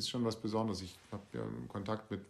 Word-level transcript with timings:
ist 0.00 0.10
schon 0.10 0.24
was 0.24 0.40
Besonderes. 0.40 0.82
Ich 0.82 0.98
habe 1.12 1.22
ja 1.32 1.42
Kontakt 1.68 2.10
mit 2.10 2.22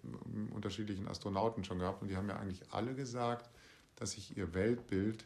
unterschiedlichen 0.55 1.09
Astronauten 1.09 1.65
schon 1.65 1.79
gehabt 1.79 2.03
und 2.03 2.09
die 2.09 2.17
haben 2.17 2.29
ja 2.29 2.37
eigentlich 2.37 2.63
alle 2.71 2.95
gesagt, 2.95 3.49
dass 3.97 4.13
sich 4.13 4.37
ihr 4.37 4.55
Weltbild 4.55 5.25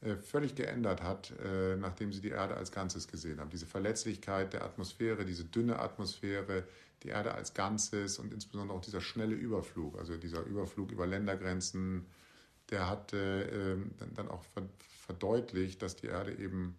äh, 0.00 0.16
völlig 0.16 0.54
geändert 0.54 1.02
hat, 1.02 1.32
äh, 1.42 1.76
nachdem 1.76 2.12
sie 2.12 2.20
die 2.20 2.28
Erde 2.28 2.56
als 2.56 2.70
Ganzes 2.70 3.08
gesehen 3.08 3.40
haben. 3.40 3.50
Diese 3.50 3.66
Verletzlichkeit 3.66 4.52
der 4.52 4.64
Atmosphäre, 4.64 5.24
diese 5.24 5.44
dünne 5.44 5.78
Atmosphäre, 5.78 6.64
die 7.02 7.08
Erde 7.08 7.34
als 7.34 7.54
Ganzes 7.54 8.18
und 8.18 8.32
insbesondere 8.32 8.76
auch 8.76 8.82
dieser 8.82 9.00
schnelle 9.00 9.34
Überflug, 9.34 9.98
also 9.98 10.16
dieser 10.16 10.42
Überflug 10.42 10.90
über 10.92 11.06
Ländergrenzen, 11.06 12.06
der 12.70 12.88
hat 12.88 13.12
äh, 13.12 13.76
dann 14.14 14.28
auch 14.28 14.44
verdeutlicht, 15.06 15.82
dass 15.82 15.96
die 15.96 16.06
Erde 16.06 16.34
eben 16.34 16.76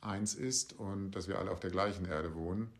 eins 0.00 0.34
ist 0.34 0.72
und 0.74 1.12
dass 1.12 1.28
wir 1.28 1.38
alle 1.38 1.50
auf 1.50 1.60
der 1.60 1.70
gleichen 1.70 2.04
Erde 2.04 2.34
wohnen. 2.34 2.72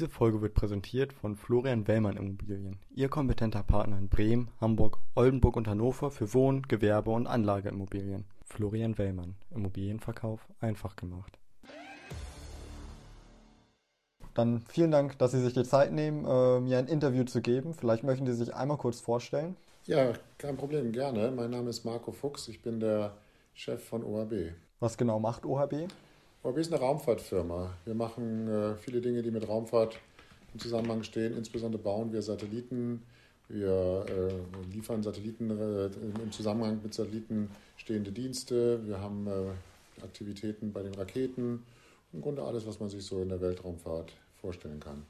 Diese 0.00 0.08
Folge 0.08 0.40
wird 0.40 0.54
präsentiert 0.54 1.12
von 1.12 1.36
Florian 1.36 1.86
Wellmann 1.86 2.16
Immobilien, 2.16 2.78
Ihr 2.94 3.10
kompetenter 3.10 3.62
Partner 3.62 3.98
in 3.98 4.08
Bremen, 4.08 4.50
Hamburg, 4.58 4.96
Oldenburg 5.14 5.56
und 5.56 5.68
Hannover 5.68 6.10
für 6.10 6.32
Wohn-, 6.32 6.62
Gewerbe- 6.62 7.10
und 7.10 7.26
Anlageimmobilien. 7.26 8.24
Florian 8.46 8.96
Wellmann, 8.96 9.36
Immobilienverkauf 9.54 10.40
einfach 10.58 10.96
gemacht. 10.96 11.38
Dann 14.32 14.62
vielen 14.70 14.90
Dank, 14.90 15.18
dass 15.18 15.32
Sie 15.32 15.42
sich 15.42 15.52
die 15.52 15.64
Zeit 15.64 15.92
nehmen, 15.92 16.24
äh, 16.24 16.60
mir 16.60 16.78
ein 16.78 16.86
Interview 16.86 17.24
zu 17.24 17.42
geben. 17.42 17.74
Vielleicht 17.74 18.02
möchten 18.02 18.24
Sie 18.24 18.32
sich 18.32 18.54
einmal 18.54 18.78
kurz 18.78 19.00
vorstellen. 19.00 19.54
Ja, 19.84 20.14
kein 20.38 20.56
Problem, 20.56 20.92
gerne. 20.92 21.30
Mein 21.30 21.50
Name 21.50 21.68
ist 21.68 21.84
Marco 21.84 22.10
Fuchs, 22.10 22.48
ich 22.48 22.62
bin 22.62 22.80
der 22.80 23.18
Chef 23.52 23.84
von 23.84 24.02
OHB. 24.02 24.54
Was 24.78 24.96
genau 24.96 25.20
macht 25.20 25.44
OHB? 25.44 25.88
OHB 26.42 26.56
ist 26.58 26.72
eine 26.72 26.80
Raumfahrtfirma. 26.80 27.74
Wir 27.84 27.94
machen 27.94 28.48
äh, 28.48 28.76
viele 28.76 29.00
Dinge, 29.00 29.22
die 29.22 29.30
mit 29.30 29.46
Raumfahrt 29.46 29.98
im 30.54 30.60
Zusammenhang 30.60 31.02
stehen. 31.02 31.36
Insbesondere 31.36 31.82
bauen 31.82 32.12
wir 32.12 32.22
Satelliten. 32.22 33.02
Wir 33.48 34.06
äh, 34.08 34.72
liefern 34.72 35.02
Satelliten 35.02 35.50
äh, 35.50 35.86
im 35.86 36.32
Zusammenhang 36.32 36.80
mit 36.82 36.94
Satelliten 36.94 37.50
stehende 37.76 38.10
Dienste. 38.10 38.86
Wir 38.86 39.00
haben 39.00 39.28
Aktivitäten 40.02 40.72
bei 40.72 40.82
den 40.82 40.94
Raketen. 40.94 41.62
Im 42.12 42.22
Grunde 42.22 42.42
alles, 42.42 42.66
was 42.66 42.80
man 42.80 42.88
sich 42.88 43.04
so 43.04 43.20
in 43.20 43.28
der 43.28 43.40
Weltraumfahrt 43.40 44.12
vorstellen 44.40 44.80
kann. 44.80 45.04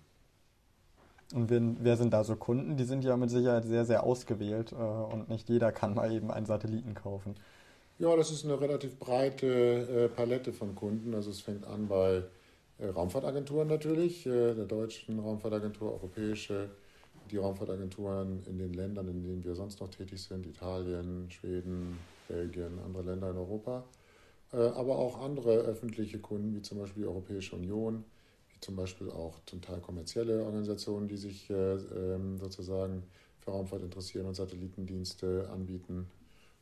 Und 1.32 1.48
wer, 1.48 1.62
wer 1.80 1.96
sind 1.96 2.12
da 2.12 2.24
so 2.24 2.34
Kunden? 2.34 2.76
Die 2.76 2.84
sind 2.84 3.04
ja 3.04 3.16
mit 3.16 3.30
Sicherheit 3.30 3.64
sehr, 3.64 3.84
sehr 3.84 4.02
ausgewählt 4.02 4.72
äh, 4.72 4.74
und 4.74 5.28
nicht 5.28 5.48
jeder 5.48 5.70
kann 5.70 5.94
mal 5.94 6.10
eben 6.12 6.30
einen 6.30 6.46
Satelliten 6.46 6.94
kaufen. 6.94 7.36
Ja, 8.00 8.16
das 8.16 8.30
ist 8.30 8.46
eine 8.46 8.58
relativ 8.58 8.98
breite 8.98 9.46
äh, 9.46 10.08
Palette 10.08 10.54
von 10.54 10.74
Kunden. 10.74 11.14
Also 11.14 11.30
es 11.30 11.42
fängt 11.42 11.66
an 11.66 11.86
bei 11.86 12.22
äh, 12.78 12.86
Raumfahrtagenturen 12.86 13.68
natürlich, 13.68 14.24
äh, 14.24 14.54
der 14.54 14.64
deutschen 14.64 15.18
Raumfahrtagentur, 15.18 15.92
europäische, 15.92 16.70
die 17.30 17.36
Raumfahrtagenturen 17.36 18.42
in 18.46 18.56
den 18.56 18.72
Ländern, 18.72 19.06
in 19.08 19.22
denen 19.22 19.44
wir 19.44 19.54
sonst 19.54 19.82
noch 19.82 19.90
tätig 19.90 20.22
sind, 20.22 20.46
Italien, 20.46 21.30
Schweden, 21.30 21.98
Belgien, 22.26 22.78
andere 22.82 23.02
Länder 23.02 23.32
in 23.32 23.36
Europa, 23.36 23.84
aber 24.50 24.98
auch 24.98 25.20
andere 25.20 25.58
öffentliche 25.58 26.18
Kunden, 26.18 26.56
wie 26.56 26.62
zum 26.62 26.78
Beispiel 26.78 27.02
die 27.02 27.08
Europäische 27.08 27.54
Union, 27.54 28.02
wie 28.48 28.60
zum 28.60 28.76
Beispiel 28.76 29.10
auch 29.10 29.40
zum 29.44 29.60
Teil 29.60 29.80
kommerzielle 29.80 30.42
Organisationen, 30.42 31.06
die 31.06 31.18
sich 31.18 31.50
äh, 31.50 31.74
ähm, 31.74 32.38
sozusagen 32.38 33.02
für 33.40 33.50
Raumfahrt 33.50 33.82
interessieren 33.82 34.26
und 34.26 34.34
Satellitendienste 34.34 35.50
anbieten. 35.52 36.08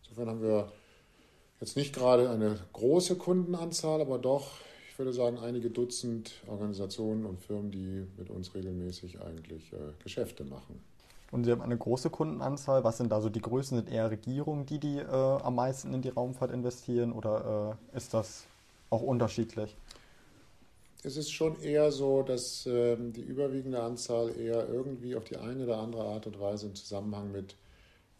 Insofern 0.03 0.28
haben 0.28 0.42
wir 0.42 0.72
Jetzt 1.61 1.77
nicht 1.77 1.95
gerade 1.95 2.31
eine 2.31 2.57
große 2.73 3.17
Kundenanzahl, 3.17 4.01
aber 4.01 4.19
doch, 4.19 4.53
ich 4.91 4.99
würde 4.99 5.13
sagen, 5.13 5.39
einige 5.39 5.71
Dutzend 5.71 6.35
Organisationen 6.47 7.27
und 7.27 7.41
Firmen, 7.41 7.71
die 7.71 8.07
mit 8.17 8.31
uns 8.31 8.55
regelmäßig 8.55 9.21
eigentlich 9.21 9.73
äh, 9.73 9.77
Geschäfte 10.03 10.45
machen. 10.45 10.81
Und 11.31 11.45
Sie 11.45 11.51
haben 11.51 11.61
eine 11.61 11.77
große 11.77 12.11
Kundenanzahl. 12.11 12.85
Was 12.85 12.99
sind 12.99 13.13
da 13.13 13.21
so 13.21 13.29
die 13.29 13.43
Größen? 13.43 13.77
Sind 13.77 13.91
eher 13.91 14.11
Regierungen, 14.11 14.67
die, 14.67 14.79
die 14.79 14.99
äh, 14.99 15.05
am 15.05 15.57
meisten 15.57 15.93
in 15.93 16.01
die 16.01 16.09
Raumfahrt 16.09 16.51
investieren 16.51 17.13
oder 17.13 17.77
äh, 17.93 17.97
ist 17.97 18.15
das 18.15 18.45
auch 18.89 19.03
unterschiedlich? 19.03 19.77
Es 21.05 21.17
ist 21.17 21.31
schon 21.31 21.61
eher 21.61 21.93
so, 21.93 22.23
dass 22.23 22.67
ähm, 22.67 23.13
die 23.13 23.21
überwiegende 23.21 23.81
Anzahl 23.83 24.35
eher 24.37 24.69
irgendwie 24.69 25.15
auf 25.17 25.25
die 25.25 25.37
eine 25.37 25.65
oder 25.65 25.79
andere 25.79 26.05
Art 26.05 26.27
und 26.27 26.41
Weise 26.41 26.67
im 26.67 26.75
Zusammenhang 26.75 27.31
mit 27.31 27.55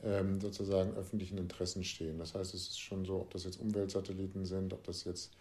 ähm, 0.05 0.41
sozusagen 0.41 0.95
öffentlichen 0.95 1.39
Interessen 1.39 1.85
stehen. 1.85 2.19
Das 2.19 2.35
heißt, 2.35 2.55
es 2.55 2.69
ist 2.69 2.81
schon 2.81 3.05
so, 3.05 3.17
ob 3.21 3.31
das 3.31 3.45
jetzt 3.45 3.61
Umweltsatelliten 3.61 4.45
sind, 4.45 4.73
ob 4.73 4.85
das 4.85 5.05
jetzt 5.05 5.33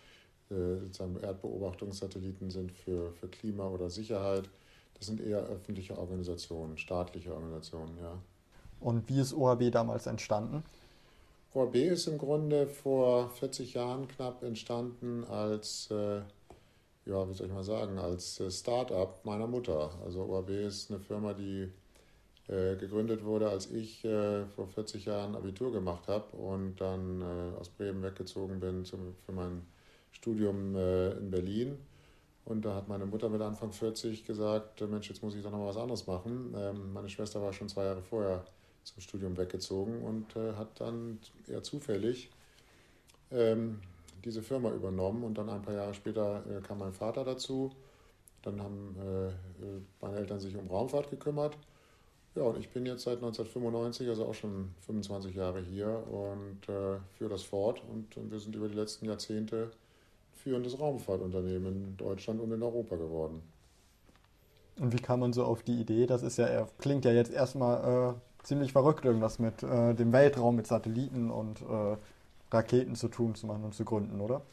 äh, 0.49 0.79
sozusagen 0.79 1.17
Erdbeobachtungssatelliten 1.17 2.49
sind 2.49 2.71
für, 2.71 3.11
für 3.13 3.27
Klima 3.27 3.67
oder 3.67 3.89
Sicherheit. 3.89 4.49
Das 4.97 5.07
sind 5.07 5.21
eher 5.21 5.39
öffentliche 5.39 5.97
Organisationen, 5.97 6.77
staatliche 6.77 7.33
Organisationen, 7.33 7.97
ja. 8.01 8.17
Und 8.79 9.09
wie 9.09 9.19
ist 9.19 9.33
OHB 9.33 9.71
damals 9.71 10.07
entstanden? 10.07 10.63
OHB 11.53 11.75
ist 11.75 12.07
im 12.07 12.17
Grunde 12.17 12.67
vor 12.67 13.29
40 13.29 13.73
Jahren 13.73 14.07
knapp 14.07 14.43
entstanden 14.43 15.23
als, 15.25 15.89
äh, 15.91 16.21
ja, 17.05 17.27
wie 17.29 17.33
soll 17.33 17.47
ich 17.47 17.53
mal 17.53 17.63
sagen, 17.63 17.97
als 17.97 18.39
äh, 18.39 18.51
Start-up 18.51 19.25
meiner 19.25 19.47
Mutter. 19.47 19.91
Also 20.03 20.23
OHB 20.23 20.49
ist 20.49 20.91
eine 20.91 20.99
Firma, 20.99 21.33
die 21.33 21.69
gegründet 22.47 23.25
wurde, 23.25 23.49
als 23.49 23.69
ich 23.71 24.05
äh, 24.05 24.45
vor 24.45 24.67
40 24.67 25.05
Jahren 25.05 25.35
Abitur 25.35 25.71
gemacht 25.73 26.07
habe 26.07 26.35
und 26.37 26.79
dann 26.79 27.21
äh, 27.21 27.59
aus 27.59 27.67
Bremen 27.69 28.01
weggezogen 28.01 28.61
bin 28.61 28.85
zum, 28.85 29.15
für 29.25 29.33
mein 29.33 29.63
Studium 30.11 30.75
äh, 30.75 31.11
in 31.11 31.29
Berlin. 31.29 31.77
Und 32.45 32.63
da 32.63 32.75
hat 32.75 32.87
meine 32.87 33.05
Mutter 33.05 33.27
mit 33.27 33.41
Anfang 33.41 33.73
40 33.73 34.23
gesagt, 34.23 34.79
Mensch, 34.89 35.09
jetzt 35.09 35.21
muss 35.21 35.35
ich 35.35 35.43
doch 35.43 35.51
noch 35.51 35.67
was 35.67 35.75
anderes 35.75 36.07
machen. 36.07 36.53
Ähm, 36.55 36.93
meine 36.93 37.09
Schwester 37.09 37.41
war 37.41 37.51
schon 37.51 37.67
zwei 37.67 37.83
Jahre 37.83 38.01
vorher 38.01 38.45
zum 38.83 39.01
Studium 39.01 39.35
weggezogen 39.37 40.01
und 40.01 40.33
äh, 40.37 40.53
hat 40.53 40.79
dann 40.79 41.19
eher 41.49 41.61
zufällig 41.61 42.29
ähm, 43.31 43.81
diese 44.23 44.41
Firma 44.41 44.71
übernommen. 44.71 45.25
Und 45.25 45.37
dann 45.37 45.49
ein 45.49 45.61
paar 45.61 45.73
Jahre 45.73 45.93
später 45.93 46.41
äh, 46.49 46.61
kam 46.61 46.77
mein 46.77 46.93
Vater 46.93 47.25
dazu. 47.25 47.71
Dann 48.43 48.61
haben 48.61 48.95
meine 49.99 50.17
Eltern 50.17 50.39
sich 50.39 50.55
um 50.55 50.67
Raumfahrt 50.67 51.09
gekümmert. 51.09 51.57
Ja, 52.37 52.43
und 52.43 52.59
ich 52.59 52.69
bin 52.69 52.85
jetzt 52.85 53.01
seit 53.03 53.15
1995, 53.15 54.09
also 54.09 54.25
auch 54.25 54.33
schon 54.35 54.69
25 54.85 55.35
Jahre 55.35 55.59
hier 55.59 56.03
und 56.07 56.69
äh, 56.69 56.99
führe 57.17 57.31
das 57.31 57.41
fort. 57.41 57.81
Und, 57.91 58.15
und, 58.15 58.31
wir 58.31 58.39
sind 58.39 58.53
über 58.53 58.67
die 58.67 58.75
letzten 58.75 59.07
Jahrzehnte 59.07 59.71
führendes 60.35 60.79
Raumfahrtunternehmen 60.79 61.73
in 61.73 61.97
Deutschland 61.97 62.39
und 62.39 62.51
in 62.51 62.61
Europa 62.61 62.95
geworden. 62.95 63.41
Und 64.79 64.93
wie 64.93 65.01
kam 65.01 65.21
man 65.21 65.33
so 65.33 65.45
auf 65.45 65.63
die 65.63 65.81
Idee? 65.81 66.05
Das 66.05 66.21
ist 66.21 66.37
ja, 66.37 66.67
klingt 66.77 67.05
ja 67.05 67.11
jetzt 67.11 67.31
erstmal 67.31 68.13
äh, 68.13 68.45
ziemlich 68.45 68.71
verrückt, 68.71 69.03
irgendwas 69.03 69.39
mit 69.39 69.63
äh, 69.63 69.95
dem 69.95 70.13
Weltraum, 70.13 70.57
mit 70.57 70.67
Satelliten 70.67 71.31
und 71.31 71.63
äh, 71.63 71.97
Raketen 72.51 72.93
zu 72.93 73.07
tun, 73.07 73.33
zu 73.33 73.47
machen 73.47 73.63
und 73.63 73.73
zu 73.73 73.83
gründen, 73.83 74.21
oder? 74.21 74.43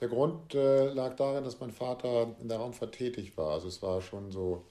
Der 0.00 0.08
Grund 0.08 0.54
äh, 0.54 0.88
lag 0.94 1.14
darin, 1.16 1.44
dass 1.44 1.60
mein 1.60 1.72
Vater 1.72 2.28
in 2.40 2.48
der 2.48 2.56
Raumfahrt 2.56 2.92
tätig 2.92 3.36
war. 3.36 3.52
Also 3.52 3.68
es 3.68 3.82
war 3.82 4.00
schon 4.00 4.30
so 4.32 4.62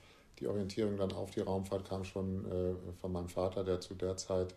die 0.44 0.48
Orientierung 0.48 0.98
dann 0.98 1.14
auf 1.14 1.32
die 1.32 1.40
Raumfahrt 1.40 1.88
kam 1.88 2.04
schon 2.04 2.46
äh, 2.46 2.76
von 3.00 3.12
meinem 3.12 3.30
Vater, 3.30 3.64
der 3.64 3.80
zu 3.80 3.96
der 3.96 4.18
Zeit 4.18 4.54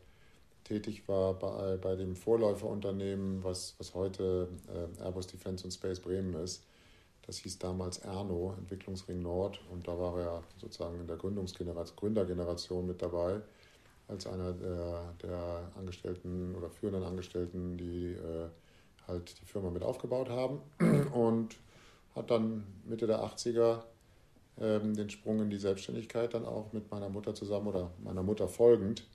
tätig 0.65 1.07
war 1.07 1.35
bei, 1.35 1.77
bei 1.77 1.95
dem 1.95 2.17
Vorläuferunternehmen, 2.17 3.45
was, 3.45 3.77
was 3.79 3.95
heute 3.95 4.49
äh, 4.69 5.03
Airbus 5.03 5.29
Defence 5.29 5.65
und 5.65 5.71
Space 5.71 6.01
Bremen 6.01 6.35
ist. 6.35 6.65
Das 7.23 7.39
hieß 7.39 7.61
damals 7.61 7.99
Erno, 7.99 8.55
Entwicklungsring 8.59 9.23
Nord, 9.23 9.61
und 9.71 9.87
da 9.87 9.97
war 9.99 10.19
er 10.19 10.43
sozusagen 10.61 11.01
in 11.01 11.07
der 11.07 11.16
Gründungsgeneration, 11.16 11.97
Gründergeneration 11.97 12.87
mit 12.87 13.01
dabei, 13.01 13.41
als 14.09 14.27
einer 14.27 14.53
der, 14.53 15.15
der 15.22 15.71
Angestellten 15.77 16.55
oder 16.57 16.69
führenden 16.69 17.05
Angestellten, 17.05 17.77
die 17.77 18.13
äh, 18.13 18.49
halt 19.07 19.41
die 19.41 19.47
Firma 19.47 19.71
mit 19.71 19.84
aufgebaut 19.84 20.31
haben 20.31 20.60
und 21.13 21.57
hat 22.16 22.31
dann 22.31 22.65
Mitte 22.84 23.07
der 23.07 23.21
80er 23.21 23.83
ähm, 24.61 24.95
den 24.95 25.11
Sprung 25.11 25.41
in 25.41 25.51
die 25.51 25.59
Selbstständigkeit 25.59 26.35
dann 26.35 26.47
auch 26.47 26.73
mit 26.73 26.91
meiner 26.91 27.09
Mutter 27.09 27.35
zusammen 27.35 27.69
oder 27.69 27.91
meiner 28.03 28.23
Mutter 28.23 28.49
folgend 28.49 29.07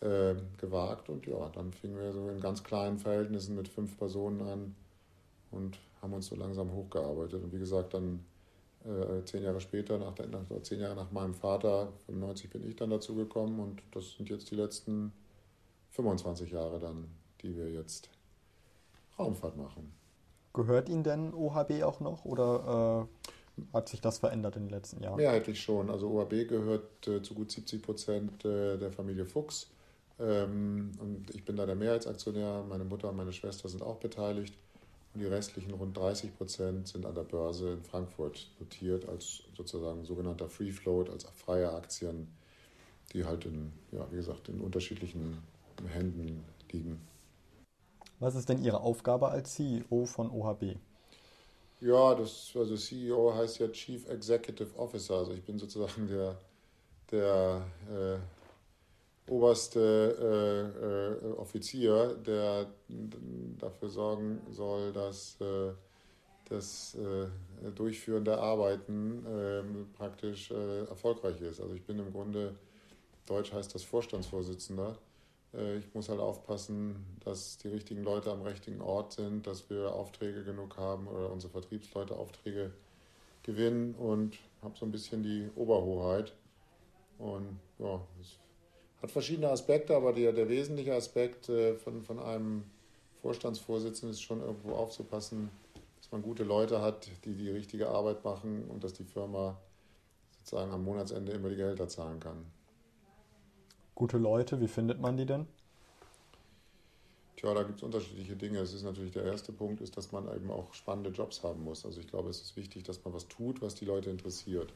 äh, 0.00 0.34
gewagt. 0.58 1.08
Und 1.08 1.26
ja, 1.26 1.48
dann 1.50 1.72
fingen 1.72 1.98
wir 1.98 2.12
so 2.12 2.28
in 2.28 2.40
ganz 2.40 2.62
kleinen 2.62 2.98
Verhältnissen 2.98 3.56
mit 3.56 3.68
fünf 3.68 3.96
Personen 3.96 4.40
an 4.42 4.74
und 5.50 5.78
haben 6.00 6.12
uns 6.12 6.26
so 6.26 6.36
langsam 6.36 6.72
hochgearbeitet. 6.72 7.42
Und 7.42 7.52
wie 7.52 7.58
gesagt, 7.58 7.94
dann 7.94 8.24
äh, 8.84 9.24
zehn 9.24 9.42
Jahre 9.42 9.60
später, 9.60 9.98
nach, 9.98 10.14
nach, 10.18 10.62
zehn 10.62 10.80
Jahre 10.80 10.94
nach 10.94 11.10
meinem 11.10 11.34
Vater, 11.34 11.92
95 12.06 12.50
bin 12.50 12.68
ich 12.68 12.76
dann 12.76 12.90
dazu 12.90 13.16
gekommen 13.16 13.58
und 13.58 13.82
das 13.90 14.12
sind 14.12 14.28
jetzt 14.28 14.50
die 14.50 14.54
letzten 14.54 15.12
25 15.90 16.52
Jahre 16.52 16.78
dann, 16.78 17.08
die 17.42 17.56
wir 17.56 17.70
jetzt 17.70 18.10
Raumfahrt 19.18 19.56
machen. 19.56 19.92
Gehört 20.52 20.88
Ihnen 20.88 21.02
denn 21.02 21.34
OHB 21.34 21.82
auch 21.82 22.00
noch 22.00 22.24
oder? 22.24 23.08
Äh 23.08 23.32
hat 23.72 23.88
sich 23.88 24.00
das 24.00 24.18
verändert 24.18 24.56
in 24.56 24.64
den 24.64 24.70
letzten 24.70 25.02
Jahren? 25.02 25.16
Mehrheitlich 25.16 25.60
schon. 25.60 25.90
Also 25.90 26.10
OAB 26.10 26.48
gehört 26.48 27.08
äh, 27.08 27.22
zu 27.22 27.34
gut 27.34 27.50
70 27.50 27.82
Prozent 27.82 28.44
äh, 28.44 28.76
der 28.76 28.92
Familie 28.92 29.24
Fuchs. 29.24 29.70
Ähm, 30.18 30.92
und 31.00 31.34
ich 31.34 31.44
bin 31.44 31.56
da 31.56 31.66
der 31.66 31.74
Mehrheitsaktionär. 31.74 32.64
Meine 32.68 32.84
Mutter 32.84 33.10
und 33.10 33.16
meine 33.16 33.32
Schwester 33.32 33.68
sind 33.68 33.82
auch 33.82 33.96
beteiligt. 33.96 34.54
Und 35.14 35.20
die 35.20 35.26
restlichen 35.26 35.72
rund 35.72 35.96
30 35.96 36.36
Prozent 36.36 36.88
sind 36.88 37.06
an 37.06 37.14
der 37.14 37.22
Börse 37.22 37.72
in 37.72 37.82
Frankfurt 37.82 38.50
notiert 38.60 39.08
als 39.08 39.42
sozusagen 39.56 40.04
sogenannter 40.04 40.48
Free 40.48 40.72
Float, 40.72 41.08
als 41.08 41.24
freie 41.24 41.72
Aktien, 41.72 42.28
die 43.12 43.24
halt 43.24 43.46
in, 43.46 43.72
ja, 43.92 44.06
wie 44.10 44.16
gesagt, 44.16 44.48
in 44.48 44.60
unterschiedlichen 44.60 45.38
Händen 45.88 46.44
liegen. 46.70 47.00
Was 48.18 48.34
ist 48.34 48.48
denn 48.48 48.62
Ihre 48.62 48.80
Aufgabe 48.80 49.28
als 49.28 49.54
CEO 49.54 50.06
von 50.06 50.30
OHB? 50.30 50.76
Ja, 51.80 52.14
das, 52.14 52.52
also 52.54 52.74
CEO 52.76 53.34
heißt 53.34 53.58
ja 53.58 53.68
Chief 53.68 54.08
Executive 54.08 54.78
Officer. 54.78 55.16
Also 55.16 55.32
ich 55.32 55.42
bin 55.42 55.58
sozusagen 55.58 56.08
der, 56.08 56.36
der 57.10 57.66
äh, 57.90 59.30
oberste 59.30 60.70
äh, 61.22 61.28
äh, 61.28 61.32
Offizier, 61.34 62.14
der 62.26 62.66
dafür 63.58 63.88
sorgen 63.90 64.40
soll, 64.50 64.92
dass 64.92 65.38
äh, 65.40 65.72
das 66.48 66.94
äh, 66.94 67.70
Durchführen 67.74 68.24
der 68.24 68.38
Arbeiten 68.38 69.26
ähm, 69.28 69.88
praktisch 69.92 70.50
äh, 70.50 70.84
erfolgreich 70.84 71.40
ist. 71.40 71.60
Also 71.60 71.74
ich 71.74 71.84
bin 71.84 71.98
im 71.98 72.12
Grunde, 72.12 72.54
Deutsch 73.26 73.52
heißt 73.52 73.74
das 73.74 73.82
Vorstandsvorsitzender 73.82 74.92
äh, 74.92 75.15
ich 75.56 75.94
muss 75.94 76.08
halt 76.08 76.20
aufpassen, 76.20 76.96
dass 77.24 77.56
die 77.58 77.68
richtigen 77.68 78.02
Leute 78.02 78.30
am 78.30 78.42
richtigen 78.42 78.80
Ort 78.82 79.12
sind, 79.14 79.46
dass 79.46 79.70
wir 79.70 79.92
Aufträge 79.92 80.44
genug 80.44 80.76
haben 80.76 81.06
oder 81.06 81.32
unsere 81.32 81.52
Vertriebsleute 81.52 82.14
Aufträge 82.14 82.72
gewinnen 83.42 83.94
und 83.94 84.36
habe 84.62 84.76
so 84.76 84.84
ein 84.84 84.92
bisschen 84.92 85.22
die 85.22 85.48
Oberhoheit. 85.56 86.34
Und 87.18 87.58
ja, 87.78 88.00
es 88.20 88.36
hat 89.00 89.10
verschiedene 89.10 89.48
Aspekte, 89.48 89.96
aber 89.96 90.12
der, 90.12 90.32
der 90.32 90.48
wesentliche 90.48 90.94
Aspekt 90.94 91.48
äh, 91.48 91.74
von, 91.76 92.02
von 92.02 92.18
einem 92.18 92.64
Vorstandsvorsitzenden 93.22 94.10
ist 94.10 94.22
schon 94.22 94.42
irgendwo 94.42 94.74
aufzupassen, 94.74 95.50
dass 95.96 96.12
man 96.12 96.22
gute 96.22 96.44
Leute 96.44 96.82
hat, 96.82 97.08
die 97.24 97.34
die 97.34 97.50
richtige 97.50 97.88
Arbeit 97.88 98.24
machen 98.24 98.68
und 98.68 98.84
dass 98.84 98.92
die 98.92 99.04
Firma 99.04 99.58
sozusagen 100.38 100.72
am 100.72 100.84
Monatsende 100.84 101.32
immer 101.32 101.48
die 101.48 101.56
Gehälter 101.56 101.88
zahlen 101.88 102.20
kann 102.20 102.44
gute 103.96 104.18
Leute, 104.18 104.60
wie 104.60 104.68
findet 104.68 105.00
man 105.00 105.16
die 105.16 105.26
denn? 105.26 105.46
Tja, 107.36 107.52
da 107.52 107.64
gibt 107.64 107.78
es 107.78 107.82
unterschiedliche 107.82 108.36
Dinge. 108.36 108.60
Es 108.60 108.72
ist 108.72 108.84
natürlich 108.84 109.12
der 109.12 109.24
erste 109.24 109.52
Punkt, 109.52 109.80
ist, 109.80 109.96
dass 109.96 110.12
man 110.12 110.28
eben 110.34 110.50
auch 110.50 110.72
spannende 110.72 111.10
Jobs 111.10 111.42
haben 111.42 111.64
muss. 111.64 111.84
Also 111.84 112.00
ich 112.00 112.06
glaube, 112.06 112.30
es 112.30 112.40
ist 112.40 112.56
wichtig, 112.56 112.84
dass 112.84 113.04
man 113.04 113.12
was 113.12 113.26
tut, 113.26 113.60
was 113.60 113.74
die 113.74 113.84
Leute 113.84 114.10
interessiert. 114.10 114.72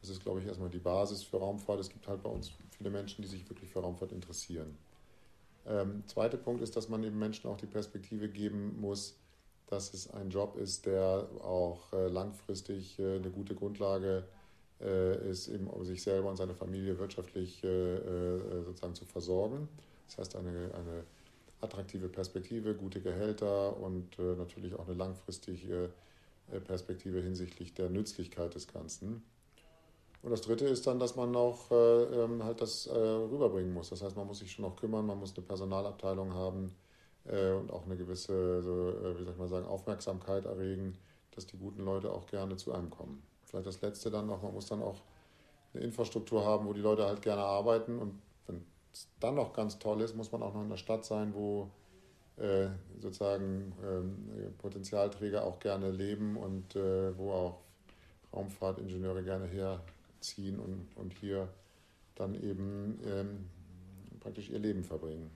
Das 0.00 0.10
ist, 0.10 0.22
glaube 0.22 0.40
ich, 0.40 0.46
erstmal 0.46 0.70
die 0.70 0.78
Basis 0.78 1.22
für 1.22 1.38
Raumfahrt. 1.38 1.80
Es 1.80 1.88
gibt 1.88 2.06
halt 2.06 2.22
bei 2.22 2.30
uns 2.30 2.52
viele 2.76 2.90
Menschen, 2.90 3.22
die 3.22 3.28
sich 3.28 3.48
wirklich 3.48 3.70
für 3.70 3.80
Raumfahrt 3.80 4.12
interessieren. 4.12 4.76
Ähm, 5.66 6.02
zweiter 6.06 6.36
Punkt 6.36 6.62
ist, 6.62 6.76
dass 6.76 6.88
man 6.88 7.02
eben 7.04 7.18
Menschen 7.18 7.48
auch 7.48 7.56
die 7.56 7.66
Perspektive 7.66 8.28
geben 8.28 8.80
muss, 8.80 9.16
dass 9.66 9.94
es 9.94 10.10
ein 10.10 10.30
Job 10.30 10.56
ist, 10.56 10.86
der 10.86 11.28
auch 11.42 11.92
äh, 11.92 12.08
langfristig 12.08 12.98
äh, 12.98 13.16
eine 13.16 13.30
gute 13.30 13.54
Grundlage 13.54 14.24
hat 14.24 14.41
ist 14.82 15.48
eben, 15.48 15.66
um 15.68 15.84
sich 15.84 16.02
selber 16.02 16.28
und 16.28 16.36
seine 16.36 16.54
Familie 16.54 16.98
wirtschaftlich 16.98 17.62
äh, 17.64 17.96
äh, 17.96 18.62
sozusagen 18.64 18.94
zu 18.94 19.04
versorgen. 19.04 19.68
Das 20.08 20.18
heißt, 20.18 20.36
eine, 20.36 20.50
eine 20.74 21.04
attraktive 21.60 22.08
Perspektive, 22.08 22.74
gute 22.74 23.00
Gehälter 23.00 23.76
und 23.76 24.18
natürlich 24.18 24.74
auch 24.74 24.86
eine 24.88 24.96
langfristige 24.96 25.90
Perspektive 26.66 27.20
hinsichtlich 27.20 27.72
der 27.72 27.88
Nützlichkeit 27.88 28.54
des 28.54 28.66
Ganzen. 28.66 29.22
Und 30.22 30.30
das 30.30 30.42
Dritte 30.42 30.66
ist 30.66 30.86
dann, 30.86 30.98
dass 30.98 31.16
man 31.16 31.34
auch 31.34 31.70
äh, 31.70 32.02
ähm, 32.24 32.44
halt 32.44 32.60
das 32.60 32.86
äh, 32.86 32.92
rüberbringen 32.92 33.72
muss. 33.72 33.90
Das 33.90 34.02
heißt, 34.02 34.16
man 34.16 34.26
muss 34.26 34.40
sich 34.40 34.52
schon 34.52 34.64
auch 34.64 34.76
kümmern, 34.76 35.06
man 35.06 35.18
muss 35.18 35.34
eine 35.36 35.46
Personalabteilung 35.46 36.34
haben 36.34 36.74
äh, 37.24 37.52
und 37.52 37.72
auch 37.72 37.86
eine 37.86 37.96
gewisse, 37.96 38.62
so, 38.62 38.92
wie 39.18 39.24
soll 39.24 39.32
ich 39.32 39.38
mal 39.38 39.48
sagen, 39.48 39.66
Aufmerksamkeit 39.66 40.44
erregen, 40.44 40.98
dass 41.30 41.46
die 41.46 41.56
guten 41.56 41.84
Leute 41.84 42.12
auch 42.12 42.26
gerne 42.26 42.56
zu 42.56 42.72
einem 42.72 42.90
kommen 42.90 43.22
vielleicht 43.52 43.66
das 43.66 43.82
Letzte 43.82 44.10
dann 44.10 44.26
noch, 44.26 44.42
man 44.42 44.54
muss 44.54 44.66
dann 44.66 44.82
auch 44.82 45.02
eine 45.74 45.84
Infrastruktur 45.84 46.44
haben, 46.44 46.66
wo 46.66 46.72
die 46.72 46.80
Leute 46.80 47.04
halt 47.04 47.22
gerne 47.22 47.42
arbeiten. 47.42 47.98
Und 47.98 48.20
wenn 48.46 48.64
es 48.92 49.08
dann 49.20 49.34
noch 49.34 49.52
ganz 49.52 49.78
toll 49.78 50.00
ist, 50.00 50.16
muss 50.16 50.32
man 50.32 50.42
auch 50.42 50.54
noch 50.54 50.60
in 50.60 50.66
einer 50.66 50.78
Stadt 50.78 51.04
sein, 51.04 51.34
wo 51.34 51.70
äh, 52.38 52.68
sozusagen 52.98 53.74
ähm, 53.84 54.54
Potenzialträger 54.58 55.44
auch 55.44 55.60
gerne 55.60 55.90
leben 55.90 56.36
und 56.36 56.74
äh, 56.76 57.16
wo 57.16 57.32
auch 57.32 57.58
Raumfahrtingenieure 58.32 59.22
gerne 59.22 59.46
herziehen 59.46 60.58
und, 60.58 60.88
und 60.96 61.12
hier 61.12 61.48
dann 62.14 62.34
eben 62.34 62.98
ähm, 63.06 63.50
praktisch 64.20 64.48
ihr 64.48 64.58
Leben 64.58 64.82
verbringen. 64.82 65.30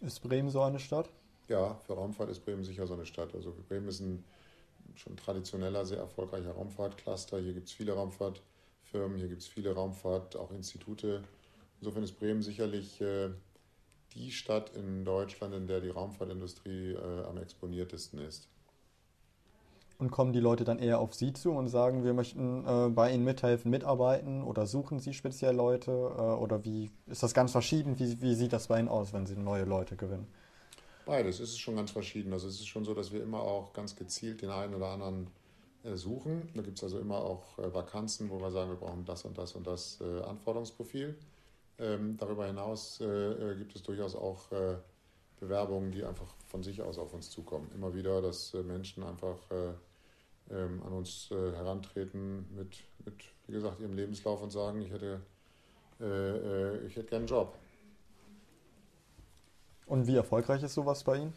Ist 0.00 0.20
Bremen 0.20 0.50
so 0.50 0.60
eine 0.60 0.78
Stadt? 0.78 1.08
Ja, 1.48 1.74
für 1.86 1.94
Raumfahrt 1.94 2.28
ist 2.28 2.44
Bremen 2.44 2.62
sicher 2.62 2.86
so 2.86 2.92
eine 2.92 3.06
Stadt. 3.06 3.34
Also 3.34 3.54
Bremen 3.68 3.88
ist 3.88 4.00
ein 4.00 4.22
schon 4.96 5.16
traditioneller, 5.16 5.84
sehr 5.84 5.98
erfolgreicher 5.98 6.52
Raumfahrtcluster. 6.52 7.38
Hier 7.38 7.52
gibt 7.52 7.68
es 7.68 7.72
viele 7.72 7.92
Raumfahrtfirmen, 7.92 9.18
hier 9.18 9.28
gibt 9.28 9.42
es 9.42 9.48
viele 9.48 9.74
Raumfahrt, 9.74 10.36
auch 10.36 10.50
Institute. 10.50 11.22
Insofern 11.80 12.02
ist 12.02 12.18
Bremen 12.18 12.42
sicherlich 12.42 13.00
äh, 13.00 13.30
die 14.14 14.30
Stadt 14.30 14.74
in 14.74 15.04
Deutschland, 15.04 15.54
in 15.54 15.66
der 15.66 15.80
die 15.80 15.90
Raumfahrtindustrie 15.90 16.92
äh, 16.92 17.24
am 17.24 17.38
exponiertesten 17.38 18.18
ist. 18.20 18.48
Und 19.98 20.12
kommen 20.12 20.32
die 20.32 20.40
Leute 20.40 20.62
dann 20.62 20.78
eher 20.78 21.00
auf 21.00 21.14
Sie 21.14 21.32
zu 21.32 21.50
und 21.50 21.66
sagen, 21.68 22.04
wir 22.04 22.14
möchten 22.14 22.64
äh, 22.64 22.88
bei 22.88 23.12
Ihnen 23.12 23.24
mithelfen, 23.24 23.70
mitarbeiten 23.70 24.44
oder 24.44 24.66
suchen 24.66 25.00
Sie 25.00 25.12
speziell 25.12 25.56
Leute? 25.56 25.90
Äh, 25.90 26.20
oder 26.20 26.64
wie 26.64 26.90
ist 27.06 27.24
das 27.24 27.34
ganz 27.34 27.50
verschieden? 27.50 27.98
Wie, 27.98 28.20
wie 28.20 28.34
sieht 28.34 28.52
das 28.52 28.68
bei 28.68 28.78
Ihnen 28.78 28.88
aus, 28.88 29.12
wenn 29.12 29.26
Sie 29.26 29.34
neue 29.34 29.64
Leute 29.64 29.96
gewinnen? 29.96 30.28
Beides. 31.08 31.40
Es 31.40 31.48
ist 31.48 31.60
schon 31.60 31.74
ganz 31.74 31.90
verschieden. 31.90 32.34
Also 32.34 32.48
es 32.48 32.56
ist 32.56 32.68
schon 32.68 32.84
so, 32.84 32.92
dass 32.92 33.12
wir 33.12 33.22
immer 33.22 33.40
auch 33.40 33.72
ganz 33.72 33.96
gezielt 33.96 34.42
den 34.42 34.50
einen 34.50 34.74
oder 34.74 34.88
anderen 34.88 35.28
äh, 35.82 35.96
suchen. 35.96 36.50
Da 36.54 36.60
gibt 36.60 36.76
es 36.76 36.84
also 36.84 36.98
immer 36.98 37.16
auch 37.16 37.58
äh, 37.58 37.72
Vakanzen, 37.72 38.28
wo 38.28 38.38
wir 38.42 38.50
sagen, 38.50 38.68
wir 38.68 38.76
brauchen 38.76 39.06
das 39.06 39.24
und 39.24 39.38
das 39.38 39.54
und 39.54 39.66
das 39.66 40.02
äh, 40.02 40.20
Anforderungsprofil. 40.20 41.16
Ähm, 41.78 42.18
darüber 42.18 42.46
hinaus 42.46 42.98
gibt 42.98 43.74
es 43.74 43.82
durchaus 43.84 44.16
auch 44.16 44.48
Bewerbungen, 45.38 45.92
die 45.92 46.04
einfach 46.04 46.34
von 46.46 46.62
sich 46.62 46.82
aus 46.82 46.98
auf 46.98 47.14
uns 47.14 47.30
zukommen. 47.30 47.70
Immer 47.74 47.94
wieder, 47.94 48.20
dass 48.20 48.52
Menschen 48.52 49.04
einfach 49.04 49.38
ähm, 50.50 50.82
an 50.82 50.92
uns 50.92 51.30
herantreten 51.30 52.52
mit, 52.54 52.82
mit, 53.06 53.14
wie 53.46 53.52
gesagt, 53.52 53.80
ihrem 53.80 53.94
Lebenslauf 53.94 54.42
und 54.42 54.50
sagen, 54.50 54.82
ich 54.82 54.90
hätte, 54.90 55.20
ich 56.00 56.96
hätte 56.96 57.06
gerne 57.06 57.18
einen 57.18 57.26
Job. 57.28 57.56
Und 59.88 60.06
wie 60.06 60.16
erfolgreich 60.16 60.62
ist 60.62 60.74
sowas 60.74 61.02
bei 61.02 61.16
Ihnen? 61.16 61.32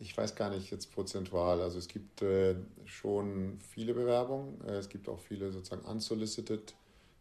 Ich 0.00 0.16
weiß 0.16 0.34
gar 0.34 0.50
nicht 0.50 0.70
jetzt 0.70 0.92
prozentual. 0.92 1.60
Also 1.62 1.78
es 1.78 1.86
gibt 1.86 2.22
äh, 2.22 2.56
schon 2.84 3.58
viele 3.60 3.94
Bewerbungen. 3.94 4.60
Äh, 4.66 4.72
es 4.72 4.88
gibt 4.88 5.08
auch 5.08 5.20
viele 5.20 5.52
sozusagen 5.52 5.84
unsolicited 5.86 6.74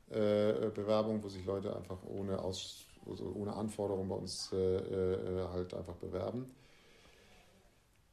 äh, 0.09 0.69
Bewerbungen, 0.73 1.23
wo 1.23 1.29
sich 1.29 1.45
Leute 1.45 1.75
einfach 1.75 1.99
ohne, 2.05 2.39
Aus, 2.39 2.85
also 3.07 3.31
ohne 3.35 3.53
Anforderung 3.53 4.09
bei 4.09 4.15
uns 4.15 4.51
äh, 4.51 4.57
äh, 4.57 5.47
halt 5.49 5.73
einfach 5.75 5.95
bewerben. 5.95 6.49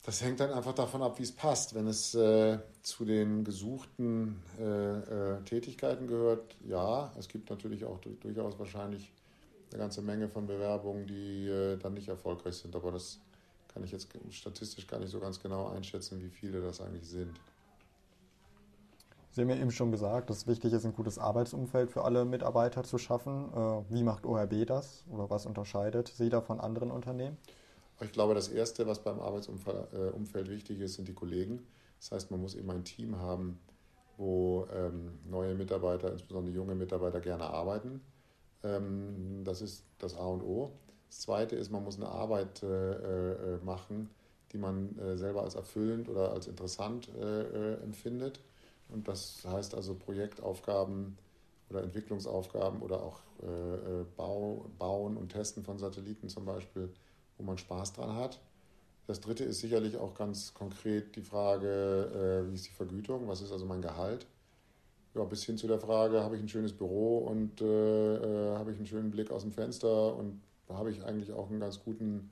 Das 0.03 0.23
hängt 0.23 0.41
dann 0.41 0.53
einfach 0.53 0.75
davon 0.75 1.03
ab, 1.03 1.19
wie 1.19 1.23
es 1.23 1.33
passt. 1.33 1.75
Wenn 1.75 1.87
es 1.87 2.15
äh, 2.15 2.59
zu 2.83 3.05
den 3.05 3.45
gesuchten 3.45 4.43
Tätigkeiten 5.45 6.07
gehört, 6.07 6.57
ja. 6.67 7.13
Es 7.19 7.29
gibt 7.29 7.51
natürlich 7.51 7.85
auch 7.85 7.99
durchaus 7.99 8.59
wahrscheinlich 8.59 9.13
eine 9.73 9.83
ganze 9.83 10.03
Menge 10.03 10.29
von 10.29 10.47
Bewerbungen, 10.47 11.07
die 11.07 11.49
äh, 11.49 11.77
dann 11.77 11.95
nicht 11.95 12.09
erfolgreich 12.09 12.57
sind. 12.57 12.75
Aber 12.75 12.91
das 12.93 13.21
kann 13.69 13.85
ich 13.85 13.93
jetzt 13.93 14.09
statistisch 14.31 14.87
gar 14.87 14.99
nicht 14.99 15.11
so 15.11 15.21
ganz 15.21 15.41
genau 15.41 15.69
einschätzen, 15.69 16.21
wie 16.21 16.29
viele 16.29 16.61
das 16.61 16.81
eigentlich 16.81 17.09
sind. 17.09 17.39
Sie 19.33 19.43
haben 19.43 19.51
ja 19.51 19.57
eben 19.57 19.71
schon 19.71 19.93
gesagt, 19.93 20.29
dass 20.29 20.39
es 20.39 20.47
wichtig 20.49 20.73
ist, 20.73 20.85
ein 20.85 20.93
gutes 20.93 21.19
Arbeitsumfeld 21.19 21.93
für 21.93 22.03
alle 22.03 22.25
Mitarbeiter 22.25 22.83
zu 22.83 22.99
schaffen. 22.99 23.53
Äh, 23.55 23.95
wie 23.95 24.03
macht 24.03 24.27
ORB 24.27 24.67
das 24.67 25.05
oder 25.09 25.31
was 25.31 25.47
unterscheidet 25.47 26.09
Sie 26.09 26.31
da 26.31 26.41
von 26.41 26.61
anderen 26.61 26.91
Unternehmen? 26.91 27.37
Ich 28.01 28.13
glaube, 28.13 28.35
das 28.35 28.49
Erste, 28.49 28.87
was 28.87 28.99
beim 29.05 29.21
Arbeitsumfeld 29.21 29.93
äh, 29.93 30.51
wichtig 30.51 30.81
ist, 30.81 30.95
sind 30.95 31.07
die 31.07 31.15
Kollegen. 31.15 31.65
Das 32.01 32.13
heißt, 32.13 32.31
man 32.31 32.41
muss 32.41 32.55
eben 32.55 32.71
ein 32.71 32.83
Team 32.83 33.19
haben, 33.19 33.61
wo 34.17 34.67
ähm, 34.75 35.19
neue 35.29 35.55
Mitarbeiter, 35.55 36.11
insbesondere 36.11 36.55
junge 36.55 36.75
Mitarbeiter, 36.75 37.21
gerne 37.21 37.45
arbeiten 37.45 38.01
das 38.63 39.63
ist 39.63 39.85
das 39.99 40.17
A 40.17 40.27
und 40.27 40.43
O. 40.43 40.73
Das 41.11 41.21
Zweite 41.21 41.57
ist, 41.57 41.71
man 41.71 41.83
muss 41.83 41.97
eine 41.97 42.09
Arbeit 42.09 42.63
äh, 42.63 42.67
äh, 42.67 43.59
machen, 43.65 44.11
die 44.53 44.59
man 44.59 44.97
äh, 44.99 45.17
selber 45.17 45.43
als 45.43 45.57
erfüllend 45.57 46.09
oder 46.09 46.31
als 46.33 46.47
interessant 46.47 47.09
empfindet. 47.83 48.41
Und 48.89 49.07
das 49.09 49.45
heißt 49.45 49.75
also 49.75 49.95
Projektaufgaben 49.95 51.17
oder 51.69 51.83
Entwicklungsaufgaben 51.83 52.83
oder 52.83 53.03
auch 53.03 53.21
Bau, 54.17 54.67
Bauen 54.79 55.17
und 55.17 55.31
Testen 55.31 55.63
von 55.63 55.79
Satelliten 55.79 56.29
zum 56.29 56.45
Beispiel, 56.45 56.93
wo 57.39 57.45
man 57.45 57.57
Spaß 57.57 57.95
dran 57.95 58.17
hat. 58.17 58.41
Das 59.07 59.21
dritte 59.21 59.45
ist 59.45 59.61
sicherlich 59.61 59.97
auch 59.97 60.15
ganz 60.15 60.53
konkret 60.53 61.17
die 61.17 61.23
Frage, 61.23 62.45
wie 62.49 62.55
ist 62.55 62.67
die 62.67 62.73
Vergütung, 62.73 63.29
was 63.29 63.41
ist 63.41 63.53
also 63.53 63.65
mein 63.65 63.81
Gehalt? 63.81 64.27
Ja, 65.15 65.25
bis 65.25 65.45
hin 65.45 65.59
zu 65.59 65.67
der 65.67 65.81
Frage, 65.81 66.23
habe 66.23 66.37
ich 66.37 66.43
ein 66.43 66.49
schönes 66.49 66.73
Büro 66.73 67.19
und 67.19 67.61
äh, 67.61 68.17
äh 68.17 68.57
habe 68.57 68.71
ich 68.71 68.77
einen 68.77 68.87
schönen 68.87 69.11
Blick 69.11 69.31
aus 69.31 69.43
dem 69.43 69.53
Fenster 69.53 70.15
und 70.15 70.41
habe 70.69 70.91
ich 70.91 71.05
eigentlich 71.05 71.33
auch 71.33 71.51
einen 71.51 71.61
ganz 71.61 71.83
guten 71.83 72.31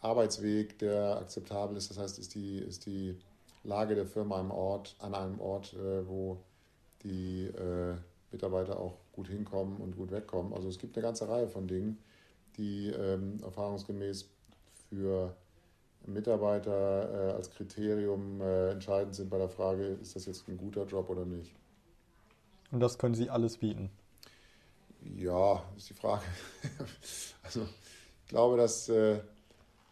Arbeitsweg, 0.00 0.78
der 0.78 1.18
akzeptabel 1.18 1.76
ist. 1.76 1.90
Das 1.90 1.98
heißt, 1.98 2.18
ist 2.18 2.34
die, 2.34 2.58
ist 2.58 2.86
die 2.86 3.16
Lage 3.64 3.94
der 3.94 4.06
Firma 4.06 4.38
am 4.40 4.50
Ort, 4.50 4.96
an 4.98 5.14
einem 5.14 5.40
Ort, 5.40 5.74
äh, 5.74 6.08
wo 6.08 6.38
die 7.02 7.46
äh, 7.46 7.94
Mitarbeiter 8.32 8.78
auch 8.78 8.98
gut 9.12 9.28
hinkommen 9.28 9.78
und 9.78 9.96
gut 9.96 10.10
wegkommen. 10.10 10.52
Also 10.52 10.68
es 10.68 10.78
gibt 10.78 10.96
eine 10.96 11.02
ganze 11.04 11.28
Reihe 11.28 11.48
von 11.48 11.66
Dingen, 11.66 11.98
die 12.56 12.88
ähm, 12.88 13.38
erfahrungsgemäß 13.42 14.28
für 14.88 15.34
Mitarbeiter 16.06 17.30
äh, 17.30 17.32
als 17.32 17.50
Kriterium 17.50 18.40
äh, 18.40 18.70
entscheidend 18.70 19.14
sind 19.14 19.30
bei 19.30 19.38
der 19.38 19.48
Frage, 19.48 19.98
ist 20.00 20.16
das 20.16 20.26
jetzt 20.26 20.48
ein 20.48 20.56
guter 20.56 20.84
Job 20.84 21.10
oder 21.10 21.24
nicht. 21.24 21.54
Und 22.70 22.80
das 22.80 22.98
können 22.98 23.14
Sie 23.14 23.30
alles 23.30 23.58
bieten? 23.58 23.90
Ja, 25.16 25.62
ist 25.76 25.90
die 25.90 25.94
Frage. 25.94 26.22
also 27.42 27.62
ich 28.24 28.28
glaube, 28.28 28.56
dass 28.56 28.88
äh, 28.88 29.20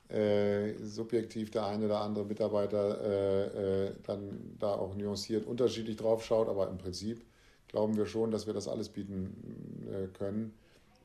äh, 0.08 0.74
subjektiv 0.84 1.50
der 1.50 1.66
eine 1.66 1.86
oder 1.86 2.00
andere 2.00 2.24
Mitarbeiter 2.24 3.00
äh, 3.00 3.86
äh, 3.86 3.92
dann 4.04 4.56
da 4.58 4.74
auch 4.74 4.94
nuanciert 4.94 5.46
unterschiedlich 5.46 5.96
drauf 5.96 6.24
schaut, 6.24 6.48
aber 6.48 6.68
im 6.68 6.78
Prinzip 6.78 7.24
glauben 7.68 7.96
wir 7.96 8.06
schon, 8.06 8.30
dass 8.30 8.46
wir 8.46 8.54
das 8.54 8.68
alles 8.68 8.88
bieten 8.88 9.88
äh, 9.90 10.06
können. 10.16 10.54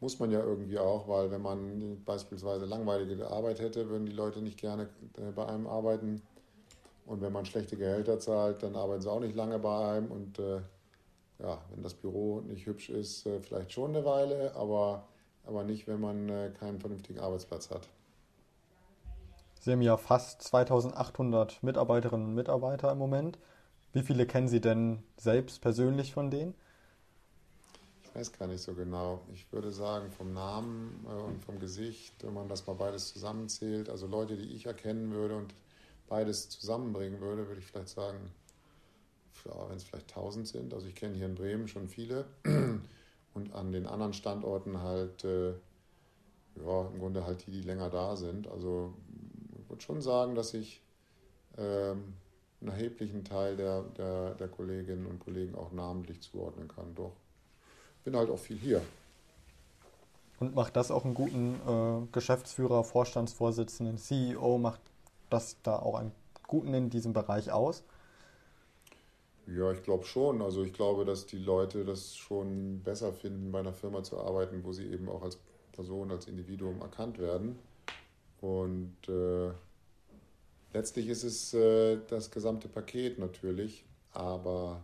Muss 0.01 0.19
man 0.19 0.31
ja 0.31 0.43
irgendwie 0.43 0.79
auch, 0.79 1.07
weil 1.07 1.31
wenn 1.31 1.41
man 1.41 2.03
beispielsweise 2.05 2.65
langweilige 2.65 3.27
Arbeit 3.29 3.59
hätte, 3.59 3.89
würden 3.89 4.05
die 4.05 4.11
Leute 4.11 4.41
nicht 4.41 4.59
gerne 4.59 4.89
äh, 5.17 5.31
bei 5.35 5.45
einem 5.45 5.67
arbeiten. 5.67 6.21
Und 7.05 7.21
wenn 7.21 7.33
man 7.33 7.45
schlechte 7.45 7.77
Gehälter 7.77 8.19
zahlt, 8.19 8.63
dann 8.63 8.75
arbeiten 8.75 9.01
sie 9.01 9.11
auch 9.11 9.19
nicht 9.19 9.35
lange 9.35 9.59
bei 9.59 9.93
einem. 9.93 10.11
Und 10.11 10.39
ja, 11.41 11.61
wenn 11.73 11.83
das 11.83 11.93
Büro 11.93 12.41
nicht 12.41 12.65
hübsch 12.65 12.89
ist, 12.89 13.25
äh, 13.25 13.39
vielleicht 13.39 13.71
schon 13.71 13.95
eine 13.95 14.05
Weile, 14.05 14.55
aber, 14.55 15.07
aber 15.45 15.63
nicht, 15.63 15.87
wenn 15.87 15.99
man 15.99 16.29
äh, 16.29 16.51
keinen 16.59 16.79
vernünftigen 16.79 17.19
Arbeitsplatz 17.19 17.69
hat. 17.69 17.87
Sie 19.59 19.71
haben 19.71 19.81
ja 19.81 19.97
fast 19.97 20.41
2800 20.41 21.61
Mitarbeiterinnen 21.61 22.27
und 22.27 22.35
Mitarbeiter 22.35 22.91
im 22.91 22.97
Moment. 22.97 23.37
Wie 23.93 24.01
viele 24.01 24.25
kennen 24.25 24.47
Sie 24.47 24.61
denn 24.61 25.03
selbst 25.17 25.61
persönlich 25.61 26.13
von 26.13 26.31
denen? 26.31 26.55
Ich 28.03 28.15
weiß 28.15 28.33
gar 28.33 28.47
nicht 28.47 28.61
so 28.61 28.73
genau. 28.73 29.21
Ich 29.33 29.51
würde 29.53 29.71
sagen, 29.71 30.11
vom 30.11 30.33
Namen 30.33 31.05
äh, 31.07 31.13
und 31.13 31.43
vom 31.45 31.59
Gesicht, 31.59 32.13
wenn 32.23 32.33
man 32.33 32.49
das 32.49 32.67
mal 32.67 32.73
beides 32.73 33.13
zusammenzählt, 33.13 33.89
also 33.89 34.07
Leute, 34.07 34.35
die 34.35 34.53
ich 34.53 34.65
erkennen 34.65 35.11
würde 35.11 35.37
und 35.37 35.53
beides 36.07 36.49
zusammenbringen 36.49 37.21
würde, 37.21 37.47
würde 37.47 37.61
ich 37.61 37.67
vielleicht 37.67 37.89
sagen, 37.89 38.31
ja, 39.45 39.69
wenn 39.69 39.77
es 39.77 39.83
vielleicht 39.83 40.09
1000 40.09 40.47
sind. 40.47 40.73
Also 40.73 40.87
ich 40.87 40.95
kenne 40.95 41.15
hier 41.15 41.25
in 41.25 41.35
Bremen 41.35 41.67
schon 41.67 41.87
viele 41.87 42.25
und 43.33 43.53
an 43.53 43.71
den 43.71 43.87
anderen 43.87 44.13
Standorten 44.13 44.81
halt, 44.81 45.23
äh, 45.23 45.51
ja, 45.51 46.87
im 46.93 46.99
Grunde 46.99 47.25
halt 47.25 47.45
die, 47.45 47.51
die 47.51 47.61
länger 47.61 47.89
da 47.89 48.15
sind. 48.15 48.47
Also 48.47 48.93
ich 49.59 49.69
würde 49.69 49.81
schon 49.81 50.01
sagen, 50.01 50.35
dass 50.35 50.53
ich 50.53 50.81
ähm, 51.57 52.13
einen 52.61 52.69
erheblichen 52.69 53.23
Teil 53.23 53.57
der, 53.57 53.83
der, 53.97 54.35
der 54.35 54.47
Kolleginnen 54.47 55.05
und 55.05 55.19
Kollegen 55.19 55.55
auch 55.55 55.71
namentlich 55.71 56.21
zuordnen 56.21 56.67
kann. 56.67 56.93
Doch 56.95 57.13
bin 58.03 58.15
halt 58.15 58.29
auch 58.29 58.39
viel 58.39 58.57
hier. 58.57 58.81
Und 60.39 60.55
macht 60.55 60.75
das 60.75 60.89
auch 60.89 61.05
einen 61.05 61.13
guten 61.13 61.55
äh, 61.67 62.07
Geschäftsführer, 62.11 62.83
Vorstandsvorsitzenden, 62.83 63.97
CEO, 63.97 64.57
macht 64.57 64.81
das 65.29 65.57
da 65.61 65.77
auch 65.77 65.95
einen 65.95 66.11
guten 66.47 66.73
in 66.73 66.89
diesem 66.89 67.13
Bereich 67.13 67.51
aus? 67.51 67.83
Ja, 69.47 69.71
ich 69.71 69.83
glaube 69.83 70.05
schon. 70.05 70.41
Also 70.41 70.63
ich 70.63 70.73
glaube, 70.73 71.05
dass 71.05 71.25
die 71.25 71.39
Leute 71.39 71.83
das 71.83 72.15
schon 72.15 72.81
besser 72.83 73.11
finden, 73.11 73.51
bei 73.51 73.59
einer 73.59 73.73
Firma 73.73 74.03
zu 74.03 74.17
arbeiten, 74.19 74.63
wo 74.63 74.71
sie 74.71 74.87
eben 74.87 75.09
auch 75.09 75.23
als 75.23 75.39
Person, 75.71 76.11
als 76.11 76.27
Individuum 76.27 76.81
erkannt 76.81 77.17
werden. 77.19 77.57
Und 78.39 78.97
äh, 79.07 79.51
letztlich 80.73 81.07
ist 81.07 81.23
es 81.23 81.53
äh, 81.53 81.99
das 82.07 82.31
gesamte 82.31 82.67
Paket 82.67 83.19
natürlich, 83.19 83.85
aber 84.13 84.83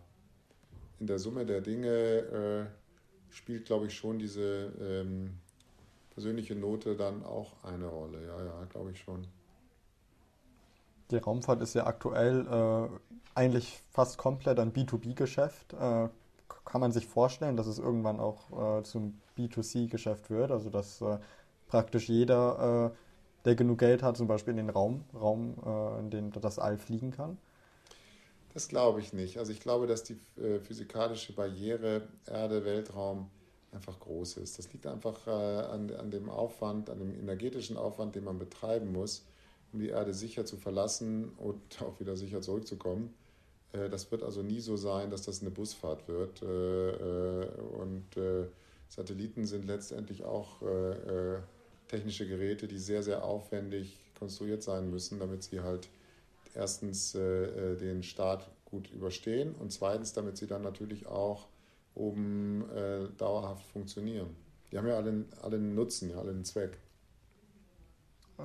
in 1.00 1.08
der 1.08 1.20
Summe 1.20 1.46
der 1.46 1.62
Dinge 1.62 1.88
äh, 1.90 2.66
spielt, 3.30 3.66
glaube 3.66 3.88
ich, 3.88 3.94
schon 3.94 4.20
diese 4.20 4.72
ähm, 4.80 5.38
persönliche 6.12 6.56
Note 6.56 6.96
dann 6.96 7.24
auch 7.24 7.64
eine 7.64 7.88
Rolle. 7.88 8.26
Ja, 8.26 8.44
ja, 8.44 8.66
glaube 8.66 8.92
ich 8.92 9.00
schon. 9.00 9.28
Die 11.12 11.18
Raumfahrt 11.18 11.62
ist 11.62 11.74
ja 11.74 11.86
aktuell 11.86 12.46
äh, 12.48 13.18
eigentlich 13.34 13.82
fast 13.92 14.18
komplett 14.18 14.60
ein 14.60 14.74
B2B-Geschäft. 14.74 15.74
Äh, 15.74 16.10
kann 16.66 16.82
man 16.82 16.92
sich 16.92 17.08
vorstellen, 17.08 17.56
dass 17.56 17.68
es 17.68 17.80
irgendwann 17.80 18.20
auch 18.20 18.80
äh, 18.80 18.84
zum 18.84 19.20
B2C-Geschäft 19.38 20.30
wird? 20.30 20.52
Also 20.52 20.70
dass 20.70 21.02
äh, 21.02 21.18
praktisch 21.68 22.10
jeder, 22.10 22.92
äh, 22.92 22.98
der 23.46 23.56
genug 23.56 23.80
Geld 23.80 24.04
hat, 24.04 24.18
zum 24.18 24.28
Beispiel 24.28 24.52
in 24.52 24.58
den 24.58 24.70
Raum, 24.70 25.06
Raum 25.14 25.56
äh, 25.66 26.00
in 26.00 26.10
den 26.10 26.32
das 26.32 26.60
All 26.60 26.78
fliegen 26.78 27.12
kann? 27.12 27.38
Das 28.54 28.68
glaube 28.68 29.00
ich 29.00 29.14
nicht. 29.14 29.38
Also 29.38 29.52
ich 29.52 29.60
glaube, 29.60 29.86
dass 29.86 30.04
die 30.04 30.18
physikalische 30.64 31.32
Barriere 31.34 32.08
Erde, 32.26 32.66
Weltraum 32.66 33.30
einfach 33.72 34.00
groß 34.00 34.38
ist. 34.38 34.58
Das 34.58 34.74
liegt 34.74 34.88
einfach 34.88 35.28
an, 35.28 35.92
an 35.92 36.10
dem 36.10 36.28
Aufwand, 36.28 36.90
an 36.90 36.98
dem 36.98 37.14
energetischen 37.14 37.78
Aufwand, 37.78 38.16
den 38.16 38.24
man 38.24 38.40
betreiben 38.40 38.92
muss, 38.92 39.28
um 39.78 39.84
die 39.84 39.90
Erde 39.90 40.14
sicher 40.14 40.46
zu 40.46 40.58
verlassen 40.58 41.30
und 41.38 41.62
auch 41.82 42.00
wieder 42.00 42.16
sicher 42.16 42.42
zurückzukommen. 42.42 43.14
Äh, 43.74 43.90
das 43.90 44.12
wird 44.12 44.24
also 44.24 44.42
nie 44.42 44.60
so 44.60 44.76
sein, 44.76 45.10
dass 45.10 45.24
das 45.24 45.42
eine 45.42 45.52
Busfahrt 45.52 46.08
wird. 46.08 46.42
Und 46.42 48.06
Satelliten 48.90 49.46
sind 49.46 49.66
letztendlich 49.66 50.24
auch 50.24 50.62
technische 51.88 52.28
Geräte, 52.28 52.68
die 52.68 52.78
sehr, 52.78 53.04
sehr 53.04 53.24
aufwendig 53.24 53.98
konstruiert 54.18 54.64
sein 54.64 54.90
müssen, 54.90 55.20
damit 55.20 55.44
sie 55.44 55.62
halt 55.62 55.90
erstens 56.54 57.16
äh, 57.16 57.22
äh, 57.74 57.78
den 57.78 58.04
Start 58.04 58.50
gut 58.66 58.92
überstehen 58.92 59.56
und 59.56 59.72
zweitens, 59.72 60.14
damit 60.14 60.38
sie 60.38 60.48
dann 60.48 60.62
natürlich 60.62 61.08
auch 61.08 61.48
oben 61.96 62.70
äh, 62.72 63.08
dauerhaft 63.18 63.66
funktionieren. 63.66 64.36
Die 64.72 64.78
haben 64.78 64.88
ja 64.88 64.98
alle, 64.98 65.26
alle 65.42 65.56
einen 65.56 65.76
Nutzen, 65.76 66.10
ja, 66.10 66.18
alle 66.18 66.32
einen 66.32 66.44
Zweck. 66.44 66.78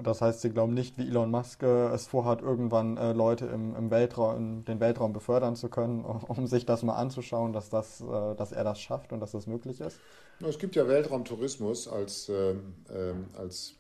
Das 0.03 0.23
heißt, 0.23 0.41
Sie 0.41 0.51
glauben 0.51 0.73
nicht, 0.73 0.97
wie 0.97 1.03
Elon 1.03 1.31
Musk 1.31 1.63
äh, 1.63 1.89
es 1.89 2.07
vorhat, 2.07 2.41
irgendwann 2.41 2.97
äh, 2.97 3.13
Leute 3.13 3.47
im, 3.47 3.77
im 3.77 3.91
Weltraum, 3.91 4.37
in 4.37 4.65
den 4.65 4.81
Weltraum 4.81 5.13
befördern 5.13 5.55
zu 5.55 5.69
können, 5.69 6.05
um 6.29 6.47
sich 6.47 6.65
das 6.65 6.83
mal 6.83 6.95
anzuschauen, 6.95 7.53
dass, 7.53 7.69
das, 7.69 8.01
äh, 8.01 8.35
dass 8.35 8.53
er 8.53 8.65
das 8.65 8.81
schafft 8.81 9.13
und 9.13 9.21
dass 9.21 9.33
das 9.33 9.47
möglich 9.47 9.81
ist? 9.81 9.99
Es 10.41 10.59
gibt 10.59 10.77
ja 10.77 10.89
Weltraumtourismus 10.89 11.89
als, 11.89 12.29
ähm, 12.31 13.27
als 13.37 13.75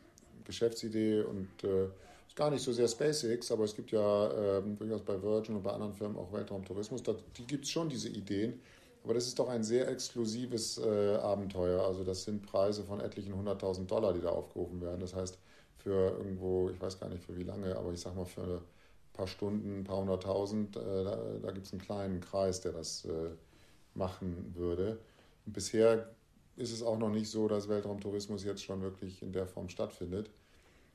Geschäftsidee 0.44 1.22
und 1.22 1.48
äh, 1.64 1.86
ist 2.32 2.36
gar 2.36 2.50
nicht 2.50 2.62
so 2.62 2.72
sehr 2.72 2.88
SpaceX, 2.88 3.50
aber 3.50 3.64
es 3.64 3.74
gibt 3.74 3.90
ja 3.90 4.58
ähm, 4.58 4.76
durchaus 4.78 5.02
bei 5.02 5.20
Virgin 5.20 5.56
und 5.56 5.62
bei 5.62 5.70
anderen 5.70 5.92
Firmen 5.92 6.18
auch 6.18 6.32
Weltraumtourismus. 6.32 7.02
Da, 7.02 7.14
die 7.36 7.46
gibt 7.46 7.64
es 7.64 7.70
schon, 7.70 7.88
diese 7.88 8.08
Ideen. 8.08 8.60
Aber 9.04 9.14
das 9.14 9.26
ist 9.26 9.38
doch 9.38 9.48
ein 9.48 9.64
sehr 9.64 9.88
exklusives 9.88 10.78
äh, 10.78 11.16
Abenteuer. 11.16 11.84
Also 11.84 12.04
das 12.04 12.22
sind 12.24 12.46
Preise 12.46 12.84
von 12.84 13.00
etlichen 13.00 13.34
100.000 13.34 13.86
Dollar, 13.86 14.12
die 14.12 14.20
da 14.20 14.28
aufgerufen 14.28 14.80
werden. 14.80 15.00
Das 15.00 15.14
heißt, 15.14 15.38
für 15.82 16.16
irgendwo, 16.18 16.70
ich 16.70 16.80
weiß 16.80 16.98
gar 17.00 17.08
nicht 17.08 17.22
für 17.24 17.36
wie 17.36 17.42
lange, 17.42 17.76
aber 17.76 17.92
ich 17.92 18.00
sag 18.00 18.14
mal 18.14 18.24
für 18.24 18.58
ein 18.58 19.12
paar 19.12 19.26
Stunden, 19.26 19.80
ein 19.80 19.84
paar 19.84 19.98
hunderttausend, 19.98 20.76
äh, 20.76 21.04
da, 21.04 21.16
da 21.42 21.50
gibt 21.50 21.66
es 21.66 21.72
einen 21.72 21.82
kleinen 21.82 22.20
Kreis, 22.20 22.60
der 22.60 22.72
das 22.72 23.04
äh, 23.04 23.30
machen 23.94 24.52
würde. 24.56 24.98
Und 25.46 25.52
bisher 25.52 26.08
ist 26.56 26.72
es 26.72 26.82
auch 26.82 26.98
noch 26.98 27.10
nicht 27.10 27.30
so, 27.30 27.48
dass 27.48 27.68
Weltraumtourismus 27.68 28.44
jetzt 28.44 28.62
schon 28.62 28.82
wirklich 28.82 29.22
in 29.22 29.32
der 29.32 29.46
Form 29.46 29.68
stattfindet. 29.68 30.30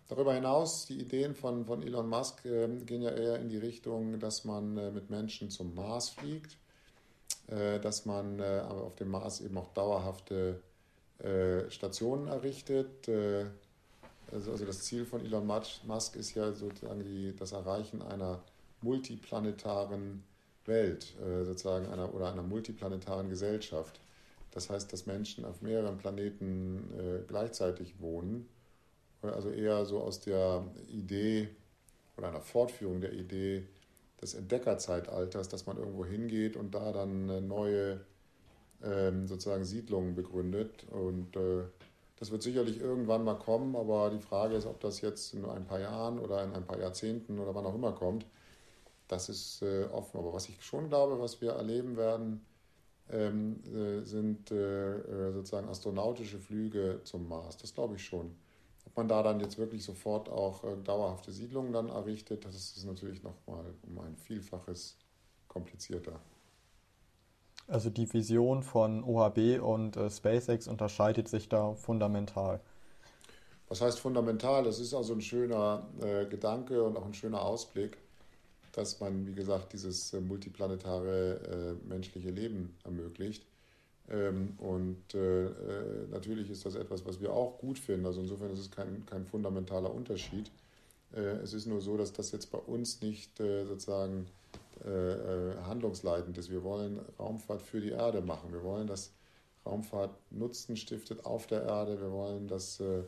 Darüber 0.07 0.33
hinaus, 0.33 0.85
die 0.85 0.99
Ideen 0.99 1.35
von, 1.35 1.65
von 1.65 1.83
Elon 1.83 2.07
Musk 2.07 2.45
äh, 2.45 2.67
gehen 2.85 3.01
ja 3.01 3.11
eher 3.11 3.39
in 3.39 3.49
die 3.49 3.57
Richtung, 3.57 4.19
dass 4.19 4.45
man 4.45 4.77
äh, 4.77 4.91
mit 4.91 5.09
Menschen 5.09 5.49
zum 5.49 5.75
Mars 5.75 6.09
fliegt, 6.09 6.57
äh, 7.47 7.79
dass 7.79 8.05
man 8.05 8.39
äh, 8.39 8.63
auf 8.65 8.95
dem 8.95 9.09
Mars 9.09 9.41
eben 9.41 9.57
auch 9.57 9.73
dauerhafte 9.73 10.61
äh, 11.19 11.69
Stationen 11.69 12.27
errichtet. 12.27 13.09
Äh, 14.31 14.35
also, 14.35 14.51
also, 14.51 14.65
das 14.65 14.81
Ziel 14.81 15.05
von 15.05 15.23
Elon 15.25 15.45
Musk 15.45 16.15
ist 16.15 16.35
ja 16.35 16.51
sozusagen 16.53 17.03
die, 17.03 17.35
das 17.35 17.51
Erreichen 17.51 18.01
einer 18.01 18.43
multiplanetaren 18.81 20.23
Welt, 20.65 21.15
sozusagen 21.45 21.87
einer 21.87 22.13
oder 22.13 22.31
einer 22.31 22.43
multiplanetaren 22.43 23.29
Gesellschaft. 23.29 23.99
Das 24.51 24.69
heißt, 24.69 24.91
dass 24.91 25.05
Menschen 25.05 25.45
auf 25.45 25.61
mehreren 25.61 25.97
Planeten 25.97 27.23
gleichzeitig 27.27 27.99
wohnen 28.01 28.47
also 29.21 29.49
eher 29.49 29.85
so 29.85 29.99
aus 30.01 30.19
der 30.19 30.63
Idee 30.87 31.49
oder 32.17 32.29
einer 32.29 32.41
Fortführung 32.41 33.01
der 33.01 33.13
Idee 33.13 33.67
des 34.21 34.33
Entdeckerzeitalters, 34.33 35.49
dass 35.49 35.65
man 35.65 35.77
irgendwo 35.77 36.05
hingeht 36.05 36.55
und 36.55 36.73
da 36.73 36.91
dann 36.91 37.47
neue 37.47 38.01
ähm, 38.83 39.27
sozusagen 39.27 39.65
Siedlungen 39.65 40.15
begründet. 40.15 40.85
Und 40.91 41.35
äh, 41.35 41.63
Das 42.17 42.31
wird 42.31 42.41
sicherlich 42.41 42.79
irgendwann 42.81 43.23
mal 43.23 43.37
kommen, 43.37 43.75
aber 43.75 44.09
die 44.09 44.19
Frage 44.19 44.55
ist, 44.55 44.65
ob 44.65 44.79
das 44.79 45.01
jetzt 45.01 45.33
in 45.33 45.45
ein 45.45 45.65
paar 45.65 45.79
Jahren 45.79 46.19
oder 46.19 46.43
in 46.43 46.53
ein 46.53 46.65
paar 46.65 46.79
Jahrzehnten 46.79 47.39
oder 47.39 47.53
wann 47.53 47.65
auch 47.65 47.75
immer 47.75 47.91
kommt, 47.91 48.25
das 49.07 49.29
ist 49.29 49.61
äh, 49.61 49.85
offen. 49.85 50.17
Aber 50.17 50.33
was 50.33 50.49
ich 50.49 50.63
schon 50.63 50.89
glaube, 50.89 51.19
was 51.19 51.41
wir 51.41 51.51
erleben 51.51 51.95
werden, 51.95 52.45
ähm, 53.09 53.61
äh, 53.73 54.03
sind 54.03 54.51
äh, 54.51 54.97
äh 54.97 55.31
sozusagen 55.31 55.69
astronautische 55.69 56.39
Flüge 56.39 57.01
zum 57.03 57.27
Mars. 57.27 57.57
Das 57.57 57.73
glaube 57.73 57.95
ich 57.95 58.03
schon. 58.03 58.35
Ob 58.85 58.97
man 58.97 59.07
da 59.07 59.21
dann 59.21 59.39
jetzt 59.39 59.57
wirklich 59.57 59.83
sofort 59.83 60.27
auch 60.27 60.63
äh, 60.63 60.75
dauerhafte 60.83 61.31
Siedlungen 61.31 61.71
dann 61.71 61.89
errichtet, 61.89 62.45
das 62.45 62.55
ist 62.55 62.85
natürlich 62.85 63.21
nochmal 63.21 63.65
um 63.83 63.99
ein 63.99 64.17
Vielfaches 64.17 64.97
komplizierter. 65.47 66.19
Also 67.67 67.89
die 67.89 68.11
Vision 68.11 68.63
von 68.63 69.03
OHB 69.03 69.61
und 69.61 69.97
äh, 69.97 70.09
SpaceX 70.09 70.67
unterscheidet 70.67 71.27
sich 71.27 71.49
da 71.49 71.73
fundamental. 71.73 72.61
Was 73.67 73.81
heißt 73.81 73.99
fundamental? 73.99 74.63
Das 74.63 74.79
ist 74.79 74.93
also 74.93 75.13
ein 75.13 75.21
schöner 75.21 75.85
äh, 76.01 76.25
Gedanke 76.25 76.81
und 76.83 76.95
auch 76.97 77.05
ein 77.05 77.13
schöner 77.13 77.41
Ausblick, 77.41 77.97
dass 78.71 79.01
man, 79.01 79.27
wie 79.27 79.33
gesagt, 79.33 79.73
dieses 79.73 80.13
äh, 80.13 80.21
multiplanetare 80.21 81.75
äh, 81.83 81.87
menschliche 81.89 82.29
Leben 82.29 82.77
ermöglicht. 82.85 83.45
Ähm, 84.09 84.53
und 84.59 85.13
äh, 85.13 85.47
äh, 85.47 86.07
natürlich 86.09 86.49
ist 86.49 86.65
das 86.65 86.75
etwas, 86.75 87.05
was 87.05 87.19
wir 87.19 87.33
auch 87.33 87.57
gut 87.57 87.77
finden. 87.77 88.05
Also 88.05 88.21
insofern 88.21 88.51
ist 88.51 88.59
es 88.59 88.71
kein, 88.71 89.05
kein 89.05 89.25
fundamentaler 89.25 89.93
Unterschied. 89.93 90.51
es 91.11 91.53
ist 91.53 91.67
nur 91.67 91.79
so, 91.79 91.95
dass 91.97 92.11
das 92.11 92.33
jetzt 92.33 92.51
bei 92.51 92.57
uns 92.57 93.01
nicht 93.01 93.37
sozusagen 93.37 94.27
äh, 94.85 94.89
äh, 94.89 95.55
handlungsleitend 95.63 96.37
ist. 96.37 96.51
Wir 96.51 96.63
wollen 96.63 96.99
Raumfahrt 97.19 97.61
für 97.61 97.81
die 97.81 97.89
Erde 97.89 98.21
machen. 98.21 98.51
Wir 98.51 98.63
wollen, 98.63 98.85
dass 98.85 99.11
Raumfahrt 99.65 100.11
Nutzen 100.29 100.77
stiftet 100.77 101.25
auf 101.25 101.47
der 101.47 101.63
Erde. 101.63 101.99
Wir 101.99 102.11
wollen, 102.11 102.47
dass 102.47 102.79
äh, 102.79 103.03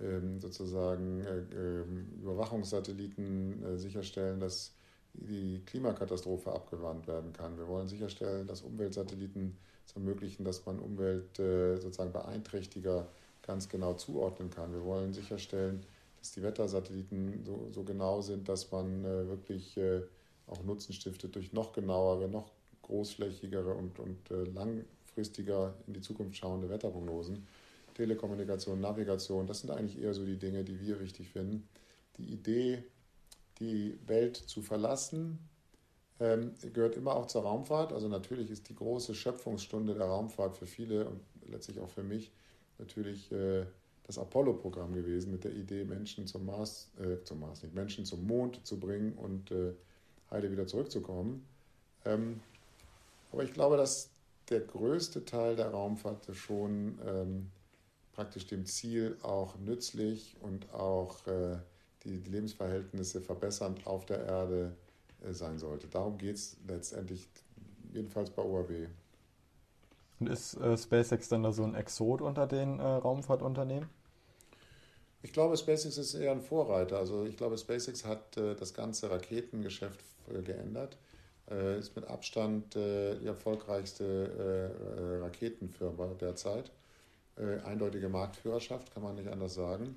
ähm, 0.00 0.38
sozusagen 0.38 1.24
ähm, 1.26 2.12
Überwachungssatelliten 2.22 3.78
sicherstellen, 3.78 4.38
dass 4.38 4.74
die 5.12 5.60
Klimakatastrophe 5.66 6.52
abgewandt 6.52 7.08
werden 7.08 7.32
kann. 7.32 7.58
Wir 7.58 7.66
wollen 7.66 7.88
sicherstellen, 7.88 8.46
dass 8.46 8.62
Umweltsatelliten 8.62 9.56
es 9.84 9.96
ermöglichen, 9.96 10.44
dass 10.44 10.64
man 10.66 10.78
Umwelt 10.78 11.36
sozusagen 11.36 12.12
beeinträchtiger 12.12 13.08
ganz 13.42 13.68
genau 13.68 13.94
zuordnen 13.94 14.50
kann. 14.50 14.72
Wir 14.72 14.84
wollen 14.84 15.12
sicherstellen, 15.12 15.84
dass 16.20 16.32
die 16.32 16.42
Wettersatelliten 16.42 17.44
so, 17.44 17.68
so 17.72 17.82
genau 17.82 18.20
sind, 18.20 18.48
dass 18.48 18.70
man 18.70 19.02
wirklich 19.02 19.76
auch 20.48 20.62
Nutzen 20.64 20.92
stiftet 20.92 21.34
durch 21.34 21.52
noch 21.52 21.72
genauere, 21.72 22.28
noch 22.28 22.50
großflächigere 22.82 23.74
und, 23.74 23.98
und 23.98 24.30
äh, 24.30 24.44
langfristiger 24.44 25.74
in 25.86 25.94
die 25.94 26.00
Zukunft 26.00 26.36
schauende 26.36 26.68
Wetterprognosen. 26.68 27.46
Telekommunikation, 27.94 28.80
Navigation, 28.80 29.46
das 29.46 29.60
sind 29.60 29.70
eigentlich 29.70 30.00
eher 30.00 30.14
so 30.14 30.24
die 30.24 30.38
Dinge, 30.38 30.64
die 30.64 30.80
wir 30.80 31.00
wichtig 31.00 31.28
finden. 31.30 31.68
Die 32.16 32.32
Idee, 32.32 32.84
die 33.58 33.98
Welt 34.06 34.36
zu 34.36 34.62
verlassen, 34.62 35.38
ähm, 36.20 36.54
gehört 36.72 36.96
immer 36.96 37.14
auch 37.14 37.26
zur 37.26 37.42
Raumfahrt. 37.42 37.92
Also 37.92 38.08
natürlich 38.08 38.50
ist 38.50 38.68
die 38.68 38.74
große 38.74 39.14
Schöpfungsstunde 39.14 39.94
der 39.94 40.06
Raumfahrt 40.06 40.56
für 40.56 40.66
viele 40.66 41.08
und 41.08 41.20
letztlich 41.46 41.80
auch 41.80 41.90
für 41.90 42.02
mich 42.02 42.32
natürlich 42.78 43.30
äh, 43.32 43.66
das 44.04 44.18
Apollo-Programm 44.18 44.94
gewesen 44.94 45.30
mit 45.30 45.44
der 45.44 45.52
Idee, 45.52 45.84
Menschen 45.84 46.26
zum 46.26 46.46
Mars, 46.46 46.90
äh, 46.98 47.22
zum 47.24 47.40
Mars 47.40 47.62
nicht, 47.62 47.74
Menschen 47.74 48.04
zum 48.04 48.26
Mond 48.26 48.66
zu 48.66 48.80
bringen 48.80 49.12
und 49.12 49.50
äh, 49.50 49.74
heile 50.30 50.50
wieder 50.50 50.66
zurückzukommen. 50.66 51.46
Ähm, 52.04 52.40
aber 53.32 53.44
ich 53.44 53.52
glaube, 53.52 53.76
dass 53.76 54.10
der 54.50 54.60
größte 54.60 55.24
Teil 55.24 55.56
der 55.56 55.70
Raumfahrt 55.70 56.34
schon 56.34 56.98
ähm, 57.06 57.50
praktisch 58.12 58.46
dem 58.46 58.66
Ziel 58.66 59.16
auch 59.22 59.56
nützlich 59.58 60.36
und 60.40 60.72
auch 60.72 61.26
äh, 61.26 61.58
die, 62.04 62.18
die, 62.20 62.30
Lebensverhältnisse 62.30 63.20
verbessernd 63.20 63.86
auf 63.86 64.06
der 64.06 64.24
Erde 64.24 64.76
äh, 65.26 65.32
sein 65.32 65.58
sollte. 65.58 65.86
Darum 65.88 66.18
geht 66.18 66.36
es 66.36 66.56
letztendlich, 66.66 67.28
jedenfalls 67.92 68.30
bei 68.30 68.42
OAB. 68.42 68.88
Und 70.20 70.28
ist 70.28 70.54
äh, 70.54 70.76
SpaceX 70.76 71.28
dann 71.28 71.42
da 71.42 71.52
so 71.52 71.62
ein 71.62 71.74
Exot 71.74 72.22
unter 72.22 72.46
den 72.46 72.80
äh, 72.80 72.82
Raumfahrtunternehmen? 72.82 73.88
Ich 75.22 75.32
glaube, 75.32 75.56
SpaceX 75.56 75.98
ist 75.98 76.14
eher 76.14 76.32
ein 76.32 76.40
Vorreiter. 76.40 76.98
Also 76.98 77.24
ich 77.24 77.36
glaube, 77.36 77.58
SpaceX 77.58 78.04
hat 78.04 78.36
äh, 78.36 78.54
das 78.54 78.72
ganze 78.72 79.10
Raketengeschäft 79.10 80.00
äh, 80.32 80.42
geändert. 80.42 80.96
Äh, 81.50 81.78
ist 81.78 81.96
mit 81.96 82.06
Abstand 82.06 82.76
äh, 82.76 83.16
die 83.16 83.26
erfolgreichste 83.26 84.04
äh, 84.04 85.22
Raketenfirma 85.22 86.14
derzeit. 86.20 86.70
eindeutige 87.64 88.08
Marktführerschaft, 88.08 88.92
kann 88.92 89.04
man 89.04 89.14
nicht 89.14 89.28
anders 89.28 89.54
sagen. 89.54 89.94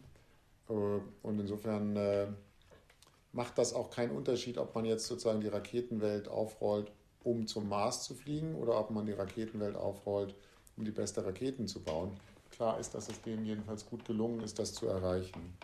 und 0.68 1.40
insofern 1.40 2.38
macht 3.34 3.58
das 3.58 3.74
auch 3.74 3.90
keinen 3.90 4.16
Unterschied, 4.16 4.60
ob 4.60 4.76
man 4.76 4.86
jetzt 4.86 5.08
sozusagen 5.08 5.42
die 5.42 5.48
Raketenwelt 5.48 6.28
aufrollt, 6.28 6.92
um 7.24 7.48
zum 7.48 7.68
Mars 7.68 8.04
zu 8.04 8.14
fliegen 8.14 8.54
oder 8.54 8.80
ob 8.80 8.92
man 8.92 9.08
die 9.08 9.14
Raketenwelt 9.14 9.76
aufrollt, 9.76 10.36
um 10.78 10.86
die 10.86 10.92
beste 10.92 11.26
Raketen 11.26 11.68
zu 11.68 11.82
bauen 11.82 12.12
klar 12.62 12.80
ist, 12.80 12.94
dass 12.94 13.10
es 13.10 13.20
denen 13.24 13.44
jedenfalls 13.44 13.88
gut 13.88 14.06
gelungen 14.06 14.42
ist, 14.42 14.60
das 14.60 14.72
zu 14.76 14.86
erreichen. 14.86 15.58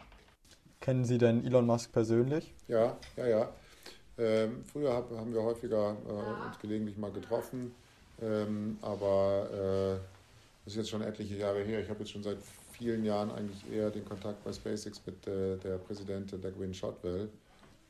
Kennen 0.81 1.05
Sie 1.05 1.19
denn 1.19 1.45
Elon 1.45 1.67
Musk 1.67 1.91
persönlich? 1.91 2.55
Ja, 2.67 2.97
ja, 3.15 3.27
ja. 3.27 3.49
Ähm, 4.17 4.63
früher 4.65 4.91
hab, 4.93 5.11
haben 5.11 5.31
wir 5.31 5.43
häufiger 5.43 5.95
äh, 6.07 6.47
uns 6.47 6.57
gelegentlich 6.59 6.97
mal 6.97 7.11
getroffen, 7.11 7.71
ähm, 8.19 8.79
aber 8.81 9.47
äh, 9.51 9.99
das 10.65 10.73
ist 10.73 10.77
jetzt 10.77 10.89
schon 10.89 11.03
etliche 11.03 11.35
Jahre 11.35 11.61
her. 11.61 11.81
Ich 11.81 11.89
habe 11.89 11.99
jetzt 11.99 12.09
schon 12.09 12.23
seit 12.23 12.39
vielen 12.71 13.05
Jahren 13.05 13.29
eigentlich 13.29 13.71
eher 13.71 13.91
den 13.91 14.03
Kontakt 14.03 14.43
bei 14.43 14.51
SpaceX 14.51 14.99
mit 15.05 15.27
äh, 15.27 15.57
der 15.57 15.77
Präsidentin 15.77 16.41
der 16.41 16.49
Gwynne 16.49 16.73
Shotwell. 16.73 17.29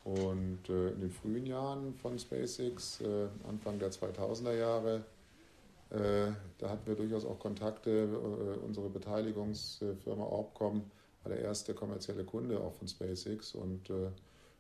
Und 0.04 0.67
äh, 0.67 0.89
in 0.89 1.00
den 1.00 1.12
frühen 1.12 1.46
Jahren 1.46 1.93
von 1.93 2.20
SpaceX, 2.20 3.00
äh, 3.00 3.28
Anfang 3.48 3.80
der 3.80 3.89
2000er 3.89 4.58
Jahre, 4.58 5.04
da 5.89 6.69
hatten 6.69 6.86
wir 6.86 6.95
durchaus 6.95 7.26
auch 7.26 7.39
Kontakte. 7.39 7.89
Äh, 7.91 8.65
unsere 8.65 8.89
Beteiligungsfirma 8.89 10.23
Orbcom 10.23 10.84
war 11.23 11.32
der 11.32 11.41
erste 11.41 11.73
kommerzielle 11.73 12.26
Kunde 12.26 12.60
auch 12.60 12.73
von 12.73 12.88
SpaceX 12.88 13.56
und 13.56 13.89
äh, 13.89 14.12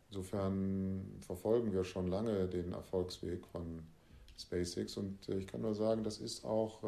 insofern 0.09 1.17
verfolgen 1.21 1.73
wir 1.73 1.83
schon 1.83 2.07
lange 2.07 2.47
den 2.47 2.73
Erfolgsweg 2.73 3.45
von 3.47 3.83
SpaceX 4.37 4.97
und 4.97 5.27
ich 5.29 5.47
kann 5.47 5.61
nur 5.61 5.73
sagen, 5.73 6.03
das 6.03 6.19
ist 6.19 6.45
auch 6.45 6.83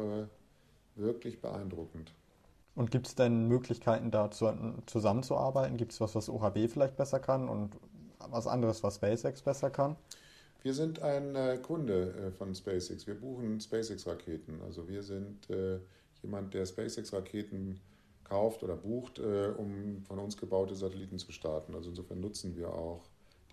wirklich 0.94 1.40
beeindruckend. 1.40 2.14
Und 2.76 2.90
gibt 2.90 3.08
es 3.08 3.16
denn 3.16 3.48
Möglichkeiten, 3.48 4.10
da 4.12 4.30
zusammenzuarbeiten? 4.30 5.76
Gibt 5.76 5.92
es 5.92 6.00
was, 6.00 6.14
was 6.14 6.28
OHB 6.28 6.68
vielleicht 6.68 6.96
besser 6.96 7.18
kann 7.18 7.48
und 7.48 7.76
was 8.28 8.46
anderes, 8.46 8.82
was 8.82 8.96
SpaceX 8.96 9.42
besser 9.42 9.70
kann? 9.70 9.96
Wir 10.62 10.74
sind 10.74 11.00
ein 11.00 11.34
äh, 11.36 11.58
Kunde 11.62 12.14
äh, 12.14 12.30
von 12.32 12.54
SpaceX. 12.54 13.06
Wir 13.06 13.14
buchen 13.14 13.60
SpaceX-Raketen. 13.60 14.60
Also 14.62 14.86
wir 14.88 15.02
sind 15.02 15.48
äh, 15.48 15.78
jemand, 16.22 16.52
der 16.52 16.66
SpaceX-Raketen 16.66 17.80
kauft 18.24 18.62
oder 18.62 18.76
bucht, 18.76 19.18
äh, 19.18 19.52
um 19.56 20.02
von 20.06 20.18
uns 20.18 20.36
gebaute 20.36 20.74
Satelliten 20.74 21.18
zu 21.18 21.32
starten. 21.32 21.74
Also 21.74 21.88
insofern 21.88 22.20
nutzen 22.20 22.56
wir 22.56 22.74
auch 22.74 23.02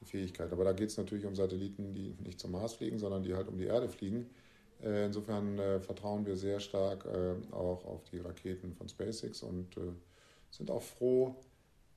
die 0.01 0.05
Fähigkeit. 0.05 0.51
Aber 0.51 0.65
da 0.65 0.73
geht 0.73 0.89
es 0.89 0.97
natürlich 0.97 1.25
um 1.25 1.33
Satelliten, 1.33 1.93
die 1.93 2.13
nicht 2.23 2.39
zum 2.39 2.51
Mars 2.51 2.73
fliegen, 2.73 2.99
sondern 2.99 3.23
die 3.23 3.33
halt 3.33 3.47
um 3.47 3.57
die 3.57 3.65
Erde 3.65 3.87
fliegen. 3.87 4.29
Äh, 4.83 5.05
insofern 5.05 5.57
äh, 5.59 5.79
vertrauen 5.79 6.25
wir 6.25 6.35
sehr 6.35 6.59
stark 6.59 7.07
auch 7.51 7.85
auf 7.85 8.03
die 8.11 8.19
Raketen 8.19 8.73
von 8.73 8.89
SpaceX 8.89 9.43
und 9.43 9.77
sind 10.51 10.71
auch 10.71 10.81
froh, 10.81 11.35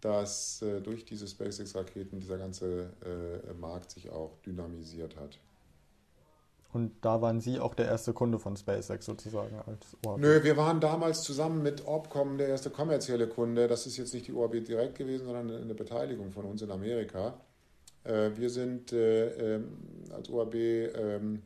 dass 0.00 0.62
äh, 0.62 0.80
durch 0.80 1.04
diese 1.04 1.26
SpaceX-Raketen 1.26 2.20
dieser 2.20 2.38
ganze 2.38 2.90
äh, 3.04 3.52
Markt 3.54 3.90
sich 3.90 4.10
auch 4.10 4.38
dynamisiert 4.44 5.16
hat. 5.16 5.38
Und 6.72 6.92
da 7.00 7.20
waren 7.20 7.40
Sie 7.40 7.58
auch 7.58 7.74
der 7.74 7.86
erste 7.86 8.12
Kunde 8.12 8.38
von 8.38 8.56
SpaceX 8.56 9.04
sozusagen 9.04 9.56
als 9.66 9.96
ORB? 10.06 10.20
Nö, 10.20 10.44
wir 10.44 10.56
waren 10.56 10.80
damals 10.80 11.22
zusammen 11.22 11.62
mit 11.62 11.84
Orbcom 11.84 12.38
der 12.38 12.48
erste 12.48 12.70
kommerzielle 12.70 13.26
Kunde. 13.26 13.66
Das 13.66 13.86
ist 13.86 13.96
jetzt 13.96 14.14
nicht 14.14 14.28
die 14.28 14.32
ORB 14.32 14.64
direkt 14.64 14.96
gewesen, 14.96 15.26
sondern 15.26 15.50
eine 15.50 15.74
Beteiligung 15.74 16.30
von 16.30 16.44
uns 16.44 16.62
in 16.62 16.70
Amerika. 16.70 17.34
Äh, 18.04 18.30
wir 18.36 18.50
sind 18.50 18.92
äh, 18.92 19.56
ähm, 19.56 19.78
als 20.12 20.30
ORB 20.30 20.54
ähm, 20.54 21.42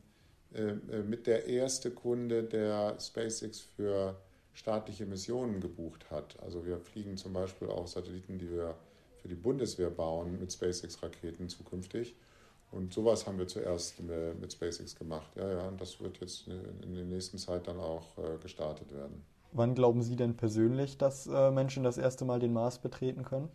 äh, 0.53 1.01
mit 1.01 1.25
der 1.25 1.47
erste 1.47 1.89
Kunde, 1.89 2.43
der 2.43 2.95
SpaceX 2.99 3.61
für 3.61 4.15
staatliche 4.55 5.05
Missionen 5.05 5.59
gebucht 5.59 6.09
hat. 6.09 6.37
Also 6.41 6.65
wir 6.65 6.79
fliegen 6.79 7.17
zum 7.17 7.33
Beispiel 7.33 7.69
auch 7.69 7.87
Satelliten, 7.87 8.39
die 8.39 8.49
wir 8.49 8.75
für 9.21 9.27
die 9.27 9.35
Bundeswehr 9.35 9.89
bauen, 9.89 10.39
mit 10.39 10.51
SpaceX-Raketen 10.51 11.49
zukünftig. 11.49 12.15
Und 12.71 12.93
sowas 12.93 13.27
haben 13.27 13.37
wir 13.37 13.47
zuerst 13.47 14.01
mit 14.01 14.51
SpaceX 14.51 14.95
gemacht. 14.95 15.29
Ja, 15.35 15.49
ja, 15.49 15.67
und 15.67 15.79
das 15.79 15.99
wird 15.99 16.19
jetzt 16.19 16.47
in 16.47 16.95
der 16.95 17.05
nächsten 17.05 17.37
Zeit 17.37 17.67
dann 17.67 17.79
auch 17.79 18.17
äh, 18.17 18.37
gestartet 18.41 18.91
werden. 18.91 19.23
Wann 19.51 19.75
glauben 19.75 20.01
Sie 20.01 20.15
denn 20.15 20.35
persönlich, 20.35 20.97
dass 20.97 21.27
äh, 21.27 21.51
Menschen 21.51 21.83
das 21.83 21.97
erste 21.97 22.25
Mal 22.25 22.39
den 22.39 22.51
Mars 22.51 22.79
betreten 22.79 23.23
können? 23.23 23.49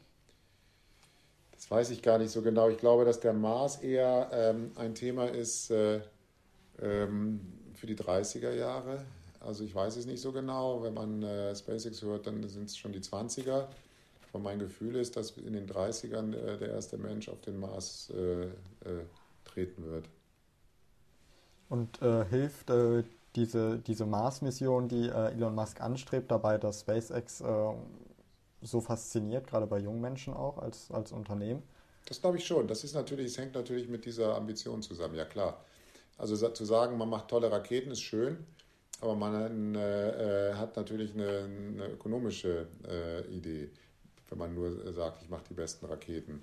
Das 1.53 1.71
weiß 1.71 1.91
ich 1.91 2.03
gar 2.03 2.19
nicht 2.19 2.31
so 2.31 2.41
genau. 2.41 2.69
Ich 2.69 2.79
glaube, 2.79 3.05
dass 3.05 3.21
der 3.21 3.35
Mars 3.35 3.77
eher 3.77 4.31
ähm, 4.33 4.73
ein 4.77 4.95
Thema 4.95 5.27
ist 5.27 5.71
äh, 5.71 6.01
ähm, 6.81 7.41
für 7.75 7.87
die 7.87 7.97
30er 7.97 8.53
Jahre 8.53 9.05
Also 9.40 9.64
ich 9.64 9.74
weiß 9.74 9.96
es 9.96 10.07
nicht 10.07 10.20
so 10.20 10.33
genau. 10.33 10.83
Wenn 10.83 10.94
man 10.94 11.22
äh, 11.22 11.55
SpaceX 11.55 12.03
hört, 12.03 12.26
dann 12.26 12.46
sind 12.48 12.68
es 12.68 12.76
schon 12.76 12.92
die 12.92 13.00
20er. 13.00 13.66
Aber 14.33 14.42
mein 14.42 14.59
Gefühl 14.59 14.96
ist, 14.96 15.16
dass 15.16 15.33
in 15.33 15.55
den 15.55 15.66
30ern 15.66 16.35
äh, 16.35 16.59
der 16.59 16.68
erste 16.68 16.98
Mensch 16.98 17.29
auf 17.29 17.40
den 17.40 17.59
Mars 17.59 18.11
äh, 18.11 18.44
äh 18.44 19.05
treten 19.44 19.85
wird. 19.85 20.09
Und 21.68 22.00
äh, 22.03 22.24
hilft 22.26 22.70
diese, 23.35 23.79
diese 23.79 24.07
Mars-Mission, 24.07 24.88
die 24.88 25.09
Elon 25.09 25.55
Musk 25.55 25.81
anstrebt, 25.81 26.31
dabei, 26.31 26.59
dass 26.59 26.81
SpaceX 26.81 27.42
so 28.62 28.81
fasziniert, 28.81 29.46
gerade 29.46 29.66
bei 29.66 29.79
jungen 29.79 30.00
Menschen 30.00 30.35
auch 30.35 30.59
als, 30.59 30.90
als 30.90 31.11
Unternehmen? 31.11 31.62
Das 32.07 32.20
glaube 32.20 32.38
ich 32.38 32.46
schon. 32.46 32.68
Das 32.68 32.85
ist 32.85 32.94
natürlich, 32.94 33.26
es 33.26 33.38
hängt 33.38 33.55
natürlich 33.55 33.88
mit 33.88 34.05
dieser 34.05 34.37
Ambition 34.37 34.83
zusammen, 34.83 35.14
ja 35.14 35.24
klar. 35.24 35.64
Also 36.18 36.48
zu 36.48 36.64
sagen, 36.64 36.98
man 36.98 37.09
macht 37.09 37.29
tolle 37.29 37.50
Raketen, 37.50 37.90
ist 37.90 38.03
schön, 38.03 38.44
aber 39.01 39.17
man 39.17 39.75
äh, 39.75 40.53
hat 40.55 40.77
natürlich 40.77 41.15
eine, 41.15 41.45
eine 41.45 41.87
ökonomische 41.93 42.67
äh, 42.89 43.27
Idee 43.29 43.71
wenn 44.31 44.39
man 44.39 44.55
nur 44.55 44.93
sagt, 44.93 45.23
ich 45.23 45.29
mache 45.29 45.45
die 45.51 45.55
besten 45.55 45.87
Raketen. 45.87 46.43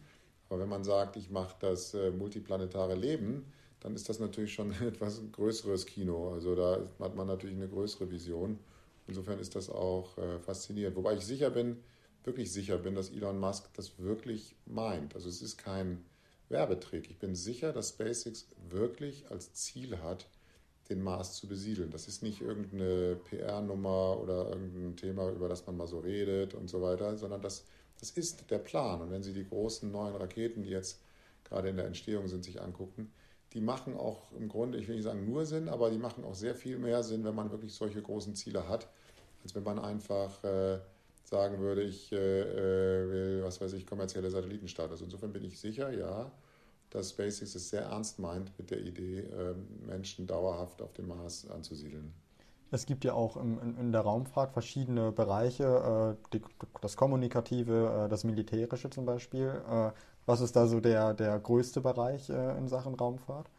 Aber 0.50 0.60
wenn 0.60 0.70
man 0.70 0.84
sagt, 0.84 1.16
ich 1.16 1.30
mache 1.30 1.56
das 1.60 1.94
äh, 1.94 2.12
multiplanetare 2.12 2.96
Leben, 2.96 3.52
dann 3.80 3.96
ist 3.96 4.08
das 4.10 4.20
natürlich 4.20 4.54
schon 4.54 4.72
etwas 4.82 5.22
größeres 5.32 5.86
Kino. 5.86 6.32
Also 6.34 6.56
da 6.56 6.86
hat 7.00 7.16
man 7.16 7.28
natürlich 7.28 7.56
eine 7.56 7.68
größere 7.68 8.12
Vision. 8.12 8.60
Insofern 9.08 9.40
ist 9.40 9.56
das 9.56 9.70
auch 9.70 10.18
äh, 10.18 10.40
faszinierend. 10.40 10.96
Wobei 10.96 11.16
ich 11.16 11.26
sicher 11.26 11.50
bin, 11.50 11.78
wirklich 12.24 12.52
sicher 12.52 12.78
bin, 12.78 12.94
dass 12.94 13.10
Elon 13.10 13.40
Musk 13.40 13.74
das 13.74 13.98
wirklich 14.00 14.56
meint. 14.66 15.16
Also 15.16 15.30
es 15.30 15.42
ist 15.42 15.58
kein 15.58 16.04
Werbetrick. 16.50 17.10
Ich 17.10 17.20
bin 17.20 17.36
sicher, 17.36 17.72
dass 17.72 17.90
SpaceX 17.90 18.48
wirklich 18.70 19.30
als 19.32 19.54
Ziel 19.54 20.00
hat, 20.00 20.28
den 20.90 21.02
Mars 21.02 21.36
zu 21.36 21.48
besiedeln. 21.48 21.92
Das 21.92 22.08
ist 22.08 22.24
nicht 22.24 22.42
irgendeine 22.42 23.16
PR-Nummer 23.16 24.20
oder 24.22 24.50
irgendein 24.50 24.96
Thema, 24.96 25.30
über 25.30 25.50
das 25.50 25.66
man 25.68 25.78
mal 25.78 25.88
so 25.88 26.00
redet 26.00 26.54
und 26.54 26.70
so 26.70 26.82
weiter, 26.82 27.18
sondern 27.18 27.42
das 27.42 27.66
das 28.00 28.12
ist 28.12 28.50
der 28.50 28.60
Plan. 28.60 29.02
Und 29.02 29.12
wenn 29.12 29.24
Sie 29.24 29.34
die 29.34 29.48
großen 29.48 29.92
neuen 29.92 30.16
Raketen, 30.16 30.64
die 30.64 30.70
jetzt 30.70 31.02
gerade 31.44 31.70
in 31.70 31.78
der 31.78 31.86
Entstehung 31.86 32.28
sind, 32.28 32.44
sich 32.44 32.62
angucken, 32.62 33.12
die 33.54 33.62
machen 33.62 33.96
auch 33.96 34.32
im 34.34 34.50
Grunde, 34.50 34.78
ich 34.78 34.88
will 34.88 34.96
nicht 34.96 35.06
sagen 35.06 35.26
nur 35.26 35.46
Sinn, 35.46 35.70
aber 35.70 35.90
die 35.90 35.98
machen 35.98 36.24
auch 36.26 36.36
sehr 36.36 36.54
viel 36.54 36.78
mehr 36.78 37.02
Sinn, 37.04 37.24
wenn 37.24 37.36
man 37.36 37.52
wirklich 37.52 37.74
solche 37.74 38.02
großen 38.02 38.36
Ziele 38.36 38.68
hat, 38.68 38.88
als 39.44 39.56
wenn 39.56 39.64
man 39.64 39.80
einfach 39.80 40.44
äh, 40.44 40.80
sagen 41.24 41.60
würde, 41.60 41.84
ich 41.84 42.12
äh, 42.12 42.18
äh 42.18 43.10
will, 43.10 43.44
was 43.44 43.62
weiß 43.62 43.74
ich, 43.74 43.88
kommerzielle 43.88 44.30
Satellitenstart. 44.30 44.92
Also 44.92 45.06
insofern 45.06 45.32
bin 45.32 45.46
ich 45.46 45.60
sicher, 45.60 45.92
ja, 45.92 46.32
dass 46.90 47.12
SpaceX 47.12 47.56
es 47.56 47.70
sehr 47.70 47.84
ernst 47.84 48.20
meint 48.20 48.58
mit 48.58 48.72
der 48.72 48.80
Idee, 48.80 49.20
äh, 49.20 49.56
Menschen 49.86 50.28
dauerhaft 50.28 50.82
auf 50.82 50.94
dem 50.94 51.08
Mars 51.08 51.50
anzusiedeln. 51.50 52.14
Es 52.70 52.86
gibt 52.86 53.06
ja 53.06 53.14
auch 53.14 53.38
in, 53.38 53.92
der 53.92 54.02
Raumfahrt 54.02 54.52
verschiedene 54.52 55.12
Bereiche, 55.12 56.18
äh, 56.34 56.40
das 56.82 56.98
Kommunikative, 56.98 58.06
äh, 58.06 58.10
das 58.10 58.24
Militärische 58.26 58.90
zum 58.90 59.06
Beispiel. 59.06 59.62
Äh, 59.70 59.92
was 60.26 60.42
ist 60.42 60.56
da 60.56 60.68
so 60.68 60.82
der, 60.82 61.14
der 61.14 61.40
größte 61.40 61.80
Bereich 61.80 62.30
in 62.30 62.68
Sachen 62.68 62.96
Raumfahrt? 62.96 63.50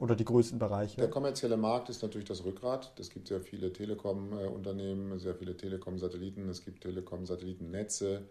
Oder 0.00 0.16
die 0.16 0.24
größten 0.24 0.58
Bereiche? 0.58 0.96
Der 0.96 1.10
kommerzielle 1.10 1.58
Markt 1.58 1.90
ist 1.90 2.02
natürlich 2.02 2.26
das 2.26 2.44
Rückgrat. 2.44 2.92
Es 2.98 3.10
gibt 3.10 3.28
sehr 3.28 3.42
viele 3.42 3.70
Telekom-Unternehmen, 3.70 5.18
sehr 5.18 5.34
viele 5.34 5.54
Telekom-Satelliten, 5.54 6.48
es 6.48 6.64
gibt 6.64 6.80
Telekom-Satellitennetze. 6.80 8.22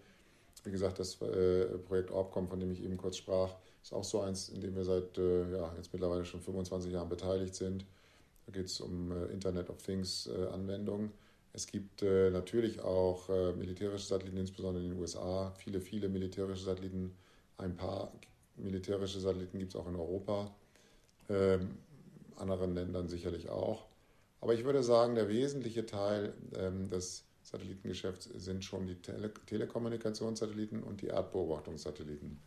Wie 0.63 0.71
gesagt, 0.71 0.97
das 0.97 1.15
Projekt 1.15 2.09
Orbcom, 2.09 2.47
von 2.49 2.59
dem 2.59 2.71
ich 2.71 2.83
eben 2.83 2.97
kurz 2.97 3.17
sprach, 3.17 3.53
ist 3.83 3.93
auch 3.93 4.03
so 4.03 4.21
eins, 4.21 4.49
in 4.49 4.61
dem 4.61 4.75
wir 4.75 4.83
seit 4.83 5.17
äh, 5.17 5.51
ja, 5.51 5.73
jetzt 5.77 5.93
mittlerweile 5.93 6.25
schon 6.25 6.41
25 6.41 6.91
Jahren 6.91 7.09
beteiligt 7.09 7.55
sind. 7.55 7.85
Da 8.45 8.51
geht 8.51 8.65
es 8.65 8.81
um 8.81 9.11
äh, 9.11 9.25
Internet 9.25 9.69
of 9.69 9.81
Things 9.81 10.27
äh. 10.27 11.11
Es 11.53 11.65
gibt 11.65 12.03
äh, 12.03 12.29
natürlich 12.29 12.79
auch 12.81 13.27
militärische 13.55 14.05
Satelliten, 14.05 14.37
insbesondere 14.37 14.83
in 14.83 14.91
den 14.91 14.99
USA. 14.99 15.51
Viele, 15.57 15.81
viele 15.81 16.07
militärische 16.07 16.63
Satelliten. 16.63 17.15
Ein 17.57 17.75
paar 17.75 18.11
militärische 18.55 19.19
Satelliten 19.19 19.57
gibt 19.57 19.73
es 19.73 19.79
auch 19.79 19.87
in 19.87 19.95
Europa. 19.95 20.53
Ähm, 21.27 21.77
anderen 22.37 22.73
Ländern 22.73 23.07
sicherlich 23.07 23.49
auch. 23.49 23.85
Aber 24.41 24.53
ich 24.53 24.63
würde 24.63 24.83
sagen, 24.83 25.15
der 25.15 25.27
wesentliche 25.27 25.85
Teil 25.85 26.33
ähm, 26.55 26.89
des 26.89 27.25
Satellitengeschäfts 27.43 28.25
sind 28.25 28.63
schon 28.63 28.87
die 28.87 28.95
Tele 28.95 29.33
Telekommunikationssatelliten 29.45 30.83
und 30.83 31.01
die 31.01 31.07
Erdbeobachtungssatelliten. 31.07 32.37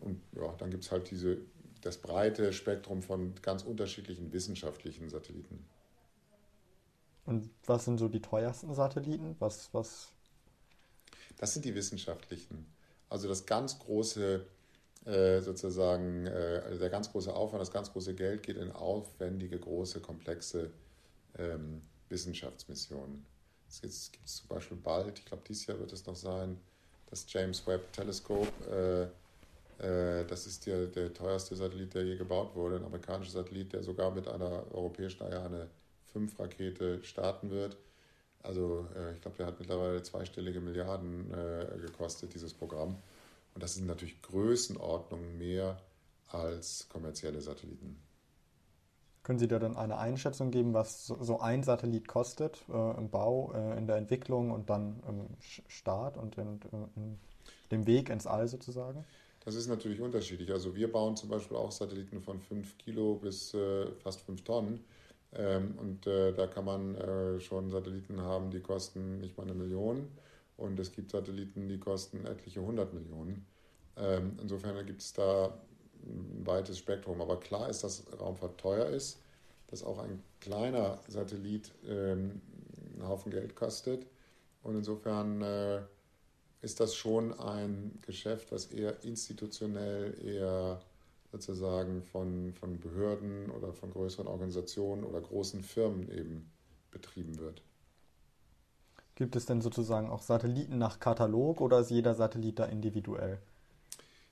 Und 0.00 0.20
ja, 0.36 0.54
dann 0.58 0.70
gibt 0.70 0.84
es 0.84 0.90
halt 0.90 1.10
diese 1.10 1.38
das 1.82 1.98
breite 1.98 2.52
Spektrum 2.52 3.02
von 3.02 3.34
ganz 3.42 3.62
unterschiedlichen 3.62 4.32
wissenschaftlichen 4.32 5.08
Satelliten. 5.08 5.64
Und 7.24 7.50
was 7.66 7.84
sind 7.84 7.98
so 7.98 8.08
die 8.08 8.22
teuersten 8.22 8.72
Satelliten? 8.74 9.36
Was, 9.38 9.72
was? 9.72 10.08
Das 11.36 11.52
sind 11.52 11.64
die 11.64 11.74
wissenschaftlichen. 11.74 12.66
Also 13.10 13.28
das 13.28 13.46
ganz 13.46 13.78
große, 13.78 14.44
äh, 15.04 15.40
sozusagen, 15.40 16.26
äh, 16.26 16.62
also 16.64 16.78
der 16.78 16.90
ganz 16.90 17.12
große 17.12 17.32
Aufwand, 17.32 17.60
das 17.60 17.70
ganz 17.70 17.92
große 17.92 18.14
Geld 18.14 18.42
geht 18.42 18.56
in 18.56 18.72
aufwendige, 18.72 19.58
große, 19.58 20.00
komplexe 20.00 20.70
ähm, 21.36 21.82
Wissenschaftsmissionen. 22.08 23.24
Es 23.68 24.10
gibt 24.10 24.26
zum 24.26 24.48
Beispiel 24.48 24.78
bald, 24.78 25.18
ich 25.18 25.26
glaube 25.26 25.42
dieses 25.46 25.66
Jahr 25.66 25.78
wird 25.78 25.92
es 25.92 26.06
noch 26.06 26.16
sein, 26.16 26.58
das 27.10 27.26
James 27.28 27.66
Webb 27.66 27.92
Teleskop. 27.92 28.48
Äh, 28.70 29.02
äh, 29.02 29.08
das 29.78 30.46
ist 30.46 30.66
der, 30.66 30.86
der 30.86 31.14
teuerste 31.14 31.54
Satellit, 31.54 31.94
der 31.94 32.04
je 32.04 32.16
gebaut 32.16 32.56
wurde, 32.56 32.76
ein 32.76 32.84
amerikanischer 32.84 33.30
Satellit, 33.30 33.72
der 33.72 33.84
sogar 33.84 34.10
mit 34.10 34.26
einer 34.26 34.64
europäischen 34.72 35.22
Ariane 35.22 35.68
5 36.12 36.38
Rakete 36.38 37.04
starten 37.04 37.50
wird. 37.50 37.76
Also 38.42 38.86
äh, 38.96 39.12
ich 39.14 39.20
glaube, 39.20 39.36
der 39.36 39.46
hat 39.46 39.58
mittlerweile 39.58 40.02
zweistellige 40.02 40.60
Milliarden 40.60 41.32
äh, 41.32 41.78
gekostet, 41.78 42.34
dieses 42.34 42.54
Programm. 42.54 42.96
Und 43.54 43.62
das 43.62 43.74
sind 43.74 43.86
natürlich 43.86 44.20
Größenordnungen 44.22 45.38
mehr 45.38 45.80
als 46.28 46.88
kommerzielle 46.88 47.40
Satelliten. 47.40 48.00
Können 49.22 49.38
Sie 49.38 49.48
da 49.48 49.58
dann 49.58 49.76
eine 49.76 49.98
Einschätzung 49.98 50.50
geben, 50.50 50.72
was 50.72 51.06
so 51.06 51.40
ein 51.40 51.62
Satellit 51.62 52.08
kostet 52.08 52.64
äh, 52.68 52.96
im 52.96 53.10
Bau, 53.10 53.52
äh, 53.52 53.76
in 53.76 53.86
der 53.86 53.96
Entwicklung 53.96 54.50
und 54.50 54.70
dann 54.70 55.02
im 55.06 55.26
Start 55.66 56.16
und 56.16 56.38
in, 56.38 56.60
in 56.96 57.18
dem 57.70 57.86
Weg 57.86 58.08
ins 58.08 58.26
All 58.26 58.48
sozusagen? 58.48 59.04
Das 59.44 59.54
ist 59.54 59.68
natürlich 59.68 60.00
unterschiedlich. 60.00 60.50
Also 60.50 60.74
wir 60.74 60.90
bauen 60.90 61.16
zum 61.16 61.28
Beispiel 61.30 61.56
auch 61.56 61.72
Satelliten 61.72 62.20
von 62.20 62.40
5 62.40 62.76
Kilo 62.78 63.14
bis 63.16 63.54
äh, 63.54 63.86
fast 64.02 64.20
5 64.22 64.42
Tonnen. 64.42 64.84
Ähm, 65.32 65.74
und 65.78 66.06
äh, 66.06 66.32
da 66.32 66.46
kann 66.46 66.64
man 66.64 66.94
äh, 66.96 67.40
schon 67.40 67.70
Satelliten 67.70 68.20
haben, 68.20 68.50
die 68.50 68.60
kosten 68.60 69.20
nicht 69.20 69.36
mal 69.36 69.44
eine 69.44 69.54
Million. 69.54 70.08
Und 70.56 70.78
es 70.80 70.92
gibt 70.92 71.10
Satelliten, 71.10 71.68
die 71.68 71.78
kosten 71.78 72.26
etliche 72.26 72.60
hundert 72.60 72.92
Millionen. 72.92 73.46
Ähm, 73.96 74.36
insofern 74.40 74.84
gibt 74.86 75.00
es 75.00 75.12
da 75.12 75.54
ein 76.02 76.46
weites 76.46 76.78
Spektrum. 76.78 77.20
Aber 77.20 77.38
klar 77.38 77.68
ist, 77.68 77.84
dass 77.84 78.04
Raumfahrt 78.18 78.58
teuer 78.58 78.86
ist, 78.86 79.20
dass 79.68 79.84
auch 79.84 79.98
ein 79.98 80.22
kleiner 80.40 80.98
Satellit 81.08 81.72
ähm, 81.86 82.40
einen 82.94 83.08
Haufen 83.08 83.30
Geld 83.30 83.54
kostet. 83.54 84.06
Und 84.62 84.76
insofern 84.76 85.42
äh, 85.42 85.82
ist 86.60 86.80
das 86.80 86.94
schon 86.94 87.38
ein 87.38 87.98
Geschäft, 88.06 88.50
was 88.50 88.66
eher 88.66 89.04
institutionell, 89.04 90.14
eher 90.24 90.80
sozusagen 91.30 92.02
von, 92.02 92.52
von 92.54 92.80
Behörden 92.80 93.50
oder 93.50 93.72
von 93.72 93.90
größeren 93.90 94.26
Organisationen 94.26 95.04
oder 95.04 95.20
großen 95.20 95.62
Firmen 95.62 96.10
eben 96.10 96.50
betrieben 96.90 97.38
wird. 97.38 97.62
Gibt 99.14 99.36
es 99.36 99.46
denn 99.46 99.60
sozusagen 99.60 100.08
auch 100.08 100.22
Satelliten 100.22 100.78
nach 100.78 101.00
Katalog 101.00 101.60
oder 101.60 101.80
ist 101.80 101.90
jeder 101.90 102.14
Satellit 102.14 102.58
da 102.58 102.64
individuell? 102.66 103.38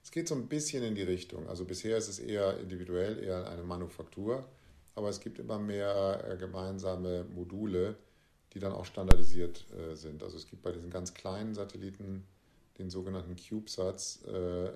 Es 0.03 0.13
geht 0.13 0.29
so 0.29 0.37
ein 0.37 0.47
bisschen 0.47 0.85
in 0.85 0.95
die 0.95 1.03
Richtung. 1.03 1.49
Also 1.49 1.65
bisher 1.65 1.97
ist 1.97 2.09
es 2.09 2.21
eher 2.21 2.59
individuell, 2.59 3.23
eher 3.23 3.51
eine 3.51 3.65
Manufaktur, 3.65 4.45
aber 4.95 5.09
es 5.09 5.21
gibt 5.21 5.41
immer 5.41 5.59
mehr 5.59 6.25
äh, 6.31 6.37
gemeinsame 6.37 7.25
Module, 7.25 7.97
die 8.57 8.61
dann 8.61 8.73
auch 8.73 8.87
standardisiert 8.87 9.67
äh, 9.71 9.95
sind. 9.95 10.23
Also 10.23 10.39
es 10.39 10.47
gibt 10.47 10.63
bei 10.63 10.73
diesen 10.73 10.89
ganz 10.89 11.13
kleinen 11.13 11.55
Satelliten 11.55 12.27
den 12.79 12.89
sogenannten 12.89 13.37
CubeSats, 13.37 14.23
äh, 14.27 14.69
äh, 14.69 14.73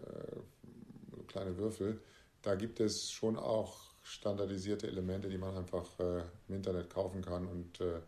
kleine 1.28 1.56
Würfel. 1.56 1.98
Da 2.42 2.56
gibt 2.56 2.78
es 2.78 3.10
schon 3.10 3.38
auch 3.38 3.78
standardisierte 4.02 4.86
Elemente, 4.86 5.30
die 5.30 5.38
man 5.38 5.56
einfach 5.56 5.98
äh, 5.98 6.20
im 6.48 6.56
Internet 6.56 6.90
kaufen 6.90 7.22
kann 7.22 7.46
und 7.46 7.80
äh, 7.80 8.00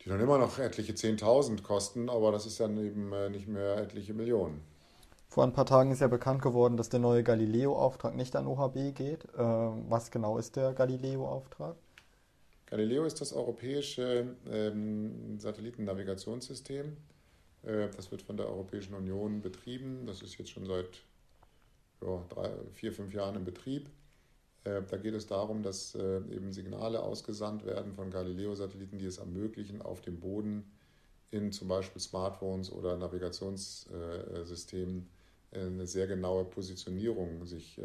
die 0.00 0.08
dann 0.08 0.18
immer 0.18 0.38
noch 0.38 0.58
etliche 0.58 0.94
10.000 0.94 1.62
kosten, 1.62 2.08
aber 2.08 2.32
das 2.32 2.44
ist 2.44 2.58
dann 2.58 2.76
eben 2.84 3.12
äh, 3.12 3.30
nicht 3.30 3.46
mehr 3.46 3.76
etliche 3.76 4.12
Millionen. 4.12 4.60
Vor 5.28 5.44
ein 5.44 5.52
paar 5.52 5.66
Tagen 5.66 5.92
ist 5.92 6.00
ja 6.00 6.08
bekannt 6.08 6.42
geworden, 6.42 6.76
dass 6.76 6.88
der 6.88 6.98
neue 6.98 7.22
Galileo-Auftrag 7.22 8.16
nicht 8.16 8.34
an 8.34 8.48
OHB 8.48 8.92
geht. 8.92 9.28
Ähm, 9.38 9.84
was 9.88 10.10
genau 10.10 10.36
ist 10.36 10.56
der 10.56 10.72
Galileo-Auftrag? 10.72 11.76
Galileo 12.72 13.04
ist 13.04 13.20
das 13.20 13.32
europäische 13.34 14.34
ähm, 14.50 15.38
Satellitennavigationssystem. 15.38 16.96
Äh, 17.64 17.90
das 17.94 18.10
wird 18.10 18.22
von 18.22 18.38
der 18.38 18.48
Europäischen 18.48 18.94
Union 18.94 19.42
betrieben. 19.42 20.06
Das 20.06 20.22
ist 20.22 20.38
jetzt 20.38 20.48
schon 20.48 20.64
seit 20.64 21.02
ja, 22.00 22.24
drei, 22.30 22.50
vier, 22.72 22.94
fünf 22.94 23.12
Jahren 23.12 23.36
in 23.36 23.44
Betrieb. 23.44 23.90
Äh, 24.64 24.80
da 24.88 24.96
geht 24.96 25.12
es 25.12 25.26
darum, 25.26 25.62
dass 25.62 25.94
äh, 25.96 26.22
eben 26.30 26.54
Signale 26.54 27.02
ausgesandt 27.02 27.66
werden 27.66 27.92
von 27.92 28.10
Galileo-Satelliten, 28.10 28.98
die 28.98 29.04
es 29.04 29.18
ermöglichen, 29.18 29.82
auf 29.82 30.00
dem 30.00 30.18
Boden 30.18 30.64
in 31.30 31.52
zum 31.52 31.68
Beispiel 31.68 32.00
Smartphones 32.00 32.72
oder 32.72 32.96
Navigationssystemen 32.96 35.10
äh, 35.50 35.60
eine 35.60 35.86
sehr 35.86 36.06
genaue 36.06 36.46
Positionierung 36.46 37.44
sich 37.44 37.78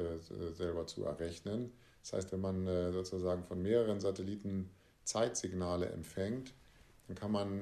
selber 0.54 0.88
zu 0.88 1.04
errechnen. 1.04 1.74
Das 2.02 2.14
heißt, 2.14 2.32
wenn 2.32 2.40
man 2.40 2.94
sozusagen 2.94 3.44
von 3.44 3.62
mehreren 3.62 4.00
Satelliten 4.00 4.70
Zeitsignale 5.08 5.88
empfängt, 5.90 6.54
dann 7.08 7.16
kann 7.16 7.32
man 7.32 7.62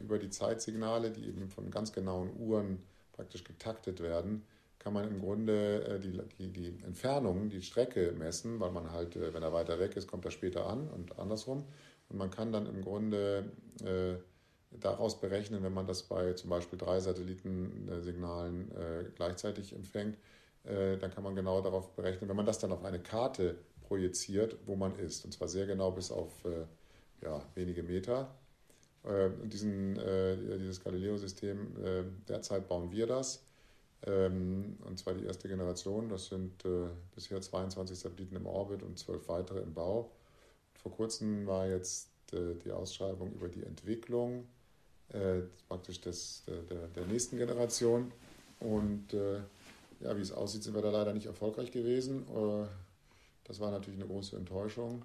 über 0.00 0.18
die 0.18 0.30
Zeitsignale, 0.30 1.10
die 1.10 1.26
eben 1.26 1.48
von 1.48 1.72
ganz 1.72 1.92
genauen 1.92 2.30
Uhren 2.38 2.78
praktisch 3.12 3.44
getaktet 3.44 4.00
werden, 4.00 4.44
kann 4.80 4.94
man 4.94 5.06
im 5.06 5.20
Grunde 5.20 5.84
äh, 5.84 6.00
die, 6.00 6.20
die, 6.38 6.48
die 6.48 6.84
Entfernung, 6.84 7.50
die 7.50 7.62
Strecke 7.62 8.12
messen, 8.12 8.58
weil 8.58 8.72
man 8.72 8.90
halt, 8.90 9.14
äh, 9.14 9.32
wenn 9.32 9.42
er 9.42 9.52
weiter 9.52 9.78
weg 9.78 9.94
ist, 9.94 10.08
kommt 10.08 10.24
er 10.24 10.30
später 10.30 10.66
an 10.66 10.88
und 10.88 11.18
andersrum. 11.18 11.64
Und 12.08 12.16
man 12.16 12.30
kann 12.30 12.50
dann 12.50 12.66
im 12.66 12.82
Grunde 12.82 13.44
äh, 13.84 14.16
daraus 14.70 15.20
berechnen, 15.20 15.62
wenn 15.62 15.74
man 15.74 15.86
das 15.86 16.02
bei 16.04 16.32
zum 16.32 16.50
Beispiel 16.50 16.78
drei 16.78 16.98
Satellitensignalen 16.98 18.70
äh, 18.72 19.04
gleichzeitig 19.14 19.74
empfängt, 19.74 20.16
äh, 20.64 20.96
dann 20.96 21.10
kann 21.10 21.24
man 21.24 21.36
genau 21.36 21.60
darauf 21.60 21.94
berechnen, 21.94 22.28
wenn 22.28 22.36
man 22.36 22.46
das 22.46 22.58
dann 22.58 22.72
auf 22.72 22.82
eine 22.82 23.00
Karte 23.00 23.58
projiziert, 23.90 24.56
wo 24.66 24.76
man 24.76 24.96
ist. 24.98 25.24
Und 25.24 25.32
zwar 25.32 25.48
sehr 25.48 25.66
genau 25.66 25.90
bis 25.90 26.12
auf 26.12 26.44
äh, 26.44 26.64
ja, 27.24 27.42
wenige 27.54 27.82
Meter. 27.82 28.34
Und 29.02 29.50
diesen, 29.54 29.94
dieses 29.94 30.84
Galileo-System, 30.84 31.74
derzeit 32.28 32.68
bauen 32.68 32.92
wir 32.92 33.06
das 33.06 33.42
ähm, 34.06 34.78
und 34.86 34.98
zwar 34.98 35.14
die 35.14 35.24
erste 35.24 35.48
Generation. 35.48 36.08
Das 36.08 36.26
sind 36.26 36.64
äh, 36.64 36.88
bisher 37.14 37.40
22 37.40 37.98
Satelliten 37.98 38.36
im 38.36 38.46
Orbit 38.46 38.82
und 38.82 38.98
zwölf 38.98 39.28
weitere 39.28 39.60
im 39.60 39.74
Bau. 39.74 40.10
Vor 40.74 40.92
kurzem 40.92 41.46
war 41.46 41.68
jetzt 41.68 42.08
äh, 42.32 42.54
die 42.64 42.72
Ausschreibung 42.72 43.32
über 43.32 43.48
die 43.48 43.62
Entwicklung 43.62 44.46
äh, 45.10 45.42
praktisch 45.68 46.00
des, 46.00 46.44
der, 46.46 46.88
der 46.88 47.06
nächsten 47.06 47.36
Generation. 47.36 48.12
Und 48.60 49.12
äh, 49.12 49.40
ja, 50.00 50.16
wie 50.16 50.22
es 50.22 50.32
aussieht, 50.32 50.62
sind 50.62 50.74
wir 50.74 50.82
da 50.82 50.90
leider 50.90 51.12
nicht 51.12 51.26
erfolgreich 51.26 51.70
gewesen. 51.70 52.24
Das 53.50 53.58
war 53.58 53.72
natürlich 53.72 53.98
eine 53.98 54.08
große 54.08 54.36
Enttäuschung. 54.36 55.04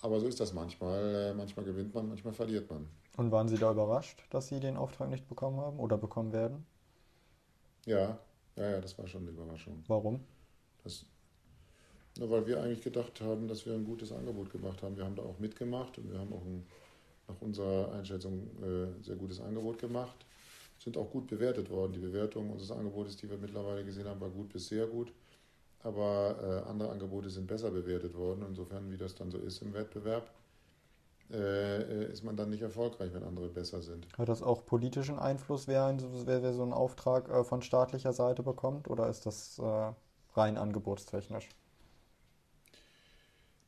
Aber 0.00 0.18
so 0.18 0.26
ist 0.26 0.40
das 0.40 0.52
manchmal. 0.52 1.30
Äh, 1.30 1.34
manchmal 1.34 1.64
gewinnt 1.64 1.94
man, 1.94 2.08
manchmal 2.08 2.34
verliert 2.34 2.68
man. 2.68 2.88
Und 3.16 3.30
waren 3.30 3.46
Sie 3.46 3.56
da 3.56 3.70
überrascht, 3.70 4.24
dass 4.30 4.48
Sie 4.48 4.58
den 4.58 4.76
Auftrag 4.76 5.08
nicht 5.08 5.28
bekommen 5.28 5.60
haben 5.60 5.78
oder 5.78 5.96
bekommen 5.96 6.32
werden? 6.32 6.66
Ja, 7.86 8.18
ja, 8.56 8.70
ja, 8.70 8.80
das 8.80 8.98
war 8.98 9.06
schon 9.06 9.22
eine 9.22 9.30
Überraschung. 9.30 9.84
Warum? 9.86 10.18
Das, 10.82 11.06
na, 12.18 12.28
weil 12.28 12.44
wir 12.44 12.60
eigentlich 12.60 12.82
gedacht 12.82 13.20
haben, 13.20 13.46
dass 13.46 13.64
wir 13.64 13.74
ein 13.74 13.84
gutes 13.84 14.10
Angebot 14.10 14.50
gemacht 14.50 14.82
haben. 14.82 14.96
Wir 14.96 15.04
haben 15.04 15.14
da 15.14 15.22
auch 15.22 15.38
mitgemacht 15.38 15.96
und 15.98 16.10
wir 16.10 16.18
haben 16.18 16.32
auch 16.32 16.44
ein, 16.44 16.66
nach 17.28 17.40
unserer 17.40 17.92
Einschätzung 17.92 18.50
äh, 18.64 19.00
sehr 19.00 19.14
gutes 19.14 19.40
Angebot 19.40 19.78
gemacht. 19.78 20.26
Sind 20.80 20.96
auch 20.96 21.08
gut 21.08 21.28
bewertet 21.28 21.70
worden. 21.70 21.92
Die 21.92 22.00
Bewertung 22.00 22.50
unseres 22.50 22.72
Angebotes, 22.76 23.16
die 23.16 23.30
wir 23.30 23.38
mittlerweile 23.38 23.84
gesehen 23.84 24.08
haben, 24.08 24.20
war 24.20 24.30
gut 24.30 24.48
bis 24.48 24.66
sehr 24.66 24.88
gut. 24.88 25.12
Aber 25.84 26.64
äh, 26.66 26.68
andere 26.68 26.90
Angebote 26.90 27.30
sind 27.30 27.46
besser 27.46 27.70
bewertet 27.70 28.14
worden. 28.14 28.44
Insofern, 28.48 28.90
wie 28.90 28.96
das 28.96 29.14
dann 29.14 29.30
so 29.30 29.38
ist 29.38 29.62
im 29.62 29.74
Wettbewerb, 29.74 30.28
äh, 31.30 32.06
ist 32.10 32.24
man 32.24 32.36
dann 32.36 32.50
nicht 32.50 32.62
erfolgreich, 32.62 33.12
wenn 33.12 33.22
andere 33.22 33.48
besser 33.48 33.82
sind. 33.82 34.06
Hat 34.16 34.28
das 34.28 34.42
auch 34.42 34.64
politischen 34.64 35.18
Einfluss, 35.18 35.68
wer, 35.68 35.96
wer, 36.24 36.42
wer 36.42 36.52
so 36.54 36.62
einen 36.62 36.72
Auftrag 36.72 37.28
äh, 37.28 37.44
von 37.44 37.62
staatlicher 37.62 38.12
Seite 38.12 38.42
bekommt, 38.42 38.88
oder 38.88 39.08
ist 39.08 39.26
das 39.26 39.58
äh, 39.58 39.92
rein 40.34 40.56
angebotstechnisch? 40.56 41.50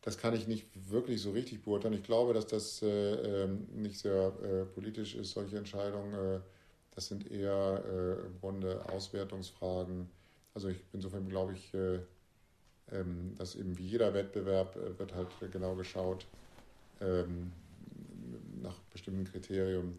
Das 0.00 0.16
kann 0.16 0.35
ich 0.35 0.46
nicht 0.46 0.66
wirklich 0.90 1.20
so 1.20 1.33
richtig 1.33 1.64
beurteilen. 1.64 1.94
Ich 1.94 2.05
glaube, 2.05 2.33
dass 2.33 2.46
das 2.46 2.81
äh, 2.81 3.44
ähm, 3.44 3.66
nicht 3.74 3.98
sehr 3.98 4.33
äh, 4.42 4.64
politisch 4.64 5.16
ist, 5.16 5.33
solche 5.33 5.59
Entscheidungen. 5.59 6.14
Äh, 6.14 6.40
das 6.94 7.09
sind 7.09 7.31
eher 7.31 7.85
im 8.24 8.40
Grunde 8.40 8.83
Auswertungsfragen. 8.90 10.09
Also 10.57 10.69
ich, 10.71 10.83
insofern 10.95 11.29
glaube 11.29 11.53
ich, 11.53 11.75
ähm, 11.75 13.35
dass 13.37 13.57
eben 13.57 13.77
wie 13.77 13.87
jeder 13.87 14.14
Wettbewerb 14.14 14.75
wird 14.99 15.14
halt 15.14 15.29
genau 15.53 15.75
geschaut, 15.75 16.27
ähm, 17.03 17.53
nach 18.62 18.79
bestimmten 18.90 19.25
Kriterien, 19.25 19.99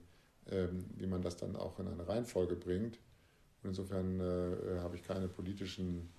ähm, 0.49 0.83
wie 0.95 1.05
man 1.05 1.21
das 1.21 1.37
dann 1.37 1.55
auch 1.55 1.77
in 1.79 1.87
eine 1.87 2.07
Reihenfolge 2.07 2.55
bringt. 2.55 2.97
Und 3.61 3.69
insofern 3.69 4.19
äh, 4.19 4.79
habe 4.79 4.95
ich 4.95 5.03
keine 5.03 5.27
politischen 5.27 6.09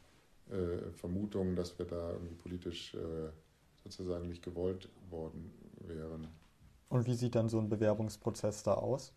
äh, 0.51 0.92
Vermutungen, 0.92 1.57
dass 1.57 1.77
wir 1.77 1.87
da 1.87 2.12
irgendwie 2.12 2.37
politisch 2.37 2.94
äh, 2.94 3.31
sozusagen 3.83 4.29
nicht 4.29 4.44
gewollt 4.44 4.88
worden 5.11 5.51
wären. 5.81 6.29
Und 6.90 7.07
wie 7.07 7.14
sieht 7.14 7.35
dann 7.35 7.48
so 7.48 7.59
ein 7.59 7.68
Bewerbungsprozess 7.68 8.62
da 8.62 8.74
aus? 8.74 9.12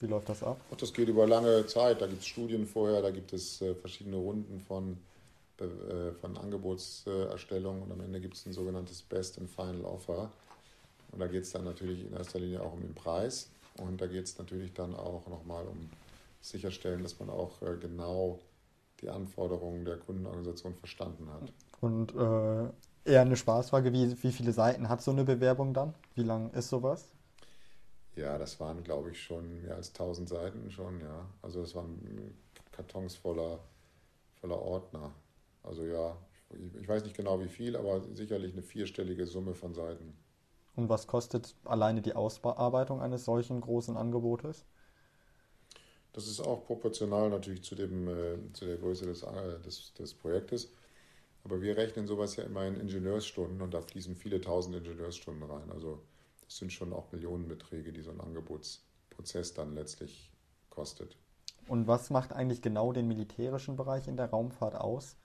Wie 0.00 0.06
läuft 0.06 0.28
das 0.28 0.42
ab? 0.42 0.60
Das 0.78 0.92
geht 0.92 1.08
über 1.08 1.26
lange 1.26 1.66
Zeit. 1.66 2.00
Da 2.00 2.06
gibt 2.06 2.20
es 2.20 2.26
Studien 2.26 2.66
vorher, 2.66 3.02
da 3.02 3.10
gibt 3.10 3.32
es 3.32 3.60
äh, 3.60 3.74
verschiedene 3.74 4.16
Runden 4.16 4.60
von, 4.60 4.96
äh, 5.58 6.12
von 6.20 6.36
Angebotserstellung 6.36 7.82
und 7.82 7.90
am 7.90 8.00
Ende 8.00 8.20
gibt 8.20 8.36
es 8.36 8.46
ein 8.46 8.52
sogenanntes 8.52 9.02
Best 9.02 9.38
and 9.38 9.50
Final 9.50 9.84
Offer. 9.84 10.30
Und 11.10 11.20
da 11.20 11.26
geht 11.26 11.42
es 11.42 11.52
dann 11.52 11.64
natürlich 11.64 12.06
in 12.06 12.12
erster 12.12 12.38
Linie 12.38 12.62
auch 12.62 12.74
um 12.74 12.80
den 12.80 12.94
Preis. 12.94 13.48
Und 13.78 14.00
da 14.00 14.06
geht 14.06 14.24
es 14.24 14.38
natürlich 14.38 14.72
dann 14.74 14.94
auch 14.94 15.26
nochmal 15.28 15.64
um 15.66 15.88
sicherstellen, 16.40 17.02
dass 17.02 17.18
man 17.18 17.30
auch 17.30 17.60
äh, 17.62 17.76
genau 17.80 18.38
die 19.00 19.08
Anforderungen 19.08 19.84
der 19.84 19.96
Kundenorganisation 19.96 20.74
verstanden 20.74 21.28
hat. 21.32 21.52
Und 21.80 22.14
äh, 22.14 23.10
eher 23.10 23.22
eine 23.22 23.36
Spaßfrage, 23.36 23.92
wie, 23.92 24.22
wie 24.22 24.32
viele 24.32 24.52
Seiten 24.52 24.88
hat 24.88 25.02
so 25.02 25.10
eine 25.10 25.24
Bewerbung 25.24 25.74
dann? 25.74 25.94
Wie 26.14 26.22
lang 26.22 26.50
ist 26.50 26.68
sowas? 26.68 27.06
Ja, 28.18 28.36
das 28.36 28.58
waren, 28.58 28.82
glaube 28.82 29.12
ich, 29.12 29.22
schon 29.22 29.62
mehr 29.62 29.76
als 29.76 29.90
1000 29.94 30.28
Seiten 30.28 30.72
schon, 30.72 31.00
ja. 31.00 31.24
Also 31.40 31.60
das 31.60 31.76
waren 31.76 32.34
Kartons 32.72 33.14
voller, 33.14 33.60
voller 34.40 34.60
Ordner. 34.60 35.14
Also 35.62 35.84
ja, 35.84 36.16
ich 36.80 36.88
weiß 36.88 37.04
nicht 37.04 37.16
genau 37.16 37.40
wie 37.40 37.48
viel, 37.48 37.76
aber 37.76 38.02
sicherlich 38.14 38.54
eine 38.54 38.62
vierstellige 38.62 39.24
Summe 39.24 39.54
von 39.54 39.72
Seiten. 39.72 40.16
Und 40.74 40.88
was 40.88 41.06
kostet 41.06 41.54
alleine 41.64 42.02
die 42.02 42.14
Ausarbeitung 42.14 43.00
eines 43.00 43.24
solchen 43.24 43.60
großen 43.60 43.96
Angebotes? 43.96 44.66
Das 46.12 46.26
ist 46.26 46.40
auch 46.40 46.64
proportional 46.64 47.30
natürlich 47.30 47.62
zu, 47.62 47.76
dem, 47.76 48.08
äh, 48.08 48.52
zu 48.52 48.64
der 48.64 48.78
Größe 48.78 49.06
des, 49.06 49.22
äh, 49.22 49.60
des, 49.64 49.94
des 49.94 50.14
Projektes. 50.14 50.72
Aber 51.44 51.62
wir 51.62 51.76
rechnen 51.76 52.08
sowas 52.08 52.34
ja 52.34 52.42
immer 52.42 52.66
in 52.66 52.80
Ingenieursstunden 52.80 53.62
und 53.62 53.74
da 53.74 53.80
fließen 53.80 54.16
viele 54.16 54.40
tausend 54.40 54.74
Ingenieursstunden 54.74 55.48
rein. 55.48 55.70
Also 55.70 56.02
das 56.48 56.56
sind 56.56 56.72
schon 56.72 56.94
auch 56.94 57.12
Millionenbeträge, 57.12 57.92
die 57.92 58.00
so 58.00 58.10
ein 58.10 58.22
Angebotsprozess 58.22 59.52
dann 59.52 59.74
letztlich 59.74 60.32
kostet. 60.70 61.18
Und 61.66 61.86
was 61.86 62.08
macht 62.08 62.32
eigentlich 62.32 62.62
genau 62.62 62.94
den 62.94 63.06
militärischen 63.06 63.76
Bereich 63.76 64.08
in 64.08 64.16
der 64.16 64.30
Raumfahrt 64.30 64.74
aus? 64.74 65.16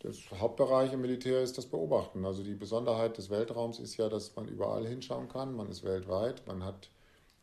Das 0.00 0.18
Hauptbereich 0.32 0.92
im 0.92 1.02
Militär 1.02 1.40
ist 1.40 1.56
das 1.56 1.66
Beobachten. 1.66 2.24
Also 2.26 2.42
die 2.42 2.56
Besonderheit 2.56 3.16
des 3.16 3.30
Weltraums 3.30 3.78
ist 3.78 3.96
ja, 3.96 4.08
dass 4.08 4.34
man 4.34 4.48
überall 4.48 4.84
hinschauen 4.86 5.28
kann. 5.28 5.54
Man 5.54 5.68
ist 5.68 5.84
weltweit. 5.84 6.44
Man 6.48 6.64
hat 6.64 6.90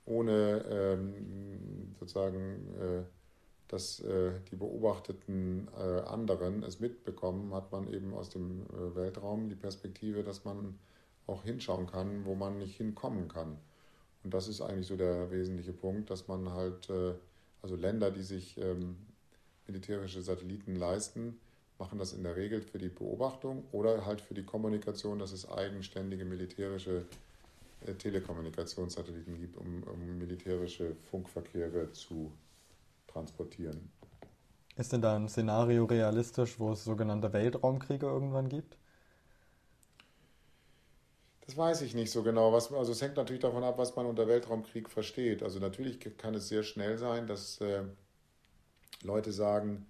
ohne 0.05 0.65
ähm, 0.69 1.95
sozusagen, 1.97 2.75
äh, 2.75 3.03
dass 3.69 4.01
äh, 4.01 4.33
die 4.51 4.57
beobachteten 4.57 5.69
äh, 5.79 6.01
anderen 6.01 6.63
es 6.63 6.81
mitbekommen, 6.81 7.53
hat 7.53 7.71
man 7.71 7.87
eben 7.87 8.13
aus 8.13 8.29
dem 8.29 8.65
äh, 8.65 8.95
Weltraum 8.95 9.47
die 9.47 9.55
Perspektive, 9.55 10.23
dass 10.23 10.43
man 10.43 10.77
auch 11.31 11.43
hinschauen 11.43 11.87
kann, 11.87 12.25
wo 12.25 12.35
man 12.35 12.57
nicht 12.57 12.77
hinkommen 12.77 13.27
kann. 13.27 13.57
Und 14.23 14.33
das 14.33 14.47
ist 14.47 14.61
eigentlich 14.61 14.87
so 14.87 14.95
der 14.95 15.31
wesentliche 15.31 15.73
Punkt, 15.73 16.09
dass 16.09 16.27
man 16.27 16.51
halt, 16.51 16.89
äh, 16.89 17.13
also 17.61 17.75
Länder, 17.75 18.11
die 18.11 18.21
sich 18.21 18.57
ähm, 18.57 18.97
militärische 19.67 20.21
Satelliten 20.21 20.75
leisten, 20.75 21.39
machen 21.79 21.97
das 21.97 22.13
in 22.13 22.23
der 22.23 22.35
Regel 22.35 22.61
für 22.61 22.77
die 22.77 22.89
Beobachtung 22.89 23.63
oder 23.71 24.05
halt 24.05 24.21
für 24.21 24.35
die 24.35 24.43
Kommunikation, 24.43 25.17
dass 25.17 25.31
es 25.31 25.49
eigenständige 25.49 26.25
militärische 26.25 27.05
äh, 27.85 27.93
Telekommunikationssatelliten 27.93 29.39
gibt, 29.39 29.57
um, 29.57 29.81
um 29.83 30.17
militärische 30.19 30.95
Funkverkehre 31.09 31.91
zu 31.93 32.31
transportieren. 33.07 33.89
Ist 34.77 34.93
denn 34.93 35.01
da 35.01 35.15
ein 35.15 35.27
Szenario 35.27 35.85
realistisch, 35.85 36.59
wo 36.59 36.71
es 36.71 36.83
sogenannte 36.83 37.33
Weltraumkriege 37.33 38.05
irgendwann 38.05 38.47
gibt? 38.47 38.77
Das 41.51 41.57
weiß 41.57 41.81
ich 41.81 41.93
nicht 41.93 42.11
so 42.11 42.23
genau. 42.23 42.53
Was, 42.53 42.71
also 42.71 42.93
es 42.93 43.01
hängt 43.01 43.17
natürlich 43.17 43.41
davon 43.41 43.65
ab, 43.65 43.77
was 43.77 43.93
man 43.97 44.05
unter 44.05 44.25
Weltraumkrieg 44.25 44.89
versteht. 44.89 45.43
Also 45.43 45.59
natürlich 45.59 45.99
kann 46.17 46.33
es 46.33 46.47
sehr 46.47 46.63
schnell 46.63 46.97
sein, 46.97 47.27
dass 47.27 47.59
äh, 47.59 47.83
Leute 49.03 49.33
sagen, 49.33 49.85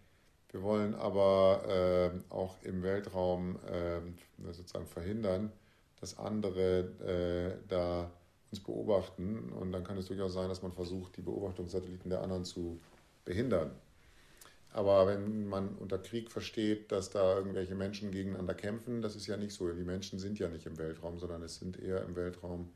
wir 0.50 0.64
wollen 0.64 0.96
aber 0.96 1.62
äh, 1.68 2.34
auch 2.34 2.56
im 2.64 2.82
Weltraum 2.82 3.60
äh, 3.68 4.00
sozusagen 4.52 4.88
verhindern, 4.88 5.52
dass 6.00 6.18
andere 6.18 7.60
äh, 7.60 7.68
da 7.68 8.10
uns 8.50 8.60
beobachten. 8.64 9.52
Und 9.52 9.72
dann 9.72 9.84
kann 9.84 10.00
es 10.00 10.08
durchaus 10.08 10.34
sein, 10.34 10.50
dass 10.50 10.64
man 10.64 10.72
versucht, 10.72 11.16
die 11.18 11.22
Beobachtungssatelliten 11.22 12.10
der 12.10 12.24
anderen 12.24 12.44
zu 12.44 12.82
behindern. 13.24 13.70
Aber 14.74 15.08
wenn 15.08 15.48
man 15.48 15.76
unter 15.76 15.98
Krieg 15.98 16.32
versteht, 16.32 16.92
dass 16.92 17.10
da 17.10 17.36
irgendwelche 17.36 17.76
Menschen 17.76 18.12
gegeneinander 18.12 18.54
kämpfen, 18.54 19.02
das 19.02 19.16
ist 19.16 19.28
ja 19.28 19.36
nicht 19.38 19.54
so. 19.54 19.70
Die 19.72 19.84
Menschen 19.84 20.18
sind 20.18 20.40
ja 20.40 20.48
nicht 20.48 20.66
im 20.66 20.78
Weltraum, 20.78 21.20
sondern 21.20 21.44
es 21.44 21.58
sind 21.58 21.78
eher 21.78 22.04
im 22.04 22.16
Weltraum 22.16 22.70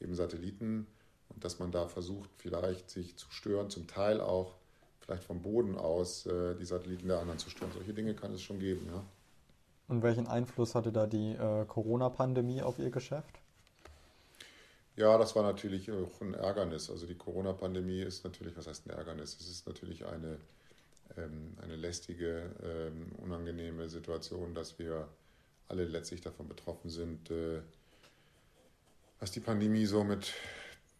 eben 0.00 0.14
Satelliten 0.14 0.86
und 1.28 1.44
dass 1.44 1.58
man 1.58 1.70
da 1.70 1.88
versucht, 1.88 2.30
vielleicht 2.36 2.90
sich 2.90 3.16
zu 3.16 3.30
stören, 3.30 3.70
zum 3.70 3.86
Teil 3.86 4.20
auch 4.20 4.54
vielleicht 5.00 5.24
vom 5.24 5.42
Boden 5.42 5.76
aus 5.76 6.26
äh, 6.26 6.54
die 6.54 6.64
Satelliten 6.64 7.08
der 7.08 7.18
anderen 7.18 7.38
zu 7.38 7.50
stören. 7.50 7.72
Solche 7.72 7.92
Dinge 7.92 8.14
kann 8.14 8.32
es 8.32 8.42
schon 8.42 8.58
geben, 8.58 8.86
ja. 8.86 9.04
Und 9.88 10.02
welchen 10.02 10.26
Einfluss 10.26 10.74
hatte 10.74 10.92
da 10.92 11.06
die 11.06 11.32
äh, 11.32 11.66
Corona-Pandemie 11.66 12.62
auf 12.62 12.78
Ihr 12.78 12.90
Geschäft? 12.90 13.40
Ja, 14.96 15.18
das 15.18 15.34
war 15.34 15.42
natürlich 15.42 15.90
auch 15.90 16.20
ein 16.20 16.34
Ärgernis. 16.34 16.90
Also 16.90 17.06
die 17.06 17.14
Corona-Pandemie 17.14 18.00
ist 18.00 18.24
natürlich, 18.24 18.56
was 18.56 18.66
heißt 18.66 18.86
ein 18.86 18.90
Ärgernis? 18.90 19.36
Es 19.40 19.48
ist 19.48 19.66
natürlich 19.66 20.06
eine, 20.06 20.38
eine 21.16 21.76
lästige, 21.76 22.50
ähm, 22.62 23.12
unangenehme 23.18 23.88
Situation, 23.88 24.54
dass 24.54 24.78
wir 24.78 25.08
alle 25.68 25.84
letztlich 25.84 26.20
davon 26.20 26.48
betroffen 26.48 26.90
sind, 26.90 27.30
äh, 27.30 27.60
was 29.20 29.30
die 29.30 29.40
Pandemie 29.40 29.86
so 29.86 30.04
mit 30.04 30.32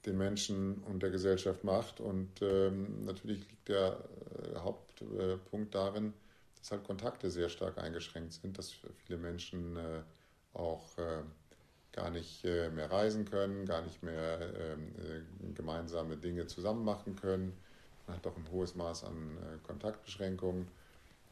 den 0.07 0.19
Menschen 0.19 0.83
und 0.85 1.03
der 1.03 1.11
Gesellschaft 1.11 1.65
macht. 1.65 2.01
Und 2.01 2.43
ähm, 2.43 3.05
natürlich 3.05 3.49
liegt 3.49 3.69
der 3.69 3.99
äh, 4.55 4.59
Hauptpunkt 4.59 5.75
darin, 5.75 6.13
dass 6.59 6.73
halt 6.73 6.85
Kontakte 6.85 7.31
sehr 7.31 7.49
stark 7.49 7.79
eingeschränkt 7.79 8.33
sind, 8.35 8.59
dass 8.59 8.73
viele 9.05 9.19
Menschen 9.19 9.77
äh, 9.77 10.03
auch 10.55 10.85
gar 11.93 12.11
nicht 12.11 12.45
mehr 12.45 12.91
reisen 12.91 13.25
können, 13.25 13.65
gar 13.65 13.81
nicht 13.81 14.03
mehr 14.03 14.39
ähm, 14.59 15.55
gemeinsame 15.55 16.19
Dinge 16.19 16.47
zusammen 16.47 16.85
machen 16.85 17.17
können. 17.17 17.55
Man 18.13 18.19
hat 18.19 18.27
doch 18.27 18.37
ein 18.37 18.51
hohes 18.53 18.75
Maß 18.75 19.05
an 19.05 19.39
äh, 19.39 19.67
Kontaktbeschränkungen. 19.67 20.69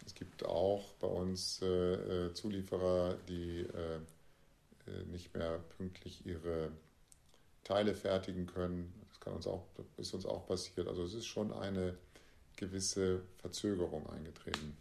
Es 0.06 0.14
gibt 0.14 0.46
auch 0.46 0.94
bei 0.94 1.06
uns 1.06 1.58
Zulieferer, 2.32 3.16
die 3.28 3.66
nicht 5.12 5.36
mehr 5.36 5.58
pünktlich 5.76 6.24
ihre 6.24 6.70
Teile 7.64 7.94
fertigen 7.94 8.46
können. 8.46 8.92
Das 9.10 9.20
kann 9.20 9.34
uns 9.34 9.46
auch, 9.46 9.66
ist 9.98 10.14
uns 10.14 10.24
auch 10.24 10.46
passiert. 10.46 10.88
Also 10.88 11.04
es 11.04 11.12
ist 11.12 11.26
schon 11.26 11.52
eine 11.52 11.98
gewisse 12.56 13.20
Verzögerung 13.36 14.08
eingetreten. 14.08 14.74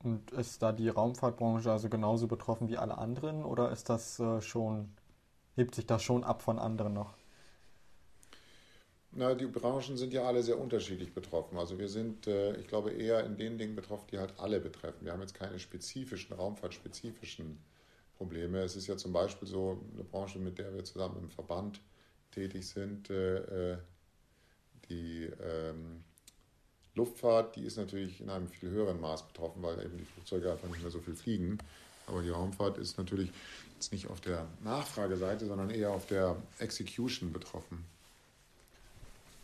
Und 0.00 0.30
ist 0.32 0.62
da 0.62 0.72
die 0.72 0.88
Raumfahrtbranche 0.88 1.72
also 1.72 1.88
genauso 1.88 2.28
betroffen 2.28 2.68
wie 2.68 2.76
alle 2.76 2.98
anderen 2.98 3.44
oder 3.44 3.72
ist 3.72 3.88
das 3.88 4.20
äh, 4.20 4.40
schon, 4.42 4.90
hebt 5.56 5.74
sich 5.74 5.86
das 5.86 6.02
schon 6.02 6.24
ab 6.24 6.42
von 6.42 6.58
anderen 6.58 6.92
noch? 6.92 7.14
Na, 9.10 9.34
die 9.34 9.46
Branchen 9.46 9.96
sind 9.96 10.12
ja 10.12 10.24
alle 10.24 10.42
sehr 10.42 10.58
unterschiedlich 10.58 11.14
betroffen. 11.14 11.58
Also 11.58 11.78
wir 11.78 11.88
sind, 11.88 12.26
äh, 12.26 12.56
ich 12.56 12.68
glaube, 12.68 12.90
eher 12.90 13.24
in 13.24 13.36
den 13.36 13.58
Dingen 13.58 13.74
betroffen, 13.74 14.06
die 14.12 14.18
halt 14.18 14.34
alle 14.38 14.60
betreffen. 14.60 15.04
Wir 15.04 15.12
haben 15.12 15.22
jetzt 15.22 15.34
keine 15.34 15.58
spezifischen, 15.58 16.36
raumfahrtspezifischen 16.36 17.58
Probleme. 18.18 18.58
Es 18.60 18.76
ist 18.76 18.86
ja 18.86 18.96
zum 18.96 19.12
Beispiel 19.12 19.48
so 19.48 19.80
eine 19.94 20.04
Branche, 20.04 20.38
mit 20.38 20.58
der 20.58 20.74
wir 20.74 20.84
zusammen 20.84 21.18
im 21.22 21.30
Verband 21.30 21.80
tätig 22.32 22.68
sind, 22.68 23.10
äh, 23.10 23.72
äh 23.72 23.78
die 24.90 25.28
ähm, 25.42 26.02
Luftfahrt, 26.94 27.56
die 27.56 27.64
ist 27.64 27.76
natürlich 27.76 28.20
in 28.20 28.30
einem 28.30 28.48
viel 28.48 28.70
höheren 28.70 29.00
Maß 29.00 29.26
betroffen, 29.28 29.62
weil 29.62 29.78
eben 29.84 29.98
die 29.98 30.04
Flugzeuge 30.04 30.50
einfach 30.50 30.68
nicht 30.68 30.80
mehr 30.80 30.90
so 30.90 31.00
viel 31.00 31.14
fliegen. 31.14 31.58
Aber 32.06 32.22
die 32.22 32.30
Raumfahrt 32.30 32.78
ist 32.78 32.96
natürlich 32.96 33.30
jetzt 33.74 33.92
nicht 33.92 34.08
auf 34.08 34.20
der 34.20 34.46
Nachfrageseite, 34.64 35.46
sondern 35.46 35.70
eher 35.70 35.90
auf 35.90 36.06
der 36.06 36.36
Execution 36.58 37.32
betroffen. 37.32 37.84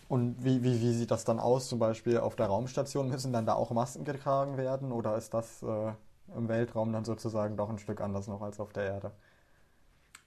Und 0.09 0.45
wie, 0.45 0.63
wie, 0.63 0.81
wie 0.81 0.93
sieht 0.93 1.11
das 1.11 1.25
dann 1.25 1.39
aus? 1.39 1.69
Zum 1.69 1.79
Beispiel 1.79 2.19
auf 2.19 2.37
der 2.37 2.47
Raumstation 2.47 3.09
müssen 3.09 3.33
dann 3.33 3.47
da 3.47 3.55
auch 3.55 3.71
Masken 3.71 4.05
getragen 4.05 4.57
werden 4.57 4.93
oder 4.93 5.17
ist 5.17 5.33
das 5.33 5.63
äh, 5.63 5.93
im 6.37 6.49
Weltraum 6.49 6.93
dann 6.93 7.05
sozusagen 7.05 7.57
doch 7.57 7.71
ein 7.71 7.79
Stück 7.79 8.01
anders 8.01 8.27
noch 8.27 8.43
als 8.43 8.61
auf 8.61 8.73
der 8.73 8.85
Erde? 8.85 9.13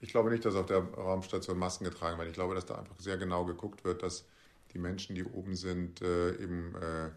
Ich 0.00 0.10
glaube 0.10 0.30
nicht, 0.30 0.44
dass 0.44 0.54
auf 0.54 0.66
der 0.66 0.80
Raumstation 0.80 1.58
Masken 1.58 1.84
getragen 1.84 2.18
werden. 2.18 2.28
Ich 2.28 2.34
glaube, 2.34 2.54
dass 2.54 2.66
da 2.66 2.76
einfach 2.76 2.98
sehr 2.98 3.18
genau 3.18 3.44
geguckt 3.44 3.84
wird, 3.84 4.02
dass 4.02 4.24
die 4.72 4.78
Menschen, 4.78 5.14
die 5.14 5.24
oben 5.24 5.56
sind, 5.56 6.02
äh, 6.02 6.30
eben 6.42 6.74
äh, 6.76 7.10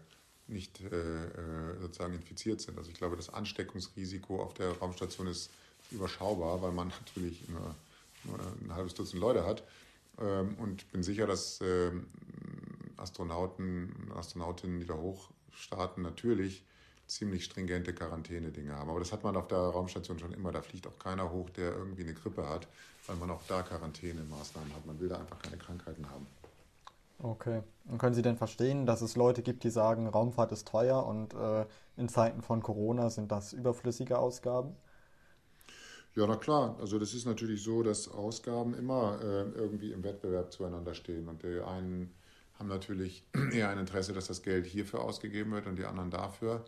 nicht 0.48 0.80
äh, 0.80 1.78
sozusagen 1.80 2.14
infiziert 2.14 2.60
sind. 2.60 2.76
Also 2.78 2.90
ich 2.90 2.96
glaube, 2.96 3.16
das 3.16 3.32
Ansteckungsrisiko 3.32 4.42
auf 4.42 4.54
der 4.54 4.72
Raumstation 4.78 5.26
ist 5.26 5.50
überschaubar, 5.90 6.60
weil 6.62 6.72
man 6.72 6.88
natürlich 7.06 7.48
nur, 7.48 7.74
nur 8.24 8.38
ein 8.62 8.74
halbes 8.74 8.94
Dutzend 8.94 9.20
Leute 9.20 9.44
hat. 9.46 9.62
Ähm, 10.20 10.56
und 10.58 10.90
bin 10.92 11.02
sicher, 11.02 11.26
dass 11.26 11.60
ähm, 11.60 12.06
Astronauten 12.96 13.92
und 13.92 14.12
Astronautinnen, 14.16 14.80
die 14.80 14.86
da 14.86 14.94
hochstarten, 14.94 16.02
natürlich 16.02 16.64
ziemlich 17.06 17.44
stringente 17.44 17.92
Quarantäne-Dinge 17.92 18.74
haben. 18.74 18.90
Aber 18.90 18.98
das 18.98 19.12
hat 19.12 19.22
man 19.22 19.36
auf 19.36 19.48
der 19.48 19.58
Raumstation 19.58 20.18
schon 20.18 20.32
immer. 20.32 20.52
Da 20.52 20.62
fliegt 20.62 20.86
auch 20.86 20.98
keiner 20.98 21.30
hoch, 21.30 21.50
der 21.50 21.72
irgendwie 21.72 22.02
eine 22.02 22.14
Grippe 22.14 22.48
hat, 22.48 22.68
weil 23.06 23.16
man 23.16 23.30
auch 23.30 23.42
da 23.48 23.62
Quarantänemaßnahmen 23.62 24.74
hat. 24.74 24.86
Man 24.86 24.98
will 25.00 25.08
da 25.08 25.18
einfach 25.18 25.38
keine 25.38 25.56
Krankheiten 25.56 26.08
haben. 26.10 26.26
Okay. 27.22 27.62
Und 27.88 27.98
können 27.98 28.14
Sie 28.14 28.22
denn 28.22 28.36
verstehen, 28.36 28.86
dass 28.86 29.00
es 29.00 29.14
Leute 29.14 29.42
gibt, 29.42 29.62
die 29.64 29.70
sagen, 29.70 30.08
Raumfahrt 30.08 30.52
ist 30.52 30.66
teuer 30.66 31.06
und 31.06 31.34
äh, 31.34 31.66
in 31.96 32.08
Zeiten 32.08 32.42
von 32.42 32.62
Corona 32.62 33.10
sind 33.10 33.30
das 33.30 33.52
überflüssige 33.52 34.18
Ausgaben? 34.18 34.74
Ja, 36.14 36.26
na 36.26 36.36
klar. 36.36 36.76
Also 36.78 36.98
das 36.98 37.14
ist 37.14 37.24
natürlich 37.26 37.62
so, 37.62 37.82
dass 37.82 38.08
Ausgaben 38.08 38.74
immer 38.74 39.18
äh, 39.22 39.48
irgendwie 39.58 39.92
im 39.92 40.04
Wettbewerb 40.04 40.52
zueinander 40.52 40.94
stehen. 40.94 41.28
Und 41.28 41.42
die 41.42 41.60
einen 41.60 42.12
haben 42.58 42.68
natürlich 42.68 43.24
eher 43.52 43.70
ein 43.70 43.78
Interesse, 43.78 44.12
dass 44.12 44.26
das 44.26 44.42
Geld 44.42 44.66
hierfür 44.66 45.00
ausgegeben 45.02 45.52
wird 45.52 45.66
und 45.66 45.76
die 45.78 45.86
anderen 45.86 46.10
dafür. 46.10 46.64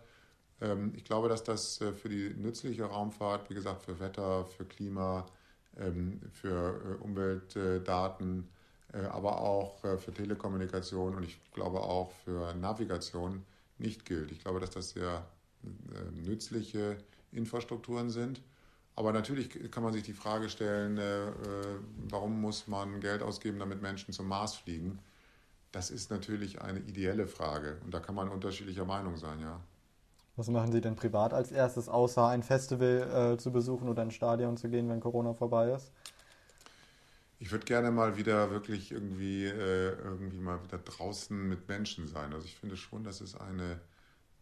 Ähm, 0.61 0.93
ich 0.97 1.05
glaube, 1.05 1.29
dass 1.29 1.45
das 1.45 1.81
äh, 1.83 1.93
für 1.93 2.09
die 2.09 2.31
nützliche 2.35 2.85
Raumfahrt, 2.85 3.51
wie 3.51 3.55
gesagt, 3.55 3.83
für 3.83 4.01
Wetter, 4.01 4.47
für 4.47 4.65
Klima, 4.67 5.27
ähm, 5.79 6.21
für 6.33 6.99
äh, 7.01 7.05
Umweltdaten, 7.05 8.49
äh, 8.93 8.99
aber 9.07 9.41
auch 9.41 9.85
äh, 9.85 9.99
für 9.99 10.13
Telekommunikation 10.15 11.15
und 11.15 11.23
ich 11.25 11.39
glaube 11.53 11.81
auch 11.83 12.13
für 12.25 12.55
Navigation 12.55 13.45
nicht 13.79 14.05
gilt. 14.07 14.33
Ich 14.33 14.41
glaube, 14.41 14.61
dass 14.61 14.71
das 14.71 14.91
sehr 14.91 15.27
äh, 15.65 16.11
nützliche 16.29 16.97
Infrastrukturen 17.33 18.11
sind. 18.11 18.43
Aber 18.97 19.13
natürlich 19.13 19.71
kann 19.71 19.83
man 19.83 19.93
sich 19.93 20.05
die 20.05 20.13
Frage 20.13 20.49
stellen, 20.49 21.01
warum 22.09 22.41
muss 22.41 22.69
man 22.69 23.01
Geld 23.01 23.23
ausgeben, 23.23 23.59
damit 23.59 23.83
Menschen 23.83 24.13
zum 24.13 24.29
Mars 24.29 24.55
fliegen? 24.55 25.01
Das 25.73 25.91
ist 25.91 26.11
natürlich 26.13 26.63
eine 26.63 26.79
ideelle 26.79 27.27
Frage 27.27 27.79
und 27.85 27.93
da 27.93 27.99
kann 27.99 28.15
man 28.15 28.29
unterschiedlicher 28.29 28.85
Meinung 28.85 29.17
sein, 29.17 29.41
ja. 29.41 29.61
Was 30.37 30.49
machen 30.49 30.73
Sie 30.73 30.81
denn 30.81 30.97
privat 30.97 31.33
als 31.33 31.53
erstes, 31.53 31.89
außer 31.89 32.27
ein 32.27 32.43
Festival 32.43 33.35
äh, 33.35 33.39
zu 33.39 33.53
besuchen 33.53 33.89
oder 33.89 34.03
ein 34.03 34.11
Stadion 34.11 34.57
zu 34.57 34.69
gehen, 34.69 34.89
wenn 34.89 35.01
Corona 35.01 35.33
vorbei 35.33 35.71
ist? 35.71 35.93
Ich 37.39 37.53
würde 37.53 37.65
gerne 37.65 37.91
mal 37.91 38.17
wieder 38.17 38.51
wirklich 38.51 38.91
irgendwie, 38.91 39.45
äh, 39.47 39.97
irgendwie 40.03 40.39
mal 40.39 40.63
wieder 40.65 40.79
draußen 40.79 41.49
mit 41.49 41.69
Menschen 41.69 42.09
sein. 42.09 42.33
Also 42.33 42.47
ich 42.47 42.57
finde 42.57 42.77
schon, 42.77 43.05
dass 43.05 43.21
es 43.21 43.37
eine, 43.37 43.81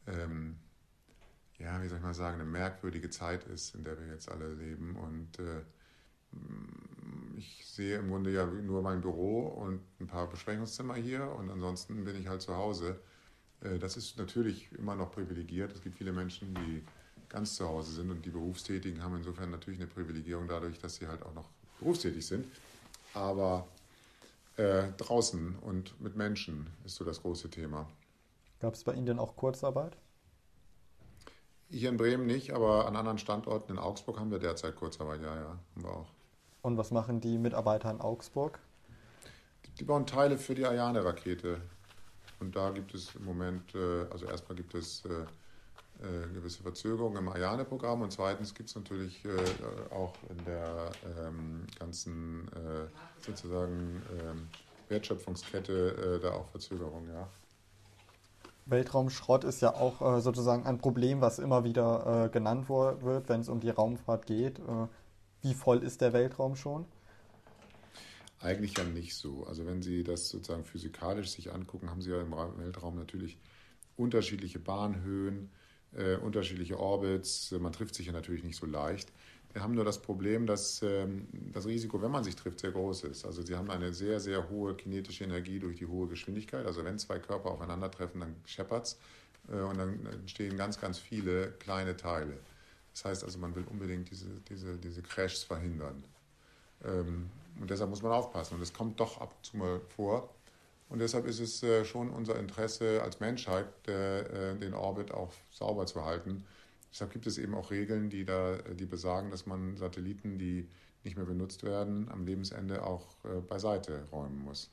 ähm, 0.07 0.57
ja, 1.62 1.83
wie 1.83 1.88
soll 1.88 1.98
ich 1.98 2.05
mal 2.05 2.14
sagen, 2.14 2.40
eine 2.40 2.51
merkwürdige 2.51 3.11
Zeit 3.11 3.44
ist, 3.44 3.75
in 3.75 3.85
der 3.85 3.98
wir 3.98 4.07
jetzt 4.09 4.31
alle 4.31 4.53
leben. 4.55 4.96
Und 4.96 5.38
äh, 5.38 5.62
ich 7.38 7.64
sehe 7.66 7.98
im 7.98 8.09
Grunde 8.09 8.33
ja 8.33 8.46
nur 8.46 8.83
mein 8.83 9.01
Büro 9.01 9.46
und 9.46 9.81
ein 10.01 10.07
paar 10.07 10.29
Besprechungszimmer 10.29 10.94
hier 10.94 11.31
und 11.31 11.51
ansonsten 11.51 12.05
bin 12.05 12.16
ich 12.16 12.29
halt 12.29 12.42
zu 12.42 12.57
Hause. 12.57 13.01
Äh, 13.61 13.79
das 13.79 13.96
ist 13.96 14.18
natürlich 14.18 14.72
immer 14.72 14.96
noch 14.96 15.12
privilegiert. 15.12 15.72
Es 15.72 15.83
gibt 15.83 15.96
viele 15.96 16.12
Menschen, 16.12 16.55
die 16.55 16.85
ganz 17.29 17.55
zu 17.55 17.66
Hause 17.68 17.92
sind 17.92 18.11
und 18.11 18.25
die 18.25 18.31
Berufstätigen 18.31 19.03
haben 19.03 19.16
insofern 19.16 19.51
natürlich 19.51 19.81
eine 19.81 19.88
Privilegierung 19.88 20.48
dadurch, 20.48 20.79
dass 20.79 20.96
sie 20.96 21.07
halt 21.07 21.22
auch 21.22 21.35
noch 21.35 21.48
berufstätig 21.79 22.27
sind 22.27 22.46
aber 23.14 23.66
äh, 24.57 24.88
draußen 24.96 25.57
und 25.61 26.01
mit 26.01 26.16
Menschen 26.16 26.68
ist 26.85 26.96
so 26.96 27.05
das 27.05 27.22
große 27.22 27.51
Thema. 27.51 27.88
Gab 28.61 28.75
es 28.75 28.85
bei 28.85 28.94
Ihnen 28.94 29.07
denn 29.07 29.18
auch 29.18 29.37
Kurzarbeit? 29.37 29.96
Hier 31.72 31.88
in 31.88 31.96
Bremen 31.96 32.26
nicht, 32.26 32.52
aber 32.52 32.87
an 32.87 32.96
anderen 32.96 33.16
Standorten 33.16 33.72
in 33.72 33.78
Augsburg 33.78 34.20
haben 34.20 34.30
wir 34.30 34.38
derzeit 34.38 34.76
Kurzarbeit, 34.76 35.22
ja, 35.22 35.35
ja, 35.35 35.48
haben 35.48 35.82
wir 35.82 35.90
auch. 35.90 36.06
Und 36.61 36.76
was 36.76 36.90
machen 36.90 37.20
die 37.20 37.38
Mitarbeiter 37.38 37.90
in 37.90 38.00
Augsburg? 38.00 38.58
Die, 39.64 39.70
die 39.76 39.85
bauen 39.85 40.06
Teile 40.06 40.37
für 40.37 40.54
die 40.54 40.66
Ariane-Rakete. 40.66 41.62
Und 42.40 42.54
da 42.54 42.70
gibt 42.70 42.92
es 42.92 43.14
im 43.14 43.24
Moment, 43.24 43.74
äh, 43.74 44.04
also 44.11 44.26
erstmal 44.26 44.56
gibt 44.56 44.74
es 44.74 45.02
äh, 45.06 45.12
äh, 46.04 46.29
gewisse 46.35 46.62
Verzögerungen 46.62 47.18
im 47.18 47.29
Ariane-Programm 47.29 48.02
und 48.02 48.12
zweitens 48.12 48.52
gibt 48.52 48.68
es 48.68 48.75
natürlich 48.75 49.23
auch 49.90 50.12
in 50.29 50.44
der 50.44 50.90
ähm, 51.18 51.66
ganzen 51.79 52.50
sozusagen 53.20 54.02
ähm, 54.20 54.48
Wertschöpfungskette 54.88 56.20
da 56.20 56.33
auch 56.33 56.48
Verzögerungen, 56.48 57.08
ja. 57.14 57.29
Weltraumschrott 58.67 59.44
ist 59.44 59.60
ja 59.60 59.75
auch 59.75 60.17
äh, 60.17 60.21
sozusagen 60.21 60.67
ein 60.67 60.79
Problem, 60.79 61.21
was 61.21 61.38
immer 61.38 61.65
wieder 61.65 62.27
äh, 62.27 62.29
genannt 62.29 62.69
wird, 62.69 63.29
wenn 63.29 63.40
es 63.40 63.48
um 63.48 63.60
die 63.60 63.71
Raumfahrt 63.71 64.27
geht. 64.27 64.60
wie 65.42 65.54
voll 65.54 65.83
ist 65.83 66.00
der 66.00 66.13
Weltraum 66.13 66.56
schon? 66.56 66.87
Eigentlich 68.42 68.77
ja 68.77 68.85
nicht 68.85 69.15
so. 69.15 69.44
Also 69.46 69.67
wenn 69.67 69.83
Sie 69.83 70.02
das 70.02 70.29
sozusagen 70.29 70.65
physikalisch 70.65 71.31
sich 71.31 71.52
angucken, 71.52 71.90
haben 71.90 72.02
Sie 72.02 72.10
ja 72.10 72.21
im 72.21 72.33
Weltraum 72.33 72.96
natürlich 72.96 73.38
unterschiedliche 73.96 74.58
Bahnhöhen, 74.58 75.50
äh, 75.92 76.17
unterschiedliche 76.17 76.79
Orbits. 76.79 77.52
Man 77.52 77.73
trifft 77.73 77.94
sich 77.94 78.06
ja 78.06 78.13
natürlich 78.13 78.42
nicht 78.42 78.56
so 78.56 78.67
leicht. 78.67 79.13
Wir 79.53 79.63
haben 79.63 79.75
nur 79.75 79.85
das 79.85 80.00
Problem, 80.00 80.46
dass 80.46 80.83
ähm, 80.83 81.29
das 81.53 81.67
Risiko, 81.67 82.00
wenn 82.00 82.11
man 82.11 82.25
sich 82.25 82.37
trifft, 82.37 82.61
sehr 82.61 82.73
groß 82.73 83.05
ist. 83.05 83.27
Also 83.27 83.42
sie 83.42 83.55
haben 83.55 83.71
eine 83.71 83.92
sehr, 83.92 84.19
sehr 84.19 84.48
hohe 84.48 84.75
kinetische 84.75 85.25
Energie 85.25 85.59
durch 85.59 85.77
die 85.77 85.87
hohe 85.87 86.09
Geschwindigkeit. 86.09 86.65
Also 86.65 86.85
wenn 86.85 86.98
zwei 86.98 87.19
Körper 87.19 87.50
aufeinandertreffen, 87.50 88.21
dann 88.21 88.37
scheppert 88.46 88.96
äh, 89.48 89.57
und 89.57 89.77
dann 89.79 90.07
entstehen 90.07 90.57
ganz, 90.57 90.81
ganz 90.81 90.98
viele 90.98 91.53
kleine 91.53 91.96
Teile. 91.96 92.38
Das 92.92 93.05
heißt 93.05 93.25
also, 93.25 93.38
man 93.38 93.55
will 93.55 93.65
unbedingt 93.71 94.11
diese, 94.11 94.29
diese, 94.48 94.77
diese 94.79 95.03
Crashs 95.03 95.42
verhindern. 95.42 96.03
Ähm, 96.85 97.31
und 97.61 97.71
deshalb 97.71 97.90
muss 97.90 98.03
man 98.03 98.13
aufpassen. 98.13 98.55
Und 98.55 98.63
es 98.63 98.73
kommt 98.73 99.00
doch 99.00 99.21
ab 99.21 99.35
und 99.37 99.44
zu 99.44 99.57
mal 99.59 99.81
vor. 99.96 100.31
Und 100.88 100.98
deshalb 100.98 101.27
ist 101.27 101.40
es 101.40 101.63
äh, 101.63 101.85
schon 101.85 102.11
unser 102.11 102.38
Interesse 102.38 103.03
als 103.03 103.21
Menschheit, 103.21 103.67
äh, 103.87 104.55
den 104.57 104.75
Orbit 104.75 105.13
auch 105.13 105.33
sauber 105.50 105.87
zu 105.87 106.05
halten. 106.05 106.44
Deshalb 106.93 107.11
gibt 107.11 107.27
es 107.27 107.38
eben 107.38 107.55
auch 107.55 107.71
Regeln, 107.71 108.11
die, 108.11 108.25
da, 108.25 108.59
die 108.59 108.87
besagen, 108.87 109.31
dass 109.31 109.47
man 109.47 109.77
Satelliten, 109.77 110.38
die 110.38 110.69
nicht 111.05 111.17
mehr 111.17 111.27
benutzt 111.27 111.65
werden, 111.65 112.09
am 112.11 112.25
Lebensende 112.25 112.85
auch 112.85 113.17
beiseite 113.49 114.05
räumen 114.13 114.45
muss. 114.45 114.71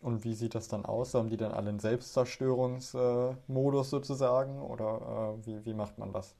Und 0.00 0.24
wie 0.24 0.34
sieht 0.34 0.54
das 0.54 0.68
dann 0.68 0.84
aus? 0.84 1.14
Haben 1.14 1.28
die 1.28 1.36
dann 1.36 1.50
alle 1.52 1.70
einen 1.70 1.80
Selbstzerstörungsmodus 1.80 3.90
sozusagen? 3.90 4.60
Oder 4.60 5.36
wie, 5.44 5.66
wie 5.66 5.74
macht 5.74 5.98
man 5.98 6.12
das? 6.12 6.36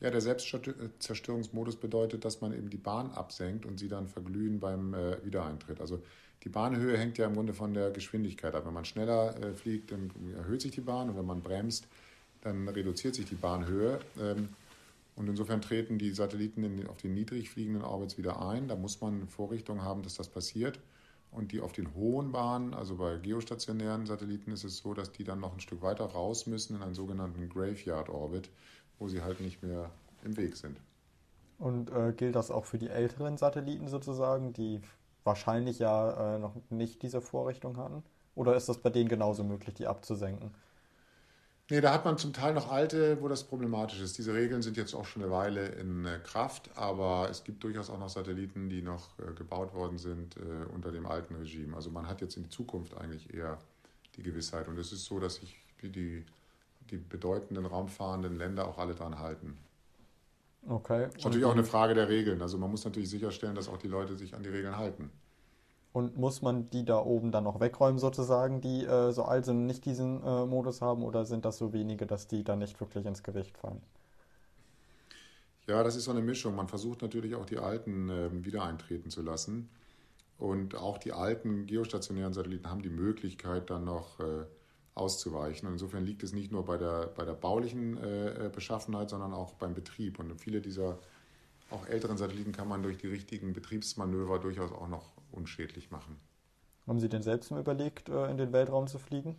Ja, 0.00 0.10
der 0.10 0.20
Selbstzerstörungsmodus 0.20 1.76
bedeutet, 1.76 2.24
dass 2.24 2.40
man 2.40 2.52
eben 2.52 2.68
die 2.70 2.76
Bahn 2.76 3.12
absenkt 3.12 3.64
und 3.66 3.78
sie 3.78 3.86
dann 3.86 4.08
verglühen 4.08 4.58
beim 4.58 4.94
äh, 4.94 5.24
Wiedereintritt. 5.24 5.80
Also 5.80 6.02
die 6.42 6.48
Bahnhöhe 6.48 6.98
hängt 6.98 7.18
ja 7.18 7.26
im 7.26 7.34
Grunde 7.34 7.54
von 7.54 7.72
der 7.72 7.92
Geschwindigkeit 7.92 8.56
ab. 8.56 8.66
Wenn 8.66 8.74
man 8.74 8.84
schneller 8.84 9.40
äh, 9.40 9.54
fliegt, 9.54 9.92
dann 9.92 10.10
erhöht 10.36 10.60
sich 10.60 10.72
die 10.72 10.80
Bahn 10.80 11.08
und 11.08 11.16
wenn 11.16 11.24
man 11.24 11.40
bremst, 11.40 11.86
dann 12.42 12.68
reduziert 12.68 13.14
sich 13.14 13.26
die 13.26 13.34
Bahnhöhe. 13.34 13.98
Ähm, 14.20 14.50
und 15.14 15.28
insofern 15.28 15.60
treten 15.60 15.98
die 15.98 16.10
Satelliten 16.12 16.64
in, 16.64 16.86
auf 16.86 16.96
den 16.98 17.14
niedrig 17.14 17.50
fliegenden 17.50 17.82
Orbits 17.82 18.16
wieder 18.18 18.46
ein. 18.46 18.68
Da 18.68 18.76
muss 18.76 19.00
man 19.00 19.28
Vorrichtungen 19.28 19.82
haben, 19.82 20.02
dass 20.02 20.14
das 20.14 20.28
passiert. 20.28 20.78
Und 21.30 21.52
die 21.52 21.60
auf 21.60 21.72
den 21.72 21.94
hohen 21.94 22.32
Bahnen, 22.32 22.74
also 22.74 22.96
bei 22.96 23.16
geostationären 23.16 24.06
Satelliten, 24.06 24.52
ist 24.52 24.64
es 24.64 24.78
so, 24.78 24.92
dass 24.92 25.12
die 25.12 25.24
dann 25.24 25.40
noch 25.40 25.54
ein 25.54 25.60
Stück 25.60 25.80
weiter 25.80 26.04
raus 26.04 26.46
müssen 26.46 26.76
in 26.76 26.82
einen 26.82 26.94
sogenannten 26.94 27.48
Graveyard 27.48 28.10
Orbit 28.10 28.50
wo 29.02 29.08
sie 29.08 29.20
halt 29.20 29.40
nicht 29.40 29.62
mehr 29.62 29.90
im 30.24 30.36
Weg 30.36 30.56
sind. 30.56 30.78
Und 31.58 31.90
äh, 31.90 32.12
gilt 32.12 32.36
das 32.36 32.50
auch 32.50 32.64
für 32.64 32.78
die 32.78 32.88
älteren 32.88 33.36
Satelliten 33.36 33.88
sozusagen, 33.88 34.52
die 34.52 34.80
wahrscheinlich 35.24 35.80
ja 35.80 36.36
äh, 36.36 36.38
noch 36.38 36.54
nicht 36.70 37.02
diese 37.02 37.20
Vorrichtung 37.20 37.76
hatten? 37.76 38.02
Oder 38.34 38.56
ist 38.56 38.68
das 38.68 38.78
bei 38.78 38.90
denen 38.90 39.08
genauso 39.08 39.44
möglich, 39.44 39.74
die 39.74 39.86
abzusenken? 39.86 40.52
Nee, 41.70 41.80
da 41.80 41.94
hat 41.94 42.04
man 42.04 42.18
zum 42.18 42.32
Teil 42.32 42.52
noch 42.54 42.70
alte, 42.70 43.22
wo 43.22 43.28
das 43.28 43.44
problematisch 43.44 44.00
ist. 44.00 44.18
Diese 44.18 44.34
Regeln 44.34 44.62
sind 44.62 44.76
jetzt 44.76 44.94
auch 44.94 45.06
schon 45.06 45.22
eine 45.22 45.32
Weile 45.32 45.68
in 45.68 46.04
äh, 46.04 46.18
Kraft, 46.22 46.70
aber 46.74 47.28
es 47.30 47.44
gibt 47.44 47.64
durchaus 47.64 47.88
auch 47.88 47.98
noch 47.98 48.10
Satelliten, 48.10 48.68
die 48.68 48.82
noch 48.82 49.08
äh, 49.18 49.32
gebaut 49.32 49.72
worden 49.72 49.98
sind 49.98 50.36
äh, 50.36 50.40
unter 50.74 50.92
dem 50.92 51.06
alten 51.06 51.34
Regime. 51.36 51.74
Also 51.74 51.90
man 51.90 52.08
hat 52.08 52.20
jetzt 52.20 52.36
in 52.36 52.42
die 52.42 52.50
Zukunft 52.50 52.96
eigentlich 52.96 53.32
eher 53.32 53.58
die 54.16 54.22
Gewissheit. 54.22 54.68
Und 54.68 54.78
es 54.78 54.92
ist 54.92 55.04
so, 55.04 55.18
dass 55.18 55.36
sich 55.36 55.56
die, 55.80 55.90
die 55.90 56.24
die 56.92 56.98
bedeutenden 56.98 57.66
raumfahrenden 57.66 58.36
Länder 58.36 58.68
auch 58.68 58.78
alle 58.78 58.94
dran 58.94 59.18
halten. 59.18 59.58
Okay. 60.68 61.06
Das 61.06 61.16
ist 61.16 61.24
natürlich 61.24 61.46
auch 61.46 61.52
eine 61.52 61.64
Frage 61.64 61.94
der 61.94 62.08
Regeln. 62.08 62.40
Also 62.40 62.58
man 62.58 62.70
muss 62.70 62.84
natürlich 62.84 63.10
sicherstellen, 63.10 63.54
dass 63.54 63.68
auch 63.68 63.78
die 63.78 63.88
Leute 63.88 64.16
sich 64.16 64.34
an 64.34 64.42
die 64.42 64.50
Regeln 64.50 64.76
halten. 64.76 65.10
Und 65.92 66.16
muss 66.16 66.40
man 66.40 66.70
die 66.70 66.84
da 66.84 66.98
oben 66.98 67.32
dann 67.32 67.44
noch 67.44 67.60
wegräumen, 67.60 67.98
sozusagen, 67.98 68.60
die 68.62 68.84
äh, 68.84 69.12
so 69.12 69.24
alt 69.24 69.44
sind 69.44 69.58
und 69.58 69.66
nicht 69.66 69.84
diesen 69.84 70.22
äh, 70.22 70.46
Modus 70.46 70.80
haben, 70.80 71.02
oder 71.02 71.26
sind 71.26 71.44
das 71.44 71.58
so 71.58 71.72
wenige, 71.72 72.06
dass 72.06 72.26
die 72.26 72.44
dann 72.44 72.60
nicht 72.60 72.80
wirklich 72.80 73.04
ins 73.04 73.22
Gewicht 73.22 73.58
fallen? 73.58 73.82
Ja, 75.66 75.82
das 75.82 75.94
ist 75.94 76.04
so 76.04 76.10
eine 76.10 76.22
Mischung. 76.22 76.56
Man 76.56 76.68
versucht 76.68 77.02
natürlich 77.02 77.34
auch 77.34 77.46
die 77.46 77.58
alten 77.58 78.08
äh, 78.08 78.44
wieder 78.44 78.64
eintreten 78.64 79.10
zu 79.10 79.22
lassen. 79.22 79.68
Und 80.38 80.74
auch 80.74 80.98
die 80.98 81.12
alten 81.12 81.66
geostationären 81.66 82.32
Satelliten 82.32 82.68
haben 82.68 82.82
die 82.82 82.90
Möglichkeit, 82.90 83.70
dann 83.70 83.84
noch 83.84 84.18
äh, 84.18 84.44
auszuweichen. 84.94 85.68
Und 85.68 85.74
insofern 85.74 86.04
liegt 86.04 86.22
es 86.22 86.32
nicht 86.32 86.50
nur 86.50 86.64
bei 86.64 86.78
der, 86.78 87.06
bei 87.14 87.24
der 87.24 87.34
baulichen 87.34 87.96
äh, 87.96 88.50
Beschaffenheit, 88.52 89.10
sondern 89.10 89.32
auch 89.32 89.54
beim 89.54 89.74
Betrieb. 89.74 90.18
Und 90.18 90.34
viele 90.40 90.60
dieser 90.60 90.98
auch 91.72 91.86
älteren 91.86 92.16
Satelliten 92.16 92.52
kann 92.52 92.68
man 92.68 92.82
durch 92.82 92.98
die 92.98 93.08
richtigen 93.08 93.52
Betriebsmanöver 93.52 94.38
durchaus 94.38 94.72
auch 94.72 94.88
noch 94.88 95.12
unschädlich 95.30 95.90
machen. 95.90 96.20
Haben 96.86 97.00
Sie 97.00 97.08
denn 97.08 97.22
selbst 97.22 97.50
mal 97.50 97.60
überlegt, 97.60 98.08
äh, 98.08 98.30
in 98.30 98.36
den 98.36 98.52
Weltraum 98.52 98.86
zu 98.86 98.98
fliegen? 98.98 99.36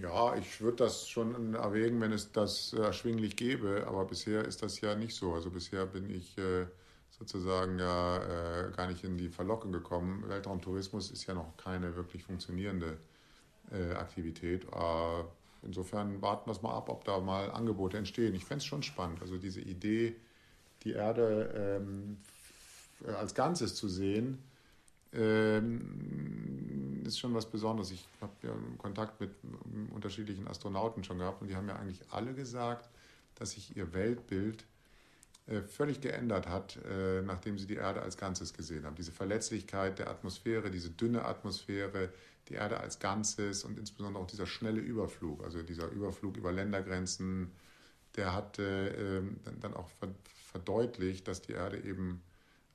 Ja, 0.00 0.36
ich 0.36 0.60
würde 0.60 0.78
das 0.78 1.08
schon 1.08 1.54
erwägen, 1.54 2.00
wenn 2.00 2.12
es 2.12 2.30
das 2.30 2.72
erschwinglich 2.72 3.36
gäbe, 3.36 3.84
aber 3.88 4.04
bisher 4.04 4.44
ist 4.44 4.62
das 4.62 4.80
ja 4.80 4.94
nicht 4.94 5.14
so. 5.14 5.34
Also 5.34 5.50
bisher 5.50 5.86
bin 5.86 6.08
ich 6.08 6.38
äh, 6.38 6.66
sozusagen 7.10 7.78
ja 7.78 8.18
äh, 8.18 8.70
gar 8.72 8.86
nicht 8.86 9.02
in 9.02 9.18
die 9.18 9.28
Verlockung 9.28 9.72
gekommen. 9.72 10.28
Weltraumtourismus 10.28 11.10
ist 11.10 11.26
ja 11.26 11.34
noch 11.34 11.56
keine 11.56 11.96
wirklich 11.96 12.24
funktionierende 12.24 12.98
Aktivität. 13.96 14.66
Insofern 15.62 16.20
warten 16.20 16.46
wir 16.46 16.52
es 16.52 16.60
mal 16.60 16.74
ab, 16.74 16.90
ob 16.90 17.04
da 17.04 17.20
mal 17.20 17.50
Angebote 17.50 17.96
entstehen. 17.96 18.34
Ich 18.34 18.44
fände 18.44 18.58
es 18.58 18.66
schon 18.66 18.82
spannend. 18.82 19.22
Also 19.22 19.38
diese 19.38 19.62
Idee, 19.62 20.16
die 20.84 20.92
Erde 20.92 21.80
ähm, 21.88 22.18
als 23.06 23.34
Ganzes 23.34 23.74
zu 23.74 23.88
sehen, 23.88 24.38
ähm, 25.12 27.02
ist 27.04 27.18
schon 27.18 27.34
was 27.34 27.46
Besonderes. 27.46 27.90
Ich 27.90 28.06
habe 28.20 28.32
ja 28.42 28.54
Kontakt 28.78 29.20
mit 29.20 29.30
unterschiedlichen 29.92 30.46
Astronauten 30.48 31.04
schon 31.04 31.18
gehabt 31.18 31.42
und 31.42 31.48
die 31.48 31.56
haben 31.56 31.68
ja 31.68 31.76
eigentlich 31.76 32.00
alle 32.10 32.32
gesagt, 32.34 32.88
dass 33.34 33.52
sich 33.52 33.76
ihr 33.76 33.92
Weltbild 33.92 34.64
äh, 35.46 35.60
völlig 35.62 36.00
geändert 36.00 36.48
hat, 36.48 36.78
äh, 36.88 37.20
nachdem 37.22 37.58
sie 37.58 37.66
die 37.66 37.74
Erde 37.74 38.02
als 38.02 38.16
Ganzes 38.16 38.54
gesehen 38.54 38.84
haben. 38.86 38.94
Diese 38.94 39.12
Verletzlichkeit 39.12 39.98
der 39.98 40.08
Atmosphäre, 40.08 40.70
diese 40.70 40.90
dünne 40.90 41.24
Atmosphäre, 41.24 42.10
die 42.48 42.54
Erde 42.54 42.78
als 42.80 42.98
Ganzes 42.98 43.64
und 43.64 43.78
insbesondere 43.78 44.22
auch 44.22 44.28
dieser 44.28 44.46
schnelle 44.46 44.80
Überflug, 44.80 45.42
also 45.44 45.62
dieser 45.62 45.88
Überflug 45.88 46.36
über 46.36 46.52
Ländergrenzen, 46.52 47.50
der 48.16 48.34
hat 48.34 48.58
äh, 48.58 49.22
dann 49.60 49.74
auch 49.74 49.88
verdeutlicht, 50.52 51.26
dass 51.26 51.42
die 51.42 51.52
Erde 51.52 51.82
eben 51.82 52.22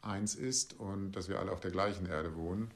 eins 0.02 0.36
ist 0.36 0.80
und 0.80 1.14
dass 1.14 1.30
wir 1.30 1.40
alle 1.40 1.52
auf 1.52 1.60
der 1.60 1.72
gleichen 1.72 2.06
Erde 2.06 2.36
wohnen. 2.36 2.72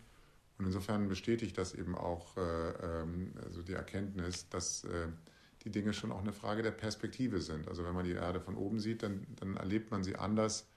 Und 0.57 0.65
insofern 0.65 1.09
bestätigt 1.09 1.57
das 1.57 1.73
eben 1.73 1.95
auch 1.95 2.37
äh, 2.37 2.41
ähm, 2.41 3.33
also 3.43 3.61
die 3.61 3.73
Erkenntnis, 3.73 4.47
dass 4.49 4.83
äh, 4.83 5.07
die 5.63 5.71
Dinge 5.71 5.93
schon 5.93 6.11
auch 6.11 6.21
eine 6.21 6.33
Frage 6.33 6.61
der 6.61 6.71
Perspektive 6.71 7.41
sind. 7.41 7.67
Also 7.67 7.83
wenn 7.83 7.93
man 7.93 8.05
die 8.05 8.11
Erde 8.11 8.39
von 8.39 8.55
oben 8.55 8.79
sieht, 8.79 9.03
dann, 9.03 9.25
dann 9.39 9.57
erlebt 9.57 9.91
man 9.91 10.03
sie 10.03 10.15
anders, 10.15 10.67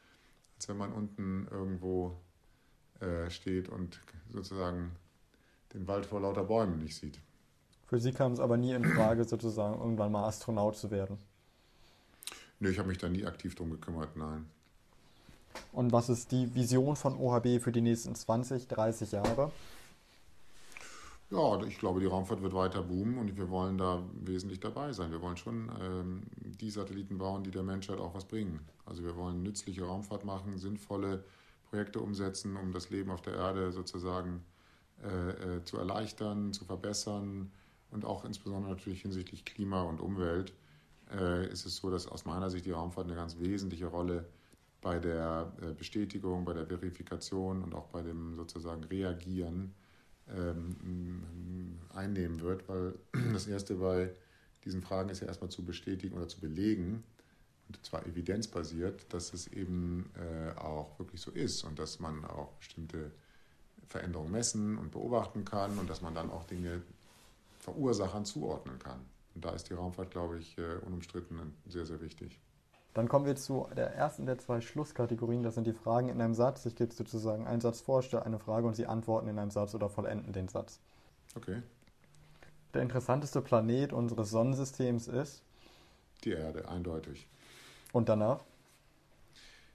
als 0.56 0.68
wenn 0.68 0.76
man 0.76 0.92
unten 0.92 1.48
irgendwo 1.50 2.18
äh, 3.00 3.30
steht 3.30 3.68
und 3.68 4.00
sozusagen 4.30 4.92
den 5.72 5.86
Wald 5.86 6.06
vor 6.06 6.20
lauter 6.20 6.44
Bäumen 6.44 6.78
nicht 6.78 6.96
sieht. 6.96 7.20
Für 7.86 8.00
Sie 8.00 8.12
kam 8.12 8.32
es 8.32 8.40
aber 8.40 8.56
nie 8.56 8.72
in 8.72 8.84
Frage, 8.84 9.24
sozusagen 9.24 9.78
irgendwann 9.78 10.12
mal 10.12 10.26
Astronaut 10.26 10.76
zu 10.76 10.90
werden. 10.90 11.18
Nö, 12.60 12.70
ich 12.70 12.78
habe 12.78 12.88
mich 12.88 12.98
da 12.98 13.08
nie 13.08 13.24
aktiv 13.24 13.54
drum 13.54 13.70
gekümmert, 13.70 14.16
nein. 14.16 14.46
Und 15.72 15.92
was 15.92 16.08
ist 16.08 16.32
die 16.32 16.52
Vision 16.54 16.96
von 16.96 17.16
OHB 17.16 17.60
für 17.60 17.72
die 17.72 17.80
nächsten 17.80 18.14
20, 18.14 18.66
30 18.68 19.12
Jahre? 19.12 19.52
Ja, 21.30 21.60
ich 21.62 21.78
glaube, 21.78 22.00
die 22.00 22.06
Raumfahrt 22.06 22.42
wird 22.42 22.54
weiter 22.54 22.82
boomen 22.82 23.18
und 23.18 23.36
wir 23.36 23.48
wollen 23.50 23.78
da 23.78 24.02
wesentlich 24.20 24.60
dabei 24.60 24.92
sein. 24.92 25.10
Wir 25.10 25.20
wollen 25.20 25.36
schon 25.36 25.70
ähm, 25.80 26.22
die 26.60 26.70
Satelliten 26.70 27.18
bauen, 27.18 27.42
die 27.42 27.50
der 27.50 27.62
Menschheit 27.62 27.98
auch 27.98 28.14
was 28.14 28.24
bringen. 28.24 28.60
Also 28.84 29.02
wir 29.02 29.16
wollen 29.16 29.42
nützliche 29.42 29.84
Raumfahrt 29.84 30.24
machen, 30.24 30.58
sinnvolle 30.58 31.24
Projekte 31.70 32.00
umsetzen, 32.00 32.56
um 32.56 32.72
das 32.72 32.90
Leben 32.90 33.10
auf 33.10 33.22
der 33.22 33.34
Erde 33.34 33.72
sozusagen 33.72 34.44
äh, 35.02 35.56
äh, 35.56 35.64
zu 35.64 35.76
erleichtern, 35.78 36.52
zu 36.52 36.64
verbessern 36.64 37.50
und 37.90 38.04
auch 38.04 38.24
insbesondere 38.24 38.72
natürlich 38.72 39.02
hinsichtlich 39.02 39.44
Klima 39.44 39.82
und 39.82 40.00
Umwelt 40.00 40.52
äh, 41.14 41.50
ist 41.50 41.66
es 41.66 41.76
so, 41.76 41.90
dass 41.90 42.06
aus 42.06 42.24
meiner 42.24 42.50
Sicht 42.50 42.66
die 42.66 42.72
Raumfahrt 42.72 43.06
eine 43.06 43.16
ganz 43.16 43.38
wesentliche 43.38 43.86
Rolle 43.86 44.26
bei 44.80 44.98
der 44.98 45.52
äh, 45.62 45.72
Bestätigung, 45.72 46.44
bei 46.44 46.52
der 46.52 46.66
Verifikation 46.66 47.62
und 47.62 47.74
auch 47.74 47.86
bei 47.86 48.02
dem 48.02 48.36
sozusagen 48.36 48.84
Reagieren 48.84 49.74
ähm, 50.28 51.78
einnehmen 51.94 52.40
wird, 52.40 52.68
weil 52.68 52.94
das 53.32 53.46
Erste 53.46 53.76
bei 53.76 54.10
diesen 54.64 54.82
Fragen 54.82 55.10
ist 55.10 55.20
ja 55.20 55.26
erstmal 55.26 55.50
zu 55.50 55.64
bestätigen 55.64 56.16
oder 56.16 56.28
zu 56.28 56.40
belegen, 56.40 57.04
und 57.68 57.84
zwar 57.84 58.06
evidenzbasiert, 58.06 59.12
dass 59.12 59.32
es 59.32 59.46
eben 59.46 60.10
äh, 60.16 60.58
auch 60.58 60.98
wirklich 60.98 61.20
so 61.20 61.30
ist 61.30 61.64
und 61.64 61.78
dass 61.78 61.98
man 61.98 62.24
auch 62.24 62.52
bestimmte 62.54 63.10
Veränderungen 63.86 64.32
messen 64.32 64.76
und 64.76 64.90
beobachten 64.90 65.44
kann 65.44 65.78
und 65.78 65.88
dass 65.88 66.02
man 66.02 66.14
dann 66.14 66.30
auch 66.30 66.44
Dinge 66.44 66.82
Verursachern 67.58 68.26
zuordnen 68.26 68.78
kann. 68.78 69.00
Und 69.34 69.44
da 69.44 69.50
ist 69.50 69.68
die 69.68 69.74
Raumfahrt, 69.74 70.10
glaube 70.10 70.38
ich, 70.38 70.56
äh, 70.58 70.76
unumstritten 70.86 71.54
sehr, 71.66 71.86
sehr 71.86 72.00
wichtig. 72.00 72.40
Dann 72.94 73.08
kommen 73.08 73.26
wir 73.26 73.34
zu 73.34 73.68
der 73.76 73.92
ersten 73.92 74.24
der 74.24 74.38
zwei 74.38 74.60
Schlusskategorien. 74.60 75.42
Das 75.42 75.56
sind 75.56 75.66
die 75.66 75.72
Fragen 75.72 76.08
in 76.08 76.20
einem 76.20 76.34
Satz. 76.34 76.64
Ich 76.64 76.76
gebe 76.76 76.94
sozusagen 76.94 77.44
einen 77.46 77.60
Satz 77.60 77.80
vor, 77.80 78.02
stelle 78.02 78.24
eine 78.24 78.38
Frage 78.38 78.68
und 78.68 78.76
Sie 78.76 78.86
antworten 78.86 79.28
in 79.28 79.38
einem 79.38 79.50
Satz 79.50 79.74
oder 79.74 79.88
vollenden 79.88 80.32
den 80.32 80.48
Satz. 80.48 80.80
Okay. 81.36 81.62
der 82.72 82.82
interessanteste 82.82 83.42
Planet 83.42 83.92
unseres 83.92 84.30
Sonnensystems 84.30 85.08
ist? 85.08 85.42
Die 86.22 86.30
Erde, 86.30 86.68
eindeutig. 86.68 87.26
Und 87.92 88.08
danach? 88.08 88.40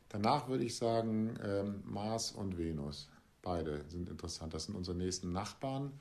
Danach 0.07 0.47
würde 0.47 0.64
ich 0.64 0.78
sagen 0.78 1.38
ähm, 1.43 1.84
Mars 1.86 2.32
und 2.32 2.57
Venus. 2.57 3.10
Beide 3.41 3.84
sind 3.89 4.10
interessant. 4.10 4.53
Das 4.53 4.66
sind 4.66 4.76
unsere 4.76 4.97
nächsten 4.97 5.32
Nachbarn 5.34 5.91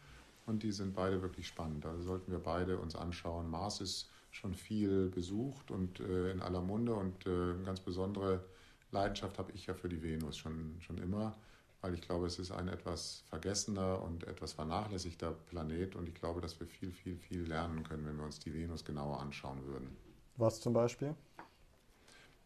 und 0.49 0.63
die 0.63 0.73
sind 0.73 0.95
beide 0.95 1.23
wirklich 1.23 1.47
spannend. 1.47 1.87
Also 1.87 2.03
sollten 2.03 2.33
wir 2.33 2.39
beide 2.39 2.79
uns 2.79 2.97
anschauen. 2.97 3.49
Mars 3.49 3.81
ist 3.81 4.11
schon 4.31 4.55
viel 4.55 5.09
besucht 5.09 5.71
und 5.71 6.01
äh, 6.01 6.31
in 6.31 6.41
aller 6.41 6.61
Munde 6.61 6.95
und 6.95 7.27
äh, 7.27 7.31
eine 7.31 7.63
ganz 7.65 7.81
besondere 7.81 8.45
Leidenschaft 8.91 9.39
habe 9.39 9.53
ich 9.53 9.67
ja 9.67 9.75
für 9.75 9.89
die 9.89 10.03
Venus 10.03 10.37
schon, 10.37 10.77
schon 10.81 10.99
immer, 10.99 11.37
weil 11.81 11.95
ich 11.95 12.01
glaube, 12.03 12.27
es 12.27 12.39
ist 12.39 12.51
ein 12.51 12.69
etwas 12.69 13.23
vergessener 13.29 14.03
und 14.03 14.27
etwas 14.27 14.53
vernachlässigter 14.53 15.33
Planet 15.33 15.97
und 15.97 16.09
ich 16.09 16.15
glaube, 16.15 16.41
dass 16.41 16.59
wir 16.61 16.67
viel, 16.67 16.93
viel, 16.93 17.17
viel 17.17 17.43
lernen 17.43 17.85
können, 17.85 18.07
wenn 18.07 18.17
wir 18.17 18.25
uns 18.25 18.39
die 18.39 18.53
Venus 18.53 18.85
genauer 18.85 19.21
anschauen 19.21 19.65
würden. 19.67 19.97
Was 20.37 20.61
zum 20.61 20.73
Beispiel? 20.73 21.15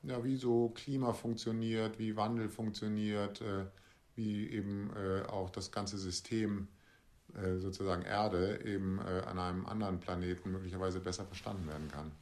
Ja, 0.02 0.24
wie 0.24 0.36
so 0.36 0.70
Klima 0.70 1.12
funktioniert, 1.12 1.98
wie 1.98 2.16
Wandel 2.16 2.48
funktioniert, 2.48 3.40
äh, 3.40 3.66
wie 4.16 4.48
eben 4.50 4.90
äh, 4.96 5.22
auch 5.28 5.50
das 5.50 5.70
ganze 5.70 5.98
System 5.98 6.66
äh, 6.66 6.81
sozusagen 7.58 8.02
Erde 8.02 8.60
eben 8.64 8.98
äh, 8.98 9.22
an 9.26 9.38
einem 9.38 9.66
anderen 9.66 10.00
Planeten 10.00 10.52
möglicherweise 10.52 11.00
besser 11.00 11.24
verstanden 11.24 11.66
werden 11.68 11.88
kann. 11.88 12.12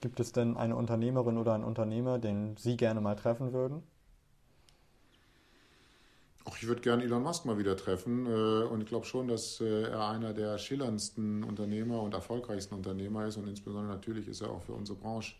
Gibt 0.00 0.20
es 0.20 0.32
denn 0.32 0.56
eine 0.56 0.76
Unternehmerin 0.76 1.38
oder 1.38 1.54
einen 1.54 1.64
Unternehmer, 1.64 2.18
den 2.18 2.56
Sie 2.56 2.76
gerne 2.76 3.00
mal 3.00 3.16
treffen 3.16 3.52
würden? 3.52 3.82
Ach, 6.46 6.56
ich 6.58 6.66
würde 6.66 6.82
gerne 6.82 7.04
Elon 7.04 7.22
Musk 7.22 7.46
mal 7.46 7.56
wieder 7.56 7.76
treffen 7.76 8.26
äh, 8.26 8.64
und 8.64 8.82
ich 8.82 8.88
glaube 8.88 9.06
schon, 9.06 9.28
dass 9.28 9.62
er 9.62 10.08
einer 10.08 10.34
der 10.34 10.58
schillerndsten 10.58 11.42
Unternehmer 11.42 12.02
und 12.02 12.12
erfolgreichsten 12.12 12.74
Unternehmer 12.74 13.26
ist 13.26 13.38
und 13.38 13.48
insbesondere 13.48 13.94
natürlich 13.94 14.28
ist 14.28 14.42
er 14.42 14.50
auch 14.50 14.62
für 14.62 14.74
unsere 14.74 14.98
Branche 14.98 15.36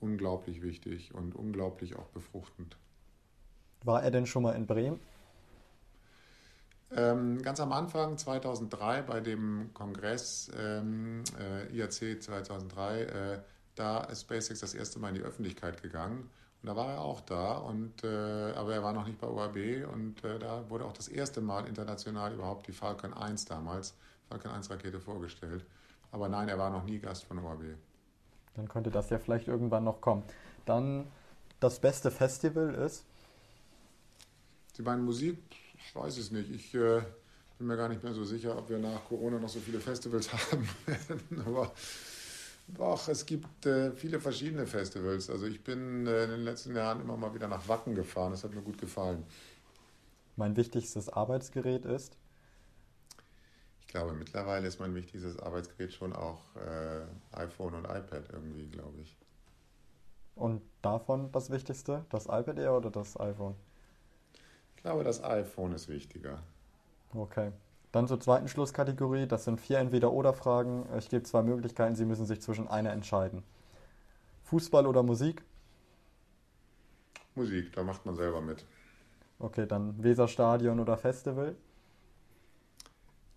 unglaublich 0.00 0.62
wichtig 0.62 1.14
und 1.14 1.36
unglaublich 1.36 1.96
auch 1.96 2.08
befruchtend. 2.08 2.76
War 3.84 4.02
er 4.02 4.10
denn 4.10 4.26
schon 4.26 4.42
mal 4.42 4.52
in 4.52 4.66
Bremen? 4.66 4.98
Ähm, 6.96 7.40
ganz 7.42 7.60
am 7.60 7.72
Anfang, 7.72 8.18
2003, 8.18 9.02
bei 9.02 9.20
dem 9.20 9.70
Kongress 9.74 10.50
ähm, 10.58 11.22
äh, 11.38 11.72
IAC 11.72 12.20
2003, 12.22 13.02
äh, 13.02 13.38
da 13.76 14.04
ist 14.04 14.22
SpaceX 14.22 14.60
das 14.60 14.74
erste 14.74 14.98
Mal 14.98 15.10
in 15.10 15.14
die 15.16 15.22
Öffentlichkeit 15.22 15.82
gegangen. 15.82 16.28
Und 16.62 16.66
da 16.66 16.76
war 16.76 16.92
er 16.92 17.00
auch 17.00 17.20
da, 17.20 17.58
und, 17.58 18.04
äh, 18.04 18.52
aber 18.54 18.74
er 18.74 18.82
war 18.82 18.92
noch 18.92 19.06
nicht 19.06 19.18
bei 19.20 19.28
OAB. 19.28 19.88
Und 19.92 20.22
äh, 20.24 20.38
da 20.38 20.68
wurde 20.68 20.84
auch 20.84 20.92
das 20.92 21.08
erste 21.08 21.40
Mal 21.40 21.66
international 21.66 22.34
überhaupt 22.34 22.66
die 22.66 22.72
Falcon 22.72 23.14
1 23.14 23.44
damals, 23.46 23.94
Falcon 24.28 24.50
1 24.50 24.68
Rakete 24.68 25.00
vorgestellt. 25.00 25.64
Aber 26.12 26.28
nein, 26.28 26.48
er 26.48 26.58
war 26.58 26.70
noch 26.70 26.84
nie 26.84 26.98
Gast 26.98 27.24
von 27.24 27.38
OAB. 27.38 27.62
Dann 28.56 28.68
könnte 28.68 28.90
das 28.90 29.10
ja 29.10 29.18
vielleicht 29.18 29.46
irgendwann 29.46 29.84
noch 29.84 30.00
kommen. 30.00 30.24
Dann 30.66 31.06
das 31.60 31.78
beste 31.78 32.10
Festival 32.10 32.74
ist? 32.74 33.04
Sie 34.74 34.82
meinen 34.82 35.04
Musik? 35.04 35.38
Ich 35.86 35.94
weiß 35.94 36.18
es 36.18 36.30
nicht. 36.30 36.50
Ich 36.50 36.74
äh, 36.74 37.02
bin 37.58 37.66
mir 37.66 37.76
gar 37.76 37.88
nicht 37.88 38.02
mehr 38.02 38.14
so 38.14 38.24
sicher, 38.24 38.56
ob 38.56 38.68
wir 38.68 38.78
nach 38.78 39.04
Corona 39.04 39.38
noch 39.38 39.48
so 39.48 39.60
viele 39.60 39.80
Festivals 39.80 40.32
haben 40.52 40.68
werden. 40.86 41.42
Aber 41.46 41.72
doch, 42.68 43.08
es 43.08 43.26
gibt 43.26 43.66
äh, 43.66 43.92
viele 43.92 44.20
verschiedene 44.20 44.66
Festivals. 44.66 45.28
Also 45.30 45.46
ich 45.46 45.62
bin 45.62 46.06
äh, 46.06 46.24
in 46.24 46.30
den 46.30 46.44
letzten 46.44 46.74
Jahren 46.74 47.00
immer 47.00 47.16
mal 47.16 47.34
wieder 47.34 47.48
nach 47.48 47.66
Wacken 47.68 47.94
gefahren. 47.94 48.30
Das 48.32 48.44
hat 48.44 48.54
mir 48.54 48.62
gut 48.62 48.78
gefallen. 48.78 49.24
Mein 50.36 50.56
wichtigstes 50.56 51.08
Arbeitsgerät 51.08 51.84
ist? 51.84 52.16
Ich 53.80 53.88
glaube, 53.88 54.12
mittlerweile 54.14 54.68
ist 54.68 54.78
mein 54.78 54.94
wichtigstes 54.94 55.38
Arbeitsgerät 55.38 55.92
schon 55.92 56.12
auch 56.12 56.40
äh, 56.56 57.36
iPhone 57.36 57.74
und 57.74 57.84
iPad 57.84 58.28
irgendwie, 58.32 58.68
glaube 58.68 59.00
ich. 59.02 59.16
Und 60.36 60.62
davon 60.80 61.30
das 61.32 61.50
Wichtigste? 61.50 62.06
Das 62.08 62.26
iPad 62.26 62.58
eher 62.58 62.74
oder 62.74 62.90
das 62.90 63.18
iPhone? 63.18 63.56
Ich 64.80 64.84
glaube, 64.84 65.04
das 65.04 65.22
iPhone 65.22 65.74
ist 65.74 65.90
wichtiger. 65.90 66.42
Okay. 67.14 67.52
Dann 67.92 68.08
zur 68.08 68.18
zweiten 68.18 68.48
Schlusskategorie. 68.48 69.26
Das 69.26 69.44
sind 69.44 69.60
vier 69.60 69.78
Entweder-Oder-Fragen. 69.78 70.86
Ich 70.96 71.10
gebe 71.10 71.22
zwei 71.22 71.42
Möglichkeiten. 71.42 71.96
Sie 71.96 72.06
müssen 72.06 72.24
sich 72.24 72.40
zwischen 72.40 72.66
einer 72.66 72.90
entscheiden. 72.90 73.42
Fußball 74.44 74.86
oder 74.86 75.02
Musik? 75.02 75.44
Musik, 77.34 77.74
da 77.74 77.82
macht 77.82 78.06
man 78.06 78.16
selber 78.16 78.40
mit. 78.40 78.64
Okay, 79.38 79.66
dann 79.66 80.02
Weserstadion 80.02 80.80
oder 80.80 80.96
Festival? 80.96 81.54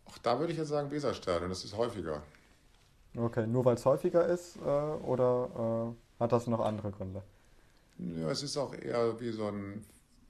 Auch 0.05 0.17
da 0.19 0.39
würde 0.39 0.53
ich 0.53 0.59
jetzt 0.59 0.69
sagen 0.69 0.89
Weserstadion, 0.91 1.49
das 1.49 1.65
ist 1.65 1.75
häufiger. 1.75 2.23
Okay, 3.17 3.45
nur 3.47 3.65
weil 3.65 3.75
es 3.75 3.85
häufiger 3.85 4.25
ist 4.27 4.55
äh, 4.55 4.59
oder 4.61 5.93
äh, 6.19 6.21
hat 6.23 6.31
das 6.31 6.47
noch 6.47 6.61
andere 6.61 6.91
Gründe? 6.91 7.21
Ja, 7.97 8.31
es 8.31 8.43
ist 8.43 8.55
auch 8.55 8.73
eher 8.73 9.19
wie 9.19 9.31
so 9.31 9.47
ein 9.47 9.83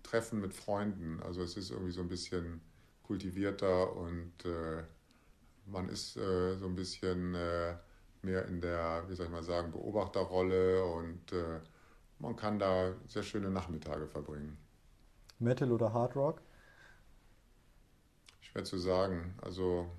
Treffen 0.04 0.42
mit 0.42 0.54
Freunden. 0.54 1.22
Also 1.24 1.42
es 1.42 1.58
ist 1.58 1.72
irgendwie 1.72 1.92
so 1.92 2.02
ein 2.02 2.10
bisschen 2.10 2.62
kultivierter 3.04 3.96
und 3.96 4.34
äh, 4.46 4.84
man 5.66 5.90
ist 5.90 6.18
äh, 6.18 6.56
so 6.56 6.66
ein 6.68 6.76
bisschen 6.76 7.36
äh, 7.36 7.76
mehr 8.22 8.46
in 8.48 8.62
der, 8.62 9.04
wie 9.08 9.16
soll 9.16 9.28
ich 9.28 9.32
mal 9.32 9.44
sagen, 9.44 9.72
Beobachterrolle 9.72 10.84
und 10.86 11.32
äh, 11.32 11.60
man 12.20 12.36
kann 12.36 12.60
da 12.60 12.94
sehr 13.08 13.24
schöne 13.24 13.50
Nachmittage 13.50 14.08
verbringen. 14.08 14.58
Metal 15.40 15.72
oder 15.72 15.94
Hard 15.94 16.16
Rock? 16.16 16.42
Schwer 18.42 18.64
zu 18.64 18.78
sagen. 18.78 19.36
Also 19.42 19.90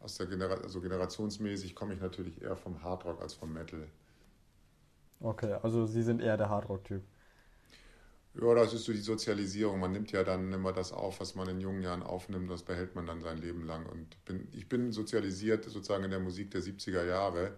aus 0.00 0.16
der 0.16 0.26
Genera 0.26 0.54
also 0.54 0.80
generationsmäßig 0.80 1.74
komme 1.74 1.94
ich 1.94 2.00
natürlich 2.00 2.40
eher 2.42 2.56
vom 2.56 2.82
Hard 2.82 3.04
Rock 3.04 3.20
als 3.20 3.34
vom 3.34 3.52
Metal. 3.52 3.86
Okay, 5.20 5.52
also 5.62 5.86
Sie 5.86 6.02
sind 6.02 6.20
eher 6.20 6.36
der 6.36 6.48
Hard 6.48 6.68
Rock 6.68 6.84
Typ. 6.84 7.02
Ja, 8.34 8.54
das 8.54 8.72
ist 8.72 8.84
so 8.84 8.92
die 8.92 8.98
Sozialisierung. 8.98 9.80
Man 9.80 9.92
nimmt 9.92 10.10
ja 10.10 10.24
dann 10.24 10.52
immer 10.52 10.72
das 10.72 10.92
auf, 10.92 11.20
was 11.20 11.34
man 11.34 11.48
in 11.48 11.60
jungen 11.60 11.82
Jahren 11.82 12.02
aufnimmt, 12.02 12.50
das 12.50 12.62
behält 12.62 12.94
man 12.94 13.06
dann 13.06 13.20
sein 13.20 13.38
Leben 13.38 13.66
lang. 13.66 13.84
Und 13.86 14.24
bin, 14.24 14.48
ich 14.52 14.68
bin 14.68 14.92
sozialisiert 14.92 15.64
sozusagen 15.64 16.04
in 16.04 16.10
der 16.10 16.20
Musik 16.20 16.50
der 16.50 16.62
70er 16.62 17.04
Jahre. 17.04 17.52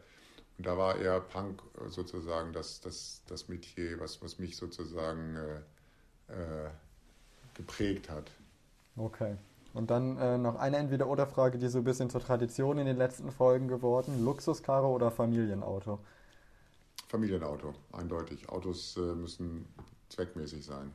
Und 0.58 0.66
da 0.66 0.76
war 0.76 0.98
eher 0.98 1.20
Punk 1.20 1.62
sozusagen 1.88 2.52
das, 2.52 2.80
das, 2.80 3.22
das 3.28 3.48
Metier, 3.48 4.00
was, 4.00 4.20
was 4.22 4.38
mich 4.38 4.56
sozusagen 4.56 5.36
äh, 5.36 6.32
äh, 6.32 6.70
geprägt 7.54 8.10
hat. 8.10 8.30
Okay. 8.96 9.36
Und 9.74 9.90
dann 9.90 10.16
äh, 10.18 10.38
noch 10.38 10.56
eine 10.56 10.76
Entweder-Oder-Frage, 10.76 11.58
die 11.58 11.68
so 11.68 11.78
ein 11.78 11.84
bisschen 11.84 12.08
zur 12.10 12.20
Tradition 12.20 12.78
in 12.78 12.86
den 12.86 12.96
letzten 12.96 13.32
Folgen 13.32 13.66
geworden. 13.68 14.24
Luxuskarre 14.24 14.86
oder 14.86 15.10
Familienauto? 15.10 15.98
Familienauto, 17.08 17.74
eindeutig. 17.92 18.48
Autos 18.48 18.96
äh, 18.96 19.00
müssen 19.00 19.66
zweckmäßig 20.14 20.64
sein. 20.64 20.92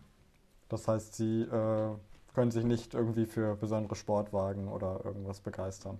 Das 0.69 0.87
heißt, 0.87 1.15
Sie 1.15 1.41
äh, 1.41 1.95
können 2.33 2.51
sich 2.51 2.63
nicht 2.63 2.93
irgendwie 2.93 3.25
für 3.25 3.55
besondere 3.55 3.95
Sportwagen 3.95 4.67
oder 4.67 5.01
irgendwas 5.03 5.39
begeistern? 5.39 5.99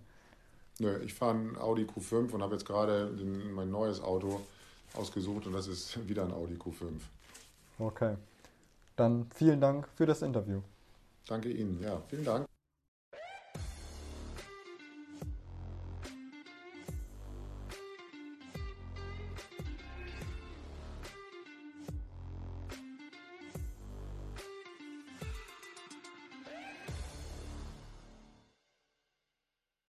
Nö, 0.80 0.98
ich 1.04 1.14
fahre 1.14 1.32
einen 1.32 1.58
Audi 1.58 1.84
Q5 1.84 2.32
und 2.32 2.42
habe 2.42 2.54
jetzt 2.54 2.66
gerade 2.66 3.12
mein 3.54 3.70
neues 3.70 4.02
Auto 4.02 4.40
ausgesucht 4.94 5.48
und 5.48 5.54
das 5.54 5.68
ist 5.68 5.98
wieder 6.08 6.24
ein 6.24 6.32
Audi 6.32 6.56
Q5. 6.56 6.92
Okay. 7.80 8.16
Dann 8.96 9.28
vielen 9.34 9.62
Dank 9.62 9.88
für 9.96 10.06
das 10.06 10.22
Interview. 10.22 10.62
Danke 11.28 11.50
Ihnen, 11.50 11.82
ja, 11.82 12.02
vielen 12.10 12.26
Dank. 12.26 12.46